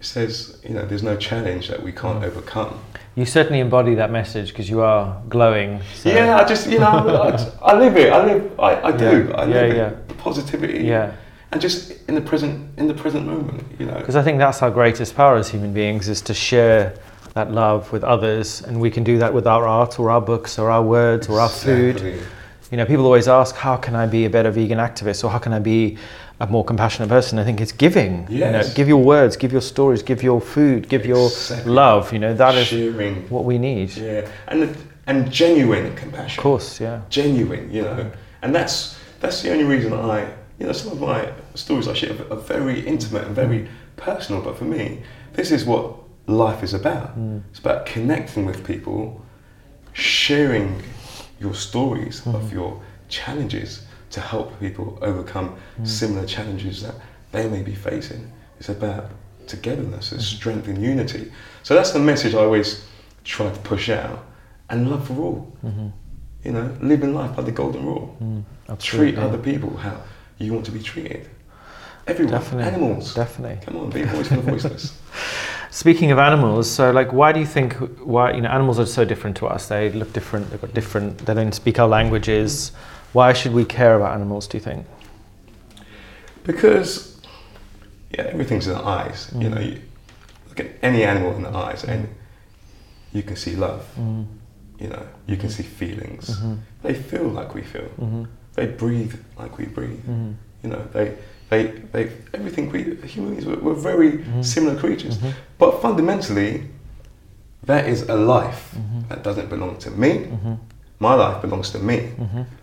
it 0.00 0.06
says 0.14 0.60
you 0.62 0.74
know 0.74 0.84
there's 0.86 1.02
no 1.02 1.16
challenge 1.16 1.68
that 1.68 1.82
we 1.82 1.92
can't 1.92 2.20
mm. 2.20 2.28
overcome. 2.28 2.80
You 3.16 3.26
certainly 3.26 3.60
embody 3.60 3.94
that 3.94 4.10
message 4.10 4.48
because 4.48 4.68
you 4.68 4.80
are 4.80 5.22
glowing. 5.28 5.80
So. 5.94 6.08
Yeah, 6.10 6.36
I 6.36 6.44
just 6.44 6.68
you 6.68 6.78
know 6.78 6.86
I, 6.88 7.72
I 7.72 7.78
live 7.78 7.96
it. 7.96 8.12
I 8.12 8.24
live. 8.24 8.60
I, 8.60 8.82
I 8.82 8.92
do. 8.92 9.28
Yeah, 9.28 9.34
I 9.34 9.44
yeah, 9.44 9.60
live 9.60 9.76
yeah. 9.76 9.88
it. 9.88 10.08
The 10.08 10.14
positivity. 10.14 10.84
Yeah. 10.84 11.12
And 11.52 11.60
just 11.60 11.92
in 12.08 12.16
the 12.16 12.20
present, 12.20 12.76
in 12.78 12.88
the 12.88 12.94
present 12.94 13.26
moment, 13.26 13.62
you 13.78 13.86
know. 13.86 13.94
Because 13.94 14.16
I 14.16 14.22
think 14.22 14.38
that's 14.38 14.60
our 14.60 14.72
greatest 14.72 15.14
power 15.14 15.36
as 15.36 15.48
human 15.48 15.72
beings 15.72 16.08
is 16.08 16.20
to 16.22 16.34
share 16.34 16.96
that 17.34 17.50
love 17.52 17.90
with 17.92 18.04
others, 18.04 18.62
and 18.62 18.80
we 18.80 18.90
can 18.90 19.04
do 19.04 19.18
that 19.18 19.34
with 19.34 19.46
our 19.46 19.66
art 19.66 19.98
or 19.98 20.10
our 20.10 20.20
books 20.20 20.58
or 20.58 20.70
our 20.70 20.82
words 20.82 21.28
or 21.28 21.40
our 21.40 21.48
food. 21.48 21.96
Exactly. 21.96 22.20
You 22.70 22.76
know, 22.78 22.86
people 22.86 23.04
always 23.04 23.28
ask, 23.28 23.54
how 23.54 23.76
can 23.76 23.94
I 23.94 24.06
be 24.06 24.24
a 24.24 24.30
better 24.30 24.50
vegan 24.50 24.78
activist 24.78 25.22
or 25.22 25.30
how 25.30 25.38
can 25.38 25.52
I 25.52 25.58
be 25.58 25.96
a 26.40 26.46
more 26.46 26.64
compassionate 26.64 27.08
person? 27.08 27.38
I 27.38 27.44
think 27.44 27.60
it's 27.60 27.72
giving. 27.72 28.26
You 28.30 28.40
know, 28.40 28.50
Yes. 28.50 28.74
give 28.74 28.88
your 28.88 29.02
words, 29.02 29.36
give 29.36 29.52
your 29.52 29.60
stories, 29.60 30.02
give 30.02 30.22
your 30.22 30.40
food, 30.40 30.88
give 30.88 31.04
your 31.06 31.30
love. 31.66 32.12
You 32.12 32.18
know, 32.20 32.34
that 32.34 32.54
is 32.54 32.68
Sharing. 32.68 33.28
what 33.28 33.44
we 33.44 33.58
need. 33.58 33.96
Yeah, 33.96 34.28
and 34.48 34.76
and 35.06 35.30
genuine 35.30 35.94
compassion. 35.94 36.38
Of 36.40 36.42
course, 36.42 36.80
yeah. 36.80 37.00
Genuine, 37.10 37.70
you 37.70 37.82
know, 37.82 38.10
and 38.42 38.54
that's 38.54 38.96
that's 39.20 39.42
the 39.42 39.52
only 39.52 39.64
reason 39.64 39.92
I, 39.92 40.20
you 40.58 40.66
know, 40.66 40.72
some 40.72 40.92
of 40.92 41.00
my 41.00 41.28
stories 41.54 41.86
I 41.88 41.94
share 41.94 42.12
are 42.12 42.32
are 42.32 42.40
very 42.40 42.80
intimate 42.86 43.24
and 43.26 43.34
very 43.36 43.68
personal. 43.96 44.40
But 44.42 44.56
for 44.56 44.64
me, 44.64 45.02
this 45.34 45.50
is 45.50 45.64
what 45.64 45.94
life 46.26 46.62
is 46.62 46.74
about. 46.74 47.18
Mm. 47.18 47.42
It's 47.50 47.58
about 47.58 47.86
connecting 47.86 48.46
with 48.46 48.64
people, 48.66 49.24
sharing 49.92 50.82
your 51.40 51.54
stories 51.54 52.20
Mm-hmm. 52.22 52.36
of 52.36 52.52
your 52.52 52.80
challenges 53.08 53.82
to 54.10 54.20
help 54.20 54.58
people 54.60 54.98
overcome 55.02 55.56
Mm. 55.80 55.86
similar 55.86 56.26
challenges 56.26 56.82
that 56.82 56.94
they 57.32 57.48
may 57.48 57.62
be 57.62 57.74
facing. 57.74 58.30
It's 58.58 58.68
about 58.68 59.10
togetherness, 59.46 60.06
Mm-hmm. 60.08 60.16
it's 60.16 60.26
strength 60.26 60.68
and 60.68 60.82
unity. 60.82 61.32
So 61.62 61.74
that's 61.74 61.90
the 61.92 61.98
message 61.98 62.34
I 62.34 62.38
always 62.38 62.84
try 63.24 63.50
to 63.50 63.58
push 63.60 63.88
out. 63.90 64.24
And 64.70 64.90
love 64.90 65.06
for 65.06 65.14
all. 65.20 65.52
You 66.44 66.52
know, 66.52 66.70
living 66.82 67.14
life 67.14 67.36
by 67.36 67.42
the 67.42 67.52
golden 67.52 67.84
rule. 67.86 68.16
Mm-hmm. 68.20 68.38
Mm, 68.38 68.44
absolutely. 68.68 69.12
Treat 69.12 69.18
other 69.24 69.38
people 69.38 69.76
how 69.76 69.96
you 70.38 70.52
want 70.52 70.66
to 70.66 70.72
be 70.72 70.82
treated. 70.82 71.28
Everyone, 72.06 72.34
Definitely. 72.34 72.64
animals. 72.72 73.14
Definitely. 73.14 73.64
Come 73.64 73.76
on, 73.78 73.90
be 73.90 74.02
voice 74.02 74.28
for 74.28 74.36
the 74.36 74.42
voiceless. 74.50 74.92
Speaking 75.74 76.12
of 76.12 76.20
animals, 76.20 76.70
so 76.70 76.92
like, 76.92 77.12
why 77.12 77.32
do 77.32 77.40
you 77.40 77.46
think 77.46 77.72
why 77.98 78.32
you 78.32 78.40
know 78.42 78.48
animals 78.48 78.78
are 78.78 78.86
so 78.86 79.04
different 79.04 79.36
to 79.38 79.48
us? 79.48 79.66
They 79.66 79.90
look 79.90 80.12
different. 80.12 80.48
They've 80.50 80.60
got 80.60 80.72
different. 80.72 81.18
They 81.26 81.34
don't 81.34 81.52
speak 81.52 81.80
our 81.80 81.88
languages. 81.88 82.70
Why 83.12 83.32
should 83.32 83.52
we 83.52 83.64
care 83.64 83.96
about 83.96 84.14
animals? 84.14 84.46
Do 84.46 84.56
you 84.56 84.62
think? 84.62 84.86
Because, 86.44 87.20
yeah, 88.12 88.22
everything's 88.22 88.68
in 88.68 88.74
the 88.74 88.84
eyes. 88.84 89.32
You 89.34 89.48
Mm. 89.48 89.54
know, 89.54 89.60
you 89.62 89.80
look 90.48 90.60
at 90.60 90.66
any 90.80 91.02
animal 91.02 91.34
in 91.34 91.42
the 91.42 91.50
eyes 91.50 91.82
and 91.82 92.06
you 93.12 93.24
can 93.24 93.34
see 93.34 93.56
love. 93.56 93.84
Mm. 93.98 94.26
You 94.78 94.88
know, 94.90 95.02
you 95.26 95.36
can 95.36 95.48
see 95.50 95.64
feelings. 95.64 96.30
Mm-hmm. 96.30 96.54
They 96.84 96.94
feel 96.94 97.24
like 97.24 97.52
we 97.52 97.62
feel. 97.62 97.88
They 98.54 98.66
breathe 98.66 99.14
like 99.36 99.58
we 99.58 99.66
breathe. 99.66 100.04
Mm-hmm. 100.06 100.32
You 100.62 100.70
know, 100.70 100.82
they, 100.92 101.16
they, 101.54 101.66
they, 101.92 102.04
everything 102.32 102.70
we 102.70 102.82
humans, 103.06 103.46
we're, 103.46 103.62
we're 103.66 103.74
very 103.74 104.12
Mm-hmm. 104.14 104.42
similar 104.42 104.76
creatures. 104.84 105.16
Mm-hmm. 105.16 105.30
But 105.58 105.82
fundamentally, 105.82 106.52
that 107.70 107.88
is 107.88 108.02
a 108.02 108.16
life 108.16 108.64
mm-hmm. 108.76 109.08
that 109.08 109.22
doesn't 109.22 109.48
belong 109.48 109.78
to 109.78 109.90
me. 109.90 110.10
Mm-hmm. 110.10 110.54
My 110.98 111.14
life 111.14 111.42
belongs 111.42 111.70
to 111.70 111.78
me. 111.78 111.98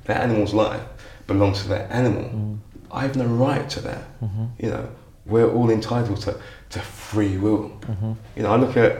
That 0.06 0.18
animal's 0.22 0.54
life 0.54 0.84
belongs 1.28 1.62
to 1.64 1.68
that 1.70 1.92
animal. 1.92 2.58
I 2.92 3.02
have 3.02 3.16
no 3.16 3.26
right 3.26 3.70
to 3.76 3.80
that. 3.82 4.04
You 4.60 4.70
know, 4.74 4.86
we're 5.26 5.52
all 5.52 5.70
entitled 5.70 6.22
to, 6.22 6.32
to 6.70 6.80
free 6.80 7.38
will. 7.38 7.72
You 8.36 8.44
know, 8.44 8.52
I 8.52 8.58
look 8.58 8.78
at. 8.78 8.92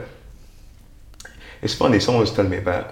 It's 1.62 1.74
funny. 1.74 1.98
Someone 2.00 2.20
was 2.20 2.32
telling 2.32 2.50
me 2.50 2.58
about, 2.58 2.86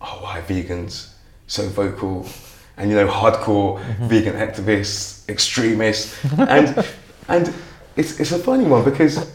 oh, 0.00 0.18
why 0.22 0.38
are 0.38 0.42
vegans 0.42 1.12
so 1.46 1.68
vocal, 1.68 2.26
and 2.76 2.90
you 2.90 2.96
know, 2.96 3.06
hardcore 3.06 3.78
mm-hmm. 3.78 4.08
vegan 4.08 4.34
activists, 4.34 5.28
extremists, 5.28 6.24
and 6.38 6.86
and 7.28 7.54
it's 7.96 8.20
it's 8.20 8.32
a 8.32 8.38
funny 8.38 8.64
one 8.64 8.84
because 8.84 9.30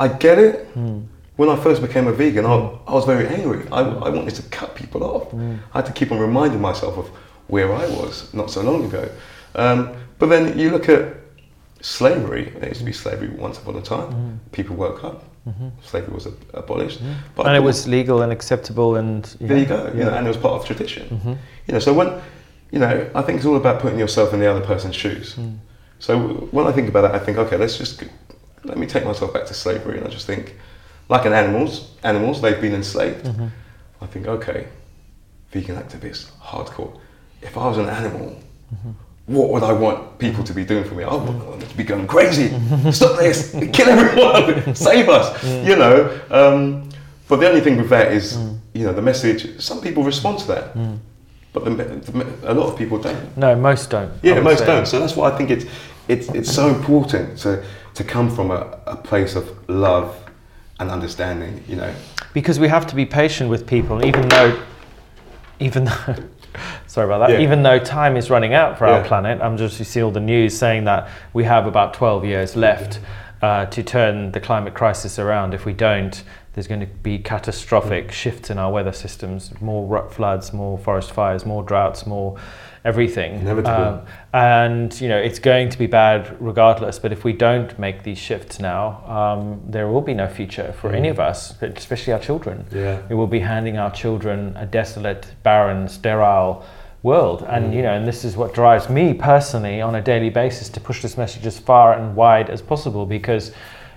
I 0.00 0.08
get 0.08 0.38
it. 0.38 0.66
Hmm. 0.68 1.00
When 1.36 1.48
I 1.48 1.56
first 1.56 1.80
became 1.80 2.06
a 2.08 2.12
vegan, 2.12 2.44
I, 2.44 2.58
hmm. 2.58 2.90
I 2.90 2.92
was 2.92 3.04
very 3.04 3.26
angry. 3.26 3.66
I, 3.72 3.80
I 3.80 4.08
wanted 4.10 4.34
to 4.34 4.42
cut 4.50 4.74
people 4.74 5.02
off. 5.02 5.30
Hmm. 5.30 5.56
I 5.72 5.78
had 5.78 5.86
to 5.86 5.92
keep 5.92 6.12
on 6.12 6.18
reminding 6.18 6.60
myself 6.60 6.98
of 6.98 7.08
where 7.48 7.72
I 7.72 7.86
was 7.88 8.32
not 8.32 8.50
so 8.50 8.62
long 8.62 8.84
ago. 8.84 9.10
Um, 9.54 9.94
but 10.18 10.28
then 10.28 10.58
you 10.58 10.70
look 10.70 10.88
at 10.88 11.16
slavery. 11.80 12.50
There 12.58 12.68
used 12.68 12.80
to 12.80 12.86
be 12.86 12.92
slavery 12.92 13.28
once 13.28 13.58
upon 13.58 13.76
a 13.76 13.82
time. 13.82 14.40
People 14.52 14.76
woke 14.76 15.04
up. 15.04 15.24
Mm-hmm. 15.48 15.68
Slavery 15.82 16.14
was 16.14 16.26
ab- 16.26 16.44
abolished. 16.54 17.00
But 17.34 17.46
and 17.46 17.56
it 17.56 17.60
was 17.60 17.88
legal 17.88 18.22
and 18.22 18.32
acceptable, 18.32 18.96
and 18.96 19.24
there 19.40 19.58
you 19.58 19.66
go. 19.66 19.90
You 19.92 20.04
know, 20.04 20.14
and 20.14 20.26
it 20.26 20.28
was 20.28 20.36
part 20.36 20.54
of 20.60 20.64
tradition. 20.64 21.08
Mm-hmm. 21.08 21.34
You 21.66 21.74
know, 21.74 21.80
so 21.80 21.92
when 21.92 22.20
you 22.72 22.78
know, 22.78 23.10
I 23.14 23.22
think 23.22 23.36
it's 23.36 23.46
all 23.46 23.56
about 23.56 23.80
putting 23.80 23.98
yourself 23.98 24.32
in 24.32 24.40
the 24.40 24.50
other 24.50 24.64
person's 24.64 24.96
shoes. 24.96 25.34
Hmm. 25.34 25.56
So 25.98 26.18
when 26.50 26.66
I 26.66 26.72
think 26.72 26.88
about 26.88 27.02
that, 27.02 27.14
I 27.14 27.18
think, 27.20 27.38
okay, 27.38 27.56
let's 27.56 27.78
just 27.78 28.02
let 28.64 28.78
me 28.78 28.86
take 28.86 29.04
myself 29.04 29.32
back 29.32 29.46
to 29.46 29.54
slavery, 29.54 29.98
and 29.98 30.06
I 30.06 30.10
just 30.10 30.26
think, 30.26 30.56
like 31.08 31.26
an 31.26 31.32
animals, 31.32 31.94
animals 32.02 32.40
they've 32.40 32.60
been 32.60 32.74
enslaved. 32.74 33.24
Mm-hmm. 33.24 33.46
I 34.00 34.06
think, 34.06 34.26
okay, 34.26 34.66
vegan 35.50 35.76
activist, 35.76 36.32
hardcore. 36.40 36.98
If 37.40 37.56
I 37.56 37.68
was 37.68 37.78
an 37.78 37.88
animal, 37.88 38.40
mm-hmm. 38.74 38.90
what 39.26 39.50
would 39.50 39.62
I 39.62 39.72
want 39.72 40.18
people 40.18 40.42
to 40.42 40.54
be 40.54 40.64
doing 40.64 40.84
for 40.84 40.94
me? 40.94 41.04
I 41.04 41.14
want 41.14 41.60
them 41.60 41.68
to 41.68 41.76
be 41.76 41.84
going 41.84 42.06
crazy. 42.06 42.48
Stop 42.90 43.18
this! 43.18 43.52
Kill 43.72 43.88
everyone! 43.88 44.42
Mm. 44.42 44.76
Save 44.76 45.08
us! 45.08 45.38
Mm. 45.42 45.66
You 45.66 45.76
know. 45.76 46.20
Um, 46.30 46.88
but 47.28 47.36
the 47.36 47.48
only 47.48 47.60
thing 47.60 47.76
with 47.76 47.90
that 47.90 48.12
is, 48.12 48.36
mm. 48.36 48.58
you 48.74 48.86
know, 48.86 48.92
the 48.92 49.02
message. 49.02 49.60
Some 49.60 49.80
people 49.80 50.04
respond 50.04 50.38
to 50.40 50.46
that, 50.48 50.74
but 51.52 51.64
the, 51.64 51.70
the, 51.70 52.52
a 52.52 52.54
lot 52.54 52.68
of 52.72 52.76
people 52.78 52.98
don't. 52.98 53.36
No, 53.36 53.54
most 53.54 53.90
don't. 53.90 54.12
Yeah, 54.22 54.40
most 54.40 54.60
say. 54.60 54.66
don't. 54.66 54.86
So 54.86 54.98
that's 54.98 55.16
why 55.16 55.30
I 55.30 55.36
think 55.36 55.50
it's 55.50 55.66
it's 56.08 56.28
it's 56.30 56.52
so 56.52 56.68
important 56.68 57.38
to 57.38 57.62
to 57.94 58.04
come 58.04 58.30
from 58.34 58.50
a, 58.50 58.78
a 58.86 58.96
place 58.96 59.36
of 59.36 59.68
love 59.68 60.16
and 60.80 60.90
understanding. 60.90 61.62
You 61.68 61.76
know. 61.76 61.94
because 62.32 62.58
we 62.58 62.68
have 62.68 62.86
to 62.86 62.94
be 62.96 63.04
patient 63.04 63.50
with 63.50 63.66
people 63.66 64.04
even 64.04 64.28
though 64.28 64.58
even 65.60 65.84
though 65.88 66.14
sorry 66.86 67.06
about 67.06 67.18
that 67.26 67.30
Yeah. 67.36 67.40
even 67.44 67.62
though 67.62 67.78
time 67.78 68.16
is 68.16 68.30
running 68.30 68.54
out 68.54 68.78
for 68.78 68.86
our 68.86 69.04
planet 69.04 69.40
i'm 69.42 69.56
just 69.58 69.78
you 69.78 69.84
see 69.84 70.02
all 70.02 70.10
the 70.10 70.20
news 70.20 70.56
saying 70.56 70.84
that 70.84 71.08
we 71.34 71.44
have 71.44 71.66
about 71.66 71.92
12 71.94 72.24
years 72.24 72.56
left 72.56 73.00
uh, 73.42 73.66
to 73.66 73.82
turn 73.82 74.32
the 74.32 74.40
climate 74.40 74.72
crisis 74.74 75.18
around 75.18 75.52
if 75.54 75.64
we 75.66 75.72
don't 75.72 76.24
there's 76.54 76.66
going 76.66 76.80
to 76.80 76.86
be 76.86 77.18
catastrophic 77.18 78.08
Mm. 78.08 78.12
shifts 78.12 78.50
in 78.50 78.58
our 78.58 78.70
weather 78.70 78.92
systems 78.92 79.52
more 79.60 80.08
floods 80.10 80.52
more 80.52 80.76
forest 80.78 81.10
fires 81.12 81.44
more 81.46 81.62
droughts 81.62 82.06
more 82.06 82.36
everything 82.84 83.34
Inevitable. 83.40 83.70
Um, 83.70 84.00
and 84.32 85.00
you 85.00 85.08
know 85.08 85.16
it's 85.16 85.38
going 85.38 85.68
to 85.70 85.78
be 85.78 85.86
bad 85.86 86.36
regardless 86.40 86.98
but 86.98 87.12
if 87.12 87.24
we 87.24 87.32
don't 87.32 87.78
make 87.78 88.02
these 88.02 88.18
shifts 88.18 88.58
now 88.58 88.82
um, 89.06 89.62
there 89.68 89.86
will 89.88 90.00
be 90.00 90.14
no 90.14 90.26
future 90.28 90.72
for 90.80 90.92
any 90.92 91.08
of 91.08 91.18
us 91.20 91.52
but 91.52 91.78
especially 91.78 92.12
our 92.12 92.18
children 92.18 92.66
Yeah. 92.72 93.00
we 93.08 93.14
will 93.14 93.26
be 93.28 93.40
handing 93.40 93.78
our 93.78 93.90
children 93.90 94.56
a 94.56 94.66
desolate 94.66 95.26
barren 95.42 95.88
sterile 95.88 96.64
world 97.04 97.44
and 97.48 97.74
you 97.74 97.82
know 97.82 97.92
and 97.94 98.06
this 98.06 98.24
is 98.24 98.36
what 98.36 98.52
drives 98.54 98.88
me 98.88 99.14
personally 99.14 99.80
on 99.80 99.94
a 99.94 100.00
daily 100.02 100.30
basis 100.30 100.68
to 100.68 100.80
push 100.80 101.02
this 101.02 101.16
message 101.16 101.46
as 101.46 101.58
far 101.58 101.94
and 101.94 102.14
wide 102.16 102.48
as 102.50 102.60
possible 102.62 103.06
because 103.06 103.52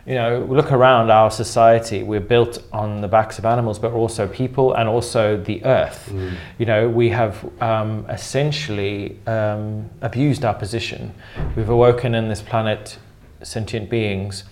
you 0.06 0.14
know 0.16 0.45
look 0.49 0.72
around 0.72 1.10
our 1.10 1.32
society 1.32 2.03
we're 2.03 2.20
built 2.20 2.62
on 2.72 3.01
the 3.01 3.08
backs 3.08 3.39
of 3.39 3.45
animals 3.45 3.80
but 3.80 3.91
also 3.91 4.28
people 4.28 4.74
and 4.74 4.88
also 4.88 5.36
the 5.38 5.64
earth 5.66 6.14
you 6.60 6.66
know 6.66 6.88
we 6.88 7.10
have 7.10 7.43
um, 7.62 8.06
essentially 8.10 9.18
um, 9.28 9.89
abused 10.01 10.45
our 10.45 10.53
position 10.53 11.12
we've 11.56 11.70
awoken 11.70 12.14
in 12.14 12.30
this 12.30 12.41
planet 12.41 12.99
sentient 13.41 13.89
beings 13.89 14.43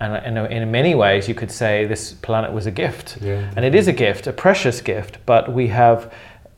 and 0.00 0.26
in, 0.26 0.36
in 0.52 0.70
many 0.70 0.94
ways 0.94 1.28
you 1.28 1.34
could 1.34 1.50
say 1.50 1.86
this 1.86 2.12
planet 2.12 2.52
was 2.52 2.66
a 2.66 2.70
gift 2.72 3.18
Yeah. 3.22 3.52
and 3.56 3.64
it 3.64 3.74
is 3.74 3.86
a 3.88 3.92
gift 3.92 4.26
a 4.26 4.32
precious 4.32 4.80
gift 4.80 5.18
but 5.24 5.52
we 5.52 5.68
have 5.68 6.12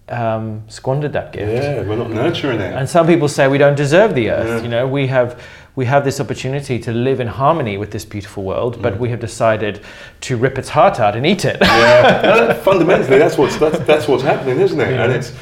um, 0.08 0.62
squandered 0.68 1.12
that 1.12 1.32
gift 1.32 1.52
Yeah, 1.52 1.82
we're 1.82 1.96
not 1.96 2.10
nurturing 2.10 2.60
it. 2.60 2.72
and 2.72 2.88
some 2.88 3.06
people 3.06 3.28
say 3.28 3.46
we 3.46 3.58
don't 3.58 3.76
deserve 3.76 4.14
the 4.14 4.30
earth. 4.30 4.48
Yeah. 4.48 4.62
You 4.62 4.68
know, 4.68 4.88
we 4.88 5.06
have 5.08 5.38
we 5.78 5.84
have 5.84 6.02
this 6.04 6.18
opportunity 6.18 6.76
to 6.76 6.90
live 6.90 7.20
in 7.20 7.28
harmony 7.28 7.78
with 7.78 7.92
this 7.92 8.04
beautiful 8.04 8.42
world, 8.42 8.82
but 8.82 8.94
mm. 8.94 8.98
we 8.98 9.10
have 9.10 9.20
decided 9.20 9.80
to 10.20 10.36
rip 10.36 10.58
its 10.58 10.70
heart 10.70 10.98
out 10.98 11.14
and 11.14 11.24
eat 11.24 11.44
it. 11.44 11.56
yeah, 11.60 12.52
fundamentally, 12.70 13.16
that's 13.16 13.38
what's 13.38 13.56
that's, 13.58 13.78
that's 13.90 14.08
what's 14.08 14.24
happening, 14.24 14.58
isn't 14.58 14.80
it? 14.80 14.98
And 14.98 15.12
it's 15.12 15.32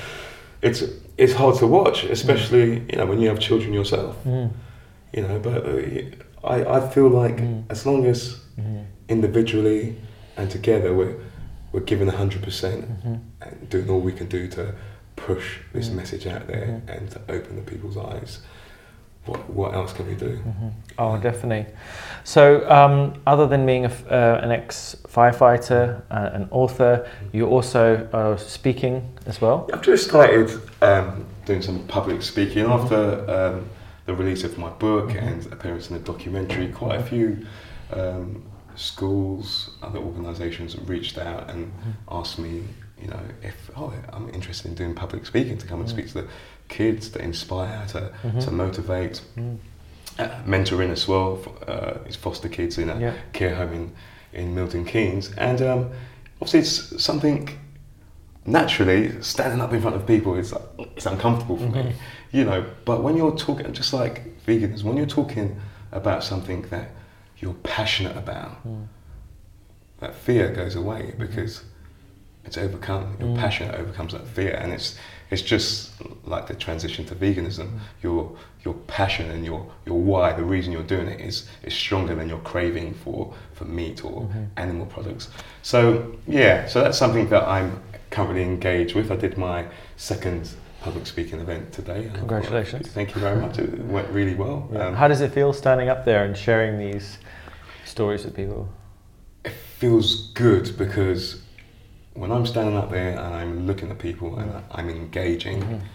it's 0.60 0.82
it's 1.16 1.32
hard 1.32 1.56
to 1.60 1.66
watch, 1.66 2.04
especially 2.04 2.66
mm. 2.66 2.92
you 2.92 2.98
know 2.98 3.06
when 3.06 3.18
you 3.18 3.28
have 3.30 3.40
children 3.40 3.72
yourself. 3.72 4.14
Mm. 4.24 4.50
You 5.14 5.22
know, 5.22 5.38
but 5.38 5.64
uh, 5.64 6.46
I 6.54 6.56
I 6.76 6.80
feel 6.90 7.08
like 7.08 7.38
mm. 7.38 7.64
as 7.70 7.86
long 7.86 8.04
as 8.04 8.18
mm-hmm. 8.60 8.82
individually 9.08 9.96
and 10.36 10.50
together 10.50 10.92
we're 10.92 11.16
we're 11.72 11.86
giving 11.92 12.08
hundred 12.08 12.42
percent 12.42 12.82
mm-hmm. 12.84 13.14
and 13.40 13.70
doing 13.70 13.88
all 13.88 14.00
we 14.00 14.12
can 14.12 14.28
do 14.28 14.48
to 14.48 14.74
push 15.28 15.60
this 15.72 15.88
message 15.88 16.26
out 16.26 16.46
there 16.46 16.66
mm-hmm. 16.66 16.90
and 16.90 17.10
to 17.12 17.20
open 17.30 17.56
the 17.56 17.62
people's 17.62 17.96
eyes. 17.96 18.40
What 19.26 19.50
what 19.50 19.74
else 19.74 19.92
can 19.92 20.06
we 20.06 20.14
do? 20.14 20.40
Oh, 20.98 21.18
definitely. 21.18 21.66
So, 22.24 22.68
um, 22.70 23.20
other 23.26 23.46
than 23.46 23.66
being 23.66 23.84
a 23.84 23.92
uh, 24.10 24.40
an 24.42 24.52
ex 24.52 24.96
firefighter, 25.08 26.00
uh, 26.10 26.30
an 26.32 26.48
author, 26.50 27.08
you 27.32 27.46
also 27.46 28.08
are 28.12 28.38
speaking 28.38 29.02
as 29.26 29.40
well. 29.40 29.68
I've 29.72 29.82
just 29.82 30.06
started 30.06 30.50
um, 30.80 31.26
doing 31.44 31.62
some 31.62 31.86
public 31.88 32.22
speaking 32.22 32.66
after 32.66 33.28
um, 33.30 33.68
the 34.06 34.14
release 34.14 34.44
of 34.44 34.56
my 34.58 34.70
book 34.70 35.14
and 35.14 35.44
appearance 35.52 35.90
in 35.90 35.96
a 35.96 36.00
documentary. 36.00 36.68
Quite 36.68 37.00
a 37.00 37.02
few 37.02 37.46
um, 37.92 38.44
schools, 38.76 39.70
other 39.82 39.98
organisations 39.98 40.78
reached 40.80 41.18
out 41.18 41.50
and 41.50 41.72
asked 42.10 42.38
me, 42.38 42.62
you 43.00 43.08
know, 43.08 43.20
if 43.42 43.70
oh, 43.76 43.92
I'm 44.12 44.28
interested 44.30 44.68
in 44.68 44.74
doing 44.74 44.94
public 44.94 45.26
speaking 45.26 45.58
to 45.58 45.66
come 45.66 45.80
and 45.80 45.88
speak 45.88 46.06
to 46.08 46.22
the 46.22 46.28
kids, 46.68 47.08
to 47.10 47.18
inspire, 47.22 47.84
to, 47.88 48.12
to 48.40 48.50
motivate. 48.50 49.20
Uh, 50.18 50.28
mentoring 50.46 50.88
as 50.90 51.06
well, 51.06 51.38
uh, 51.68 51.92
foster 52.18 52.48
kids 52.48 52.78
in 52.78 52.88
a 52.88 52.98
Yeah. 52.98 53.12
care 53.34 53.54
home 53.54 53.72
in, 53.74 53.92
in 54.32 54.54
Milton 54.54 54.86
Keynes. 54.86 55.30
And 55.36 55.60
um, 55.60 55.90
obviously, 56.40 56.60
it's 56.60 57.04
something 57.04 57.50
naturally 58.46 59.20
standing 59.22 59.60
up 59.60 59.74
in 59.74 59.82
front 59.82 59.94
of 59.96 60.06
people 60.06 60.34
is 60.36 60.54
it's 60.96 61.04
uncomfortable 61.04 61.58
for 61.58 61.68
me, 61.68 61.92
you 62.32 62.44
know. 62.44 62.64
But 62.86 63.02
when 63.02 63.16
you're 63.16 63.36
talking, 63.36 63.70
just 63.74 63.92
like 63.92 64.22
vegans, 64.46 64.82
when 64.82 64.96
you're 64.96 65.04
talking 65.04 65.60
about 65.92 66.24
something 66.24 66.62
that 66.70 66.92
you're 67.38 67.54
passionate 67.62 68.16
about, 68.16 68.56
that 70.00 70.14
fear 70.14 70.50
goes 70.50 70.76
away 70.76 71.14
because 71.18 71.62
it's 72.46 72.56
overcome. 72.56 73.16
Your 73.18 73.30
mm. 73.30 73.38
passion 73.38 73.74
overcomes 73.74 74.12
that 74.12 74.26
fear, 74.26 74.54
and 74.54 74.72
it's 74.72 74.96
it's 75.30 75.42
just 75.42 75.92
like 76.24 76.46
the 76.46 76.54
transition 76.54 77.04
to 77.06 77.14
veganism. 77.14 77.68
Mm. 77.68 77.78
Your 78.02 78.36
your 78.64 78.74
passion 78.86 79.30
and 79.30 79.44
your 79.44 79.66
your 79.84 79.98
why, 79.98 80.32
the 80.32 80.44
reason 80.44 80.72
you're 80.72 80.82
doing 80.82 81.08
it, 81.08 81.20
is 81.20 81.48
is 81.62 81.74
stronger 81.74 82.14
than 82.14 82.28
your 82.28 82.38
craving 82.38 82.94
for 82.94 83.34
for 83.52 83.64
meat 83.64 84.04
or 84.04 84.22
mm-hmm. 84.22 84.44
animal 84.56 84.86
products. 84.86 85.28
So 85.62 86.16
yeah, 86.26 86.66
so 86.66 86.80
that's 86.80 86.98
something 86.98 87.28
that 87.30 87.42
I'm 87.44 87.82
currently 88.10 88.42
engaged 88.42 88.94
with. 88.94 89.10
I 89.10 89.16
did 89.16 89.36
my 89.36 89.66
second 89.96 90.50
public 90.80 91.06
speaking 91.06 91.40
event 91.40 91.72
today. 91.72 92.02
and 92.04 92.10
I 92.10 92.10
thought, 92.10 92.18
Congratulations. 92.18 92.88
Thank 92.88 93.14
you 93.14 93.20
very 93.20 93.40
much. 93.40 93.58
It 93.58 93.76
went 93.86 94.08
really 94.10 94.34
well. 94.34 94.68
Yeah. 94.72 94.86
Um, 94.86 94.94
How 94.94 95.08
does 95.08 95.20
it 95.20 95.32
feel 95.32 95.52
standing 95.52 95.88
up 95.88 96.04
there 96.04 96.24
and 96.24 96.36
sharing 96.36 96.78
these 96.78 97.18
stories 97.84 98.24
with 98.24 98.36
people? 98.36 98.68
it 99.46 99.52
feels 99.52 100.32
good 100.32 100.76
because 100.76 101.40
when 102.16 102.32
I'm 102.32 102.46
standing 102.46 102.76
up 102.76 102.90
there 102.90 103.10
and 103.10 103.34
I'm 103.34 103.66
looking 103.66 103.90
at 103.90 103.98
people 103.98 104.38
and 104.38 104.50
mm. 104.50 104.62
I'm 104.72 104.88
engaging, 104.88 105.60
mm-hmm. 105.60 105.86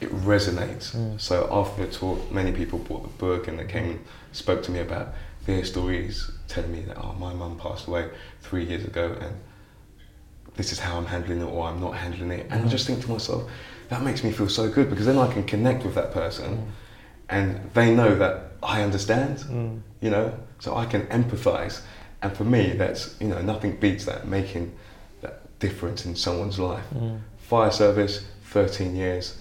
it 0.00 0.10
resonates. 0.10 0.94
Mm. 0.94 1.20
So 1.20 1.48
after 1.50 1.86
the 1.86 1.92
talk, 1.92 2.30
many 2.30 2.52
people 2.52 2.78
bought 2.78 3.02
the 3.02 3.16
book 3.18 3.48
and 3.48 3.58
they 3.58 3.64
came 3.64 3.90
and 3.90 4.00
spoke 4.32 4.62
to 4.64 4.70
me 4.70 4.80
about 4.80 5.14
their 5.46 5.64
stories, 5.64 6.30
telling 6.48 6.72
me 6.72 6.80
that 6.82 6.98
oh 6.98 7.14
my 7.18 7.32
mum 7.32 7.58
passed 7.58 7.86
away 7.86 8.10
three 8.40 8.64
years 8.64 8.84
ago 8.84 9.16
and 9.20 9.36
this 10.56 10.72
is 10.72 10.78
how 10.78 10.96
I'm 10.96 11.06
handling 11.06 11.40
it 11.40 11.44
or 11.44 11.68
I'm 11.68 11.80
not 11.80 11.94
handling 11.96 12.32
it. 12.32 12.46
And 12.50 12.62
I 12.62 12.66
mm. 12.66 12.70
just 12.70 12.86
think 12.86 13.02
to 13.02 13.10
myself, 13.10 13.48
that 13.88 14.02
makes 14.02 14.24
me 14.24 14.32
feel 14.32 14.48
so 14.48 14.68
good 14.68 14.90
because 14.90 15.06
then 15.06 15.18
I 15.18 15.32
can 15.32 15.44
connect 15.44 15.84
with 15.84 15.94
that 15.94 16.12
person 16.12 16.72
and 17.28 17.70
they 17.74 17.94
know 17.94 18.16
that 18.16 18.52
I 18.62 18.82
understand, 18.82 19.82
you 20.00 20.10
know, 20.10 20.32
so 20.58 20.76
I 20.76 20.86
can 20.86 21.06
empathize. 21.06 21.82
And 22.22 22.36
for 22.36 22.44
me, 22.44 22.72
that's, 22.72 23.16
you 23.20 23.28
know, 23.28 23.40
nothing 23.42 23.76
beats 23.76 24.04
that, 24.06 24.26
making 24.26 24.74
difference 25.58 26.06
in 26.06 26.16
someone's 26.16 26.58
life. 26.58 26.84
Mm. 26.94 27.20
Fire 27.38 27.70
service, 27.70 28.26
13 28.44 28.96
years 28.96 29.38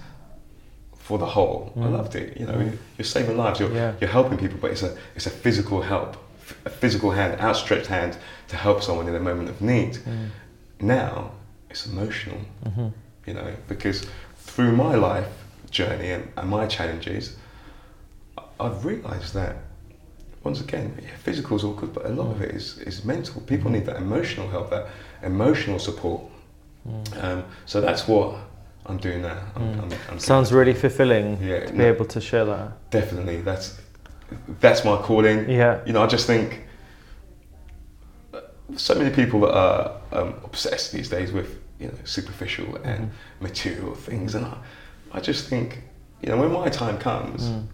for 0.95 1.17
the 1.17 1.25
whole. 1.25 1.73
I 1.75 1.79
mm. 1.79 1.91
loved 1.91 2.15
it. 2.15 2.37
You 2.37 2.47
know, 2.47 2.53
mm. 2.53 2.77
you're 2.97 3.05
saving 3.05 3.37
lives, 3.37 3.59
you're, 3.59 3.73
Yeah. 3.73 3.93
you're 3.99 4.09
helping 4.09 4.37
people, 4.37 4.57
but 4.59 4.71
it's 4.71 4.83
a, 4.83 4.97
it's 5.15 5.25
a 5.25 5.29
physical 5.29 5.81
help, 5.81 6.17
a 6.65 6.69
physical 6.69 7.11
hand, 7.11 7.39
outstretched 7.39 7.87
hand 7.87 8.17
to 8.47 8.55
help 8.55 8.81
someone 8.83 9.07
in 9.07 9.15
a 9.15 9.19
moment 9.19 9.49
of 9.49 9.61
need. 9.61 9.99
Now, 10.79 11.31
it's 11.69 11.85
emotional, 11.85 12.39
mm-hmm. 12.65 12.87
you 13.25 13.33
know, 13.33 13.53
because 13.67 14.05
through 14.37 14.75
my 14.75 14.95
life 14.95 15.27
journey 15.71 16.11
and, 16.11 16.31
and 16.37 16.49
my 16.49 16.67
challenges, 16.67 17.35
I've 18.59 18.85
realised 18.85 19.33
that 19.33 19.57
once 20.45 20.61
again, 20.61 20.95
yeah, 21.01 21.09
physical 21.17 21.57
is 21.57 21.63
all 21.63 21.73
good, 21.73 21.91
but 21.91 22.05
a 22.05 22.09
lot 22.09 22.27
of 22.29 22.39
it 22.39 22.51
is, 22.53 22.77
is 22.77 23.03
mental. 23.03 23.41
People 23.41 23.71
need 23.71 23.83
that 23.87 23.97
emotional 23.97 24.47
help, 24.47 24.69
that 24.69 24.87
emotional 25.23 25.79
support. 25.79 26.21
Um, 27.19 27.43
so 27.65 27.81
that's 27.81 28.07
what 28.07 28.37
I'm 28.85 28.97
doing 28.97 29.23
now. 29.23 29.39
I'm, 29.55 29.79
I'm, 29.79 29.89
I'm 30.07 30.19
Sounds 30.19 30.53
really 30.53 30.75
fulfilling 30.75 31.41
Yeah, 31.41 31.65
to 31.65 31.71
be 31.71 31.79
no. 31.79 31.85
able 31.87 32.05
to 32.05 32.21
share 32.21 32.45
that. 32.45 32.91
definitely 32.91 33.41
that's 33.41 33.81
that's 34.59 34.85
my 34.85 34.97
calling. 34.97 35.49
Yeah. 35.49 35.81
You 35.85 35.93
know, 35.93 36.03
I 36.03 36.07
just 36.07 36.27
think 36.27 36.63
uh, 38.31 38.41
so 38.75 38.93
many 38.93 39.09
people 39.09 39.39
that 39.41 39.55
are 39.55 39.97
um, 40.11 40.35
obsessed 40.43 40.91
these 40.91 41.09
days 41.09 41.31
with 41.31 41.59
you 41.79 41.87
know 41.87 41.93
superficial 42.03 42.75
and 42.83 43.11
material 43.39 43.95
things, 43.95 44.35
and 44.35 44.45
I, 44.45 44.57
I 45.11 45.19
just 45.21 45.47
think 45.49 45.81
you 46.21 46.29
know 46.29 46.37
when 46.37 46.51
my 46.51 46.69
time 46.69 46.99
comes, 46.99 47.47
and 47.47 47.67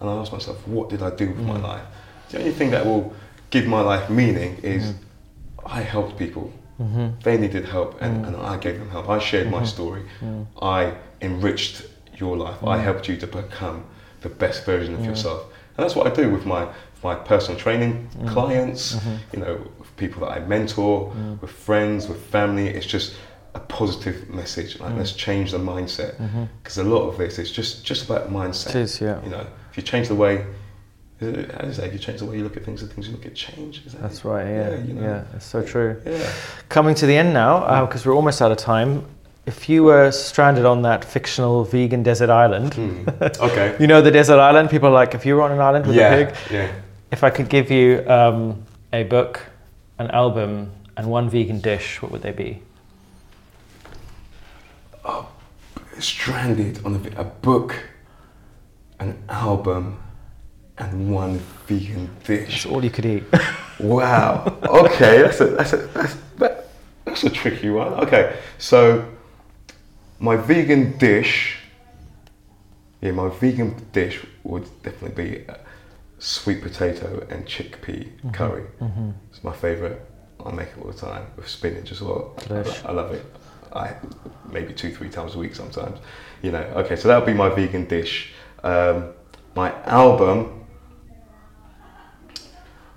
I 0.00 0.12
ask 0.12 0.32
myself, 0.32 0.68
what 0.68 0.90
did 0.90 1.02
I 1.02 1.10
do 1.16 1.28
with 1.28 1.46
my 1.46 1.58
life? 1.58 1.84
The 2.30 2.38
only 2.38 2.52
thing 2.52 2.70
that 2.70 2.84
will 2.84 3.12
give 3.50 3.66
my 3.66 3.80
life 3.80 4.08
meaning 4.10 4.56
is 4.62 4.94
I 5.64 5.80
helped 5.82 6.18
people. 6.18 6.52
They 7.22 7.36
needed 7.36 7.66
help, 7.66 8.00
and, 8.00 8.24
and 8.24 8.34
I 8.36 8.56
gave 8.56 8.78
them 8.78 8.88
help. 8.88 9.08
I 9.10 9.18
shared 9.18 9.50
my 9.50 9.64
story. 9.64 10.02
I 10.62 10.94
enriched 11.20 11.82
your 12.16 12.36
life. 12.38 12.62
I 12.64 12.78
Mm. 12.78 12.82
helped 12.84 13.08
you 13.08 13.16
to 13.18 13.26
become 13.26 13.84
the 14.22 14.30
best 14.30 14.64
version 14.64 14.94
of 14.94 15.00
Mm. 15.00 15.06
yourself. 15.10 15.40
And 15.76 15.84
that's 15.84 15.94
what 15.96 16.06
I 16.06 16.10
do 16.22 16.30
with 16.30 16.46
my 16.46 16.66
my 17.02 17.14
personal 17.14 17.58
training 17.58 17.92
Mm. 18.18 18.28
clients, 18.28 18.82
Mhm. 18.96 19.18
you 19.32 19.38
know, 19.42 19.54
with 19.78 19.90
people 19.96 20.20
that 20.22 20.32
I 20.36 20.40
mentor, 20.40 21.10
Mm. 21.16 21.40
with 21.40 21.50
friends, 21.50 22.06
with 22.08 22.20
family. 22.36 22.68
It's 22.68 22.84
just 22.96 23.14
a 23.54 23.58
positive 23.78 24.28
message. 24.28 24.78
Like 24.80 24.92
Mm. 24.92 24.98
let's 24.98 25.12
change 25.12 25.50
the 25.52 25.58
mindset 25.72 26.12
because 26.62 26.76
a 26.78 26.84
lot 26.84 27.04
of 27.08 27.16
this 27.16 27.38
is 27.38 27.50
just 27.50 27.84
just 27.90 28.02
about 28.08 28.30
mindset. 28.30 28.70
It 28.74 28.82
is, 28.86 29.00
yeah. 29.00 29.16
You 29.24 29.30
know, 29.30 29.44
if 29.70 29.76
you 29.78 29.82
change 29.82 30.08
the 30.08 30.14
way, 30.14 30.44
it- 31.22 31.52
how 31.52 31.66
you 31.66 31.72
say? 31.72 31.86
If 31.86 31.92
you 31.92 31.98
change 31.98 32.18
the 32.20 32.26
way 32.26 32.36
you 32.38 32.42
look 32.44 32.56
at 32.56 32.64
things, 32.64 32.80
the 32.80 32.86
things 32.86 33.06
you 33.08 33.12
look 33.14 33.26
at 33.26 33.34
change. 33.34 33.82
Is 33.86 33.92
that 33.92 34.02
That's 34.02 34.18
it? 34.18 34.24
right, 34.24 34.46
yeah. 34.46 34.68
Yeah, 34.70 34.76
Yeah, 34.76 34.84
you 34.84 34.94
know. 34.94 35.24
it's 35.36 35.46
so 35.46 35.62
true. 35.62 36.00
Yeah. 36.06 36.26
Coming 36.68 36.94
to 36.96 37.06
the 37.06 37.16
end 37.16 37.32
now, 37.34 37.84
because 37.86 38.04
we're 38.06 38.14
almost 38.14 38.40
out 38.42 38.50
of 38.52 38.58
time. 38.58 39.04
If 39.46 39.68
you 39.68 39.82
were 39.84 40.10
stranded 40.12 40.64
on 40.66 40.82
that 40.82 41.04
fictional 41.04 41.64
vegan 41.64 42.02
desert 42.02 42.30
island, 42.30 42.74
Hmm. 42.74 43.08
Okay. 43.40 43.74
you 43.80 43.86
know 43.86 44.00
the 44.02 44.10
desert 44.10 44.38
island, 44.38 44.70
people 44.70 44.88
are 44.88 44.92
like, 44.92 45.14
if 45.14 45.24
you 45.26 45.34
were 45.34 45.42
on 45.42 45.50
an 45.52 45.60
island 45.60 45.86
with 45.86 45.96
yeah. 45.96 46.14
a 46.14 46.26
pig, 46.26 46.36
Yeah. 46.50 46.68
if 47.10 47.24
I 47.24 47.30
could 47.30 47.48
give 47.48 47.70
you 47.70 48.04
um, 48.08 48.62
a 48.92 49.02
book, 49.04 49.40
an 49.98 50.10
album, 50.10 50.70
and 50.96 51.06
one 51.10 51.28
vegan 51.30 51.60
dish, 51.60 52.00
what 52.02 52.12
would 52.12 52.22
they 52.22 52.32
be? 52.32 52.62
Stranded 55.98 56.80
on 56.86 56.94
a, 57.16 57.20
a 57.20 57.24
book, 57.24 57.76
an 59.00 59.18
album, 59.28 59.98
and 60.80 61.12
one 61.12 61.38
vegan 61.66 62.10
dish. 62.24 62.64
It's 62.64 62.66
all 62.66 62.82
you 62.84 62.90
could 62.90 63.06
eat. 63.06 63.24
Wow. 63.80 64.58
Okay, 64.62 65.22
that's 65.22 65.40
a 65.40 65.46
that's 65.46 65.72
a 65.72 65.76
that's, 65.78 66.14
that, 66.36 66.68
that's 67.06 67.24
a 67.24 67.30
tricky 67.30 67.70
one. 67.70 67.94
Okay, 67.94 68.36
so 68.58 69.06
my 70.18 70.36
vegan 70.36 70.98
dish. 70.98 71.56
Yeah, 73.00 73.12
my 73.12 73.30
vegan 73.30 73.74
dish 73.92 74.20
would 74.44 74.64
definitely 74.82 75.24
be 75.24 75.48
uh, 75.48 75.54
sweet 76.18 76.60
potato 76.60 77.26
and 77.30 77.46
chickpea 77.46 78.34
curry. 78.34 78.64
Mhm. 78.82 79.14
It's 79.30 79.42
my 79.42 79.54
favourite. 79.54 79.96
I 80.44 80.52
make 80.52 80.68
it 80.68 80.78
all 80.84 80.92
the 80.92 80.98
time 80.98 81.24
with 81.36 81.48
spinach 81.48 81.90
as 81.90 82.02
well. 82.02 82.34
Delish. 82.40 82.84
I 82.84 82.92
love 82.92 83.12
it. 83.14 83.24
I 83.72 83.94
maybe 84.52 84.74
two, 84.74 84.94
three 84.94 85.08
times 85.08 85.36
a 85.36 85.38
week 85.38 85.54
sometimes. 85.54 85.98
You 86.42 86.52
know. 86.52 86.64
Okay, 86.84 86.96
so 86.96 87.08
that 87.08 87.16
would 87.16 87.24
be 87.26 87.32
my 87.32 87.48
vegan 87.48 87.86
dish. 87.86 88.34
Um, 88.62 89.14
my 89.56 89.72
album. 89.84 90.59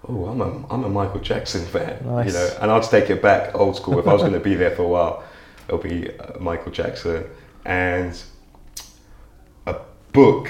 Oh, 0.08 0.26
I'm 0.26 0.42
a 0.42 0.68
I'm 0.70 0.84
a 0.84 0.90
Michael 0.90 1.22
Jackson 1.22 1.66
fan. 1.66 2.06
Nice. 2.06 2.28
You 2.28 2.34
know, 2.34 2.50
and 2.62 2.72
I'd 2.72 2.84
take 2.84 3.10
it 3.10 3.22
back 3.22 3.56
old 3.56 3.76
school. 3.76 4.00
If 4.00 4.08
I 4.08 4.14
was 4.14 4.22
going 4.22 4.34
to 4.34 4.40
be 4.40 4.56
there 4.56 4.72
for 4.76 4.84
a 4.84 4.88
while, 4.88 5.24
it'll 5.68 5.80
be 5.80 6.10
uh, 6.20 6.40
Michael 6.40 6.72
Jackson 6.72 7.26
and 7.66 8.22
a 9.66 9.76
book. 10.12 10.50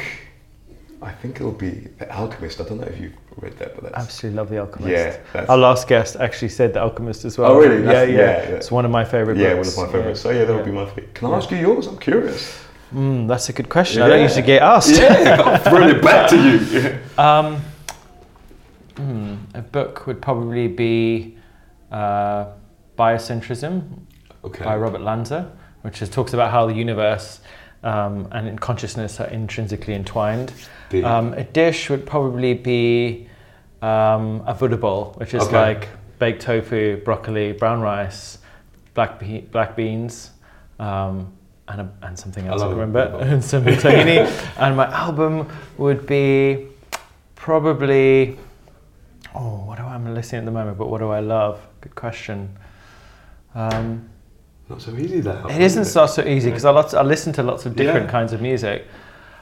I 1.04 1.12
think 1.12 1.36
it'll 1.36 1.51
be 1.51 1.70
The 1.99 2.12
Alchemist. 2.16 2.62
I 2.62 2.64
don't 2.64 2.80
know 2.80 2.88
if 2.88 2.99
you've 2.99 3.14
read 3.38 3.58
that, 3.60 3.76
but 3.76 3.84
that's 3.84 3.97
Absolutely 3.97 4.38
love 4.38 4.49
The 4.49 4.60
Alchemist. 4.60 5.20
yeah, 5.36 5.45
Our 5.49 5.58
last 5.58 5.88
guest 5.88 6.16
actually 6.16 6.47
said 6.49 6.74
The 6.74 6.80
Alchemist 6.82 7.26
as 7.26 7.38
well. 7.38 7.51
Oh, 7.51 7.60
really? 7.60 7.84
Yeah, 7.84 8.04
yeah, 8.04 8.08
yeah, 8.08 8.18
yeah. 8.18 8.56
It's 8.56 8.72
one 8.72 8.86
of 8.86 8.91
my 8.91 9.04
favourite 9.04 9.38
yeah, 9.38 9.54
books. 9.56 9.76
one 9.76 9.86
of 9.88 9.91
my 9.93 9.99
favorites. 9.99 10.22
So 10.22 10.30
yeah, 10.32 10.45
that 10.45 10.54
would 10.54 10.60
Yeah. 10.66 10.66
be 10.66 10.72
my. 10.72 10.86
Favorite. 10.86 11.14
Can 11.14 11.28
I 11.32 11.36
ask 11.38 11.51
you 11.51 11.58
yours? 11.58 11.88
I'm 11.88 11.97
curious. 11.99 12.58
Mm, 12.95 13.28
that's 13.28 13.49
a 13.49 13.54
good 13.54 13.70
question. 13.70 14.01
I 14.01 14.08
don't 14.08 14.22
usually 14.22 14.43
get 14.43 14.62
asked. 14.62 14.91
Yeah, 14.97 15.41
I'm 15.45 15.60
throwing 15.62 15.89
it 15.95 16.01
back 16.01 16.30
to 16.30 16.38
you. 16.38 16.99
Um, 17.18 17.62
hmm, 18.97 19.33
a 19.54 19.62
book 19.62 20.08
would 20.08 20.22
probably 20.22 20.68
be 20.68 21.38
uh, 21.91 22.45
Biocentrism 22.97 23.99
Okay. 24.45 24.64
by 24.66 24.76
Robert 24.76 25.01
Lanza, 25.01 25.51
which 25.84 26.01
is, 26.01 26.10
talks 26.10 26.34
about 26.34 26.51
how 26.51 26.66
the 26.66 26.74
universe 26.74 27.39
um, 27.84 28.28
and 28.32 28.60
consciousness 28.60 29.20
are 29.20 29.28
intrinsically 29.28 29.93
entwined. 29.93 30.51
Um, 31.04 31.34
a 31.34 31.43
dish 31.43 31.89
would 31.89 32.06
probably 32.06 32.54
be 32.54 33.28
um, 33.82 34.43
a 34.45 34.54
Buddha 34.54 34.78
bowl, 34.78 35.14
which 35.18 35.34
is 35.34 35.43
Okay. 35.43 35.51
like 35.56 35.89
baked 36.20 36.41
tofu, 36.41 36.97
broccoli, 37.04 37.51
brown 37.54 37.82
rice, 37.82 38.38
black 38.93 39.20
be- 39.20 39.41
black 39.51 39.76
beans, 39.76 40.32
um, 40.80 41.32
and, 41.68 41.82
a, 41.82 41.91
and 42.04 42.18
something 42.18 42.45
else 42.47 42.62
I, 42.62 42.68
a 42.68 42.70
remember, 42.70 43.18
and 43.22 43.43
some 43.43 43.64
tahini. 43.66 44.28
and 44.58 44.78
my 44.78 44.86
album 44.91 45.47
would 45.78 46.06
be 46.06 46.68
probably. 47.36 48.38
Oh, 49.36 49.64
what 49.66 49.78
do 49.78 49.84
I, 49.84 49.94
I'm 49.96 50.14
listening 50.14 50.40
at 50.40 50.46
the 50.46 50.52
moment? 50.52 50.78
But 50.78 50.88
what 50.88 51.00
do 51.00 51.10
I 51.10 51.20
love? 51.20 51.60
Good 51.82 51.96
question. 51.96 52.56
Um, 53.56 54.10
Not 54.70 54.82
so 54.82 54.96
easy 54.96 55.20
that. 55.22 55.50
it 55.52 55.62
isn't 55.62 55.86
so, 55.86 56.06
so 56.06 56.24
easy 56.24 56.50
because 56.50 56.66
I, 56.66 56.72
lots, 56.72 56.94
I 56.94 57.02
listen 57.04 57.34
to 57.34 57.44
lots 57.44 57.66
of 57.66 57.76
different 57.76 58.06
Yeah. 58.06 58.12
kinds 58.12 58.34
of 58.34 58.42
music. 58.42 58.86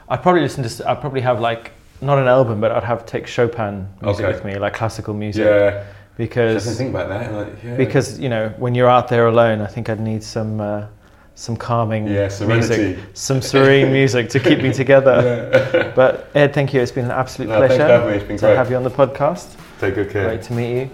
I'd 0.09 0.21
probably 0.21 0.41
listen 0.41 0.63
to, 0.63 0.89
I'd 0.89 0.99
probably 1.01 1.21
have 1.21 1.39
like, 1.39 1.71
not 2.01 2.17
an 2.17 2.27
album, 2.27 2.59
but 2.59 2.71
I'd 2.71 2.83
have 2.83 3.05
take 3.05 3.27
Chopin 3.27 3.87
music 4.01 4.25
Okay. 4.25 4.33
with 4.33 4.43
me, 4.45 4.57
like 4.57 4.73
classical 4.73 5.13
music. 5.13 5.45
Yeah. 5.45 5.83
I 5.83 6.17
Because, 6.17 6.77
think 6.77 6.89
about 6.89 7.09
that. 7.09 7.33
Like, 7.33 7.63
yeah. 7.63 7.75
because, 7.77 8.19
you 8.19 8.29
know, 8.29 8.53
when 8.57 8.75
you're 8.75 8.89
out 8.89 9.07
there 9.07 9.27
alone, 9.27 9.61
I 9.61 9.67
think 9.67 9.89
I'd 9.89 9.99
need 9.99 10.23
some, 10.23 10.59
uh, 10.59 10.85
some 11.35 11.55
calming 11.55 12.07
yeah, 12.07 12.29
music, 12.45 12.99
some 13.13 13.41
serene 13.51 13.91
music 13.91 14.29
to 14.29 14.39
keep 14.39 14.59
me 14.61 14.71
together. 14.73 15.17
Yeah. 15.73 15.91
But 15.95 16.29
Ed, 16.35 16.53
thank 16.53 16.73
you. 16.73 16.81
It's 16.81 16.91
been 16.91 17.05
an 17.05 17.11
absolute 17.11 17.47
No, 17.49 17.57
pleasure 17.57 17.77
for 17.77 17.83
having 17.87 18.09
me. 18.09 18.15
It's 18.15 18.25
been 18.25 18.37
to 18.37 18.45
great. 18.47 18.57
have 18.57 18.69
you 18.69 18.75
on 18.75 18.83
the 18.83 18.89
podcast. 18.91 19.55
Take 19.81 19.95
good 19.95 20.11
care. 20.11 20.25
Great 20.25 20.43
to 20.43 20.53
meet 20.53 20.79
you. 20.79 20.89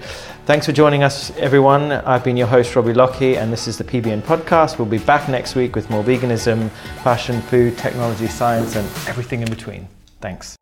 Thanks 0.45 0.65
for 0.65 0.71
joining 0.71 1.03
us, 1.03 1.31
everyone. 1.31 1.91
I've 1.91 2.23
been 2.23 2.37
your 2.37 2.47
host, 2.47 2.73
Robbie 2.73 2.93
Lockie, 2.93 3.35
and 3.35 3.51
this 3.51 3.67
is 3.67 3.77
the 3.77 3.83
PBN 3.83 4.21
podcast. 4.21 4.79
We'll 4.79 4.87
be 4.87 4.97
back 4.97 5.27
next 5.27 5.55
week 5.55 5.75
with 5.75 5.89
more 5.89 6.05
veganism, 6.05 6.69
fashion, 7.03 7.41
food, 7.41 7.77
technology, 7.77 8.27
science, 8.27 8.77
and 8.77 8.87
everything 9.09 9.41
in 9.41 9.49
between. 9.49 9.89
Thanks. 10.21 10.55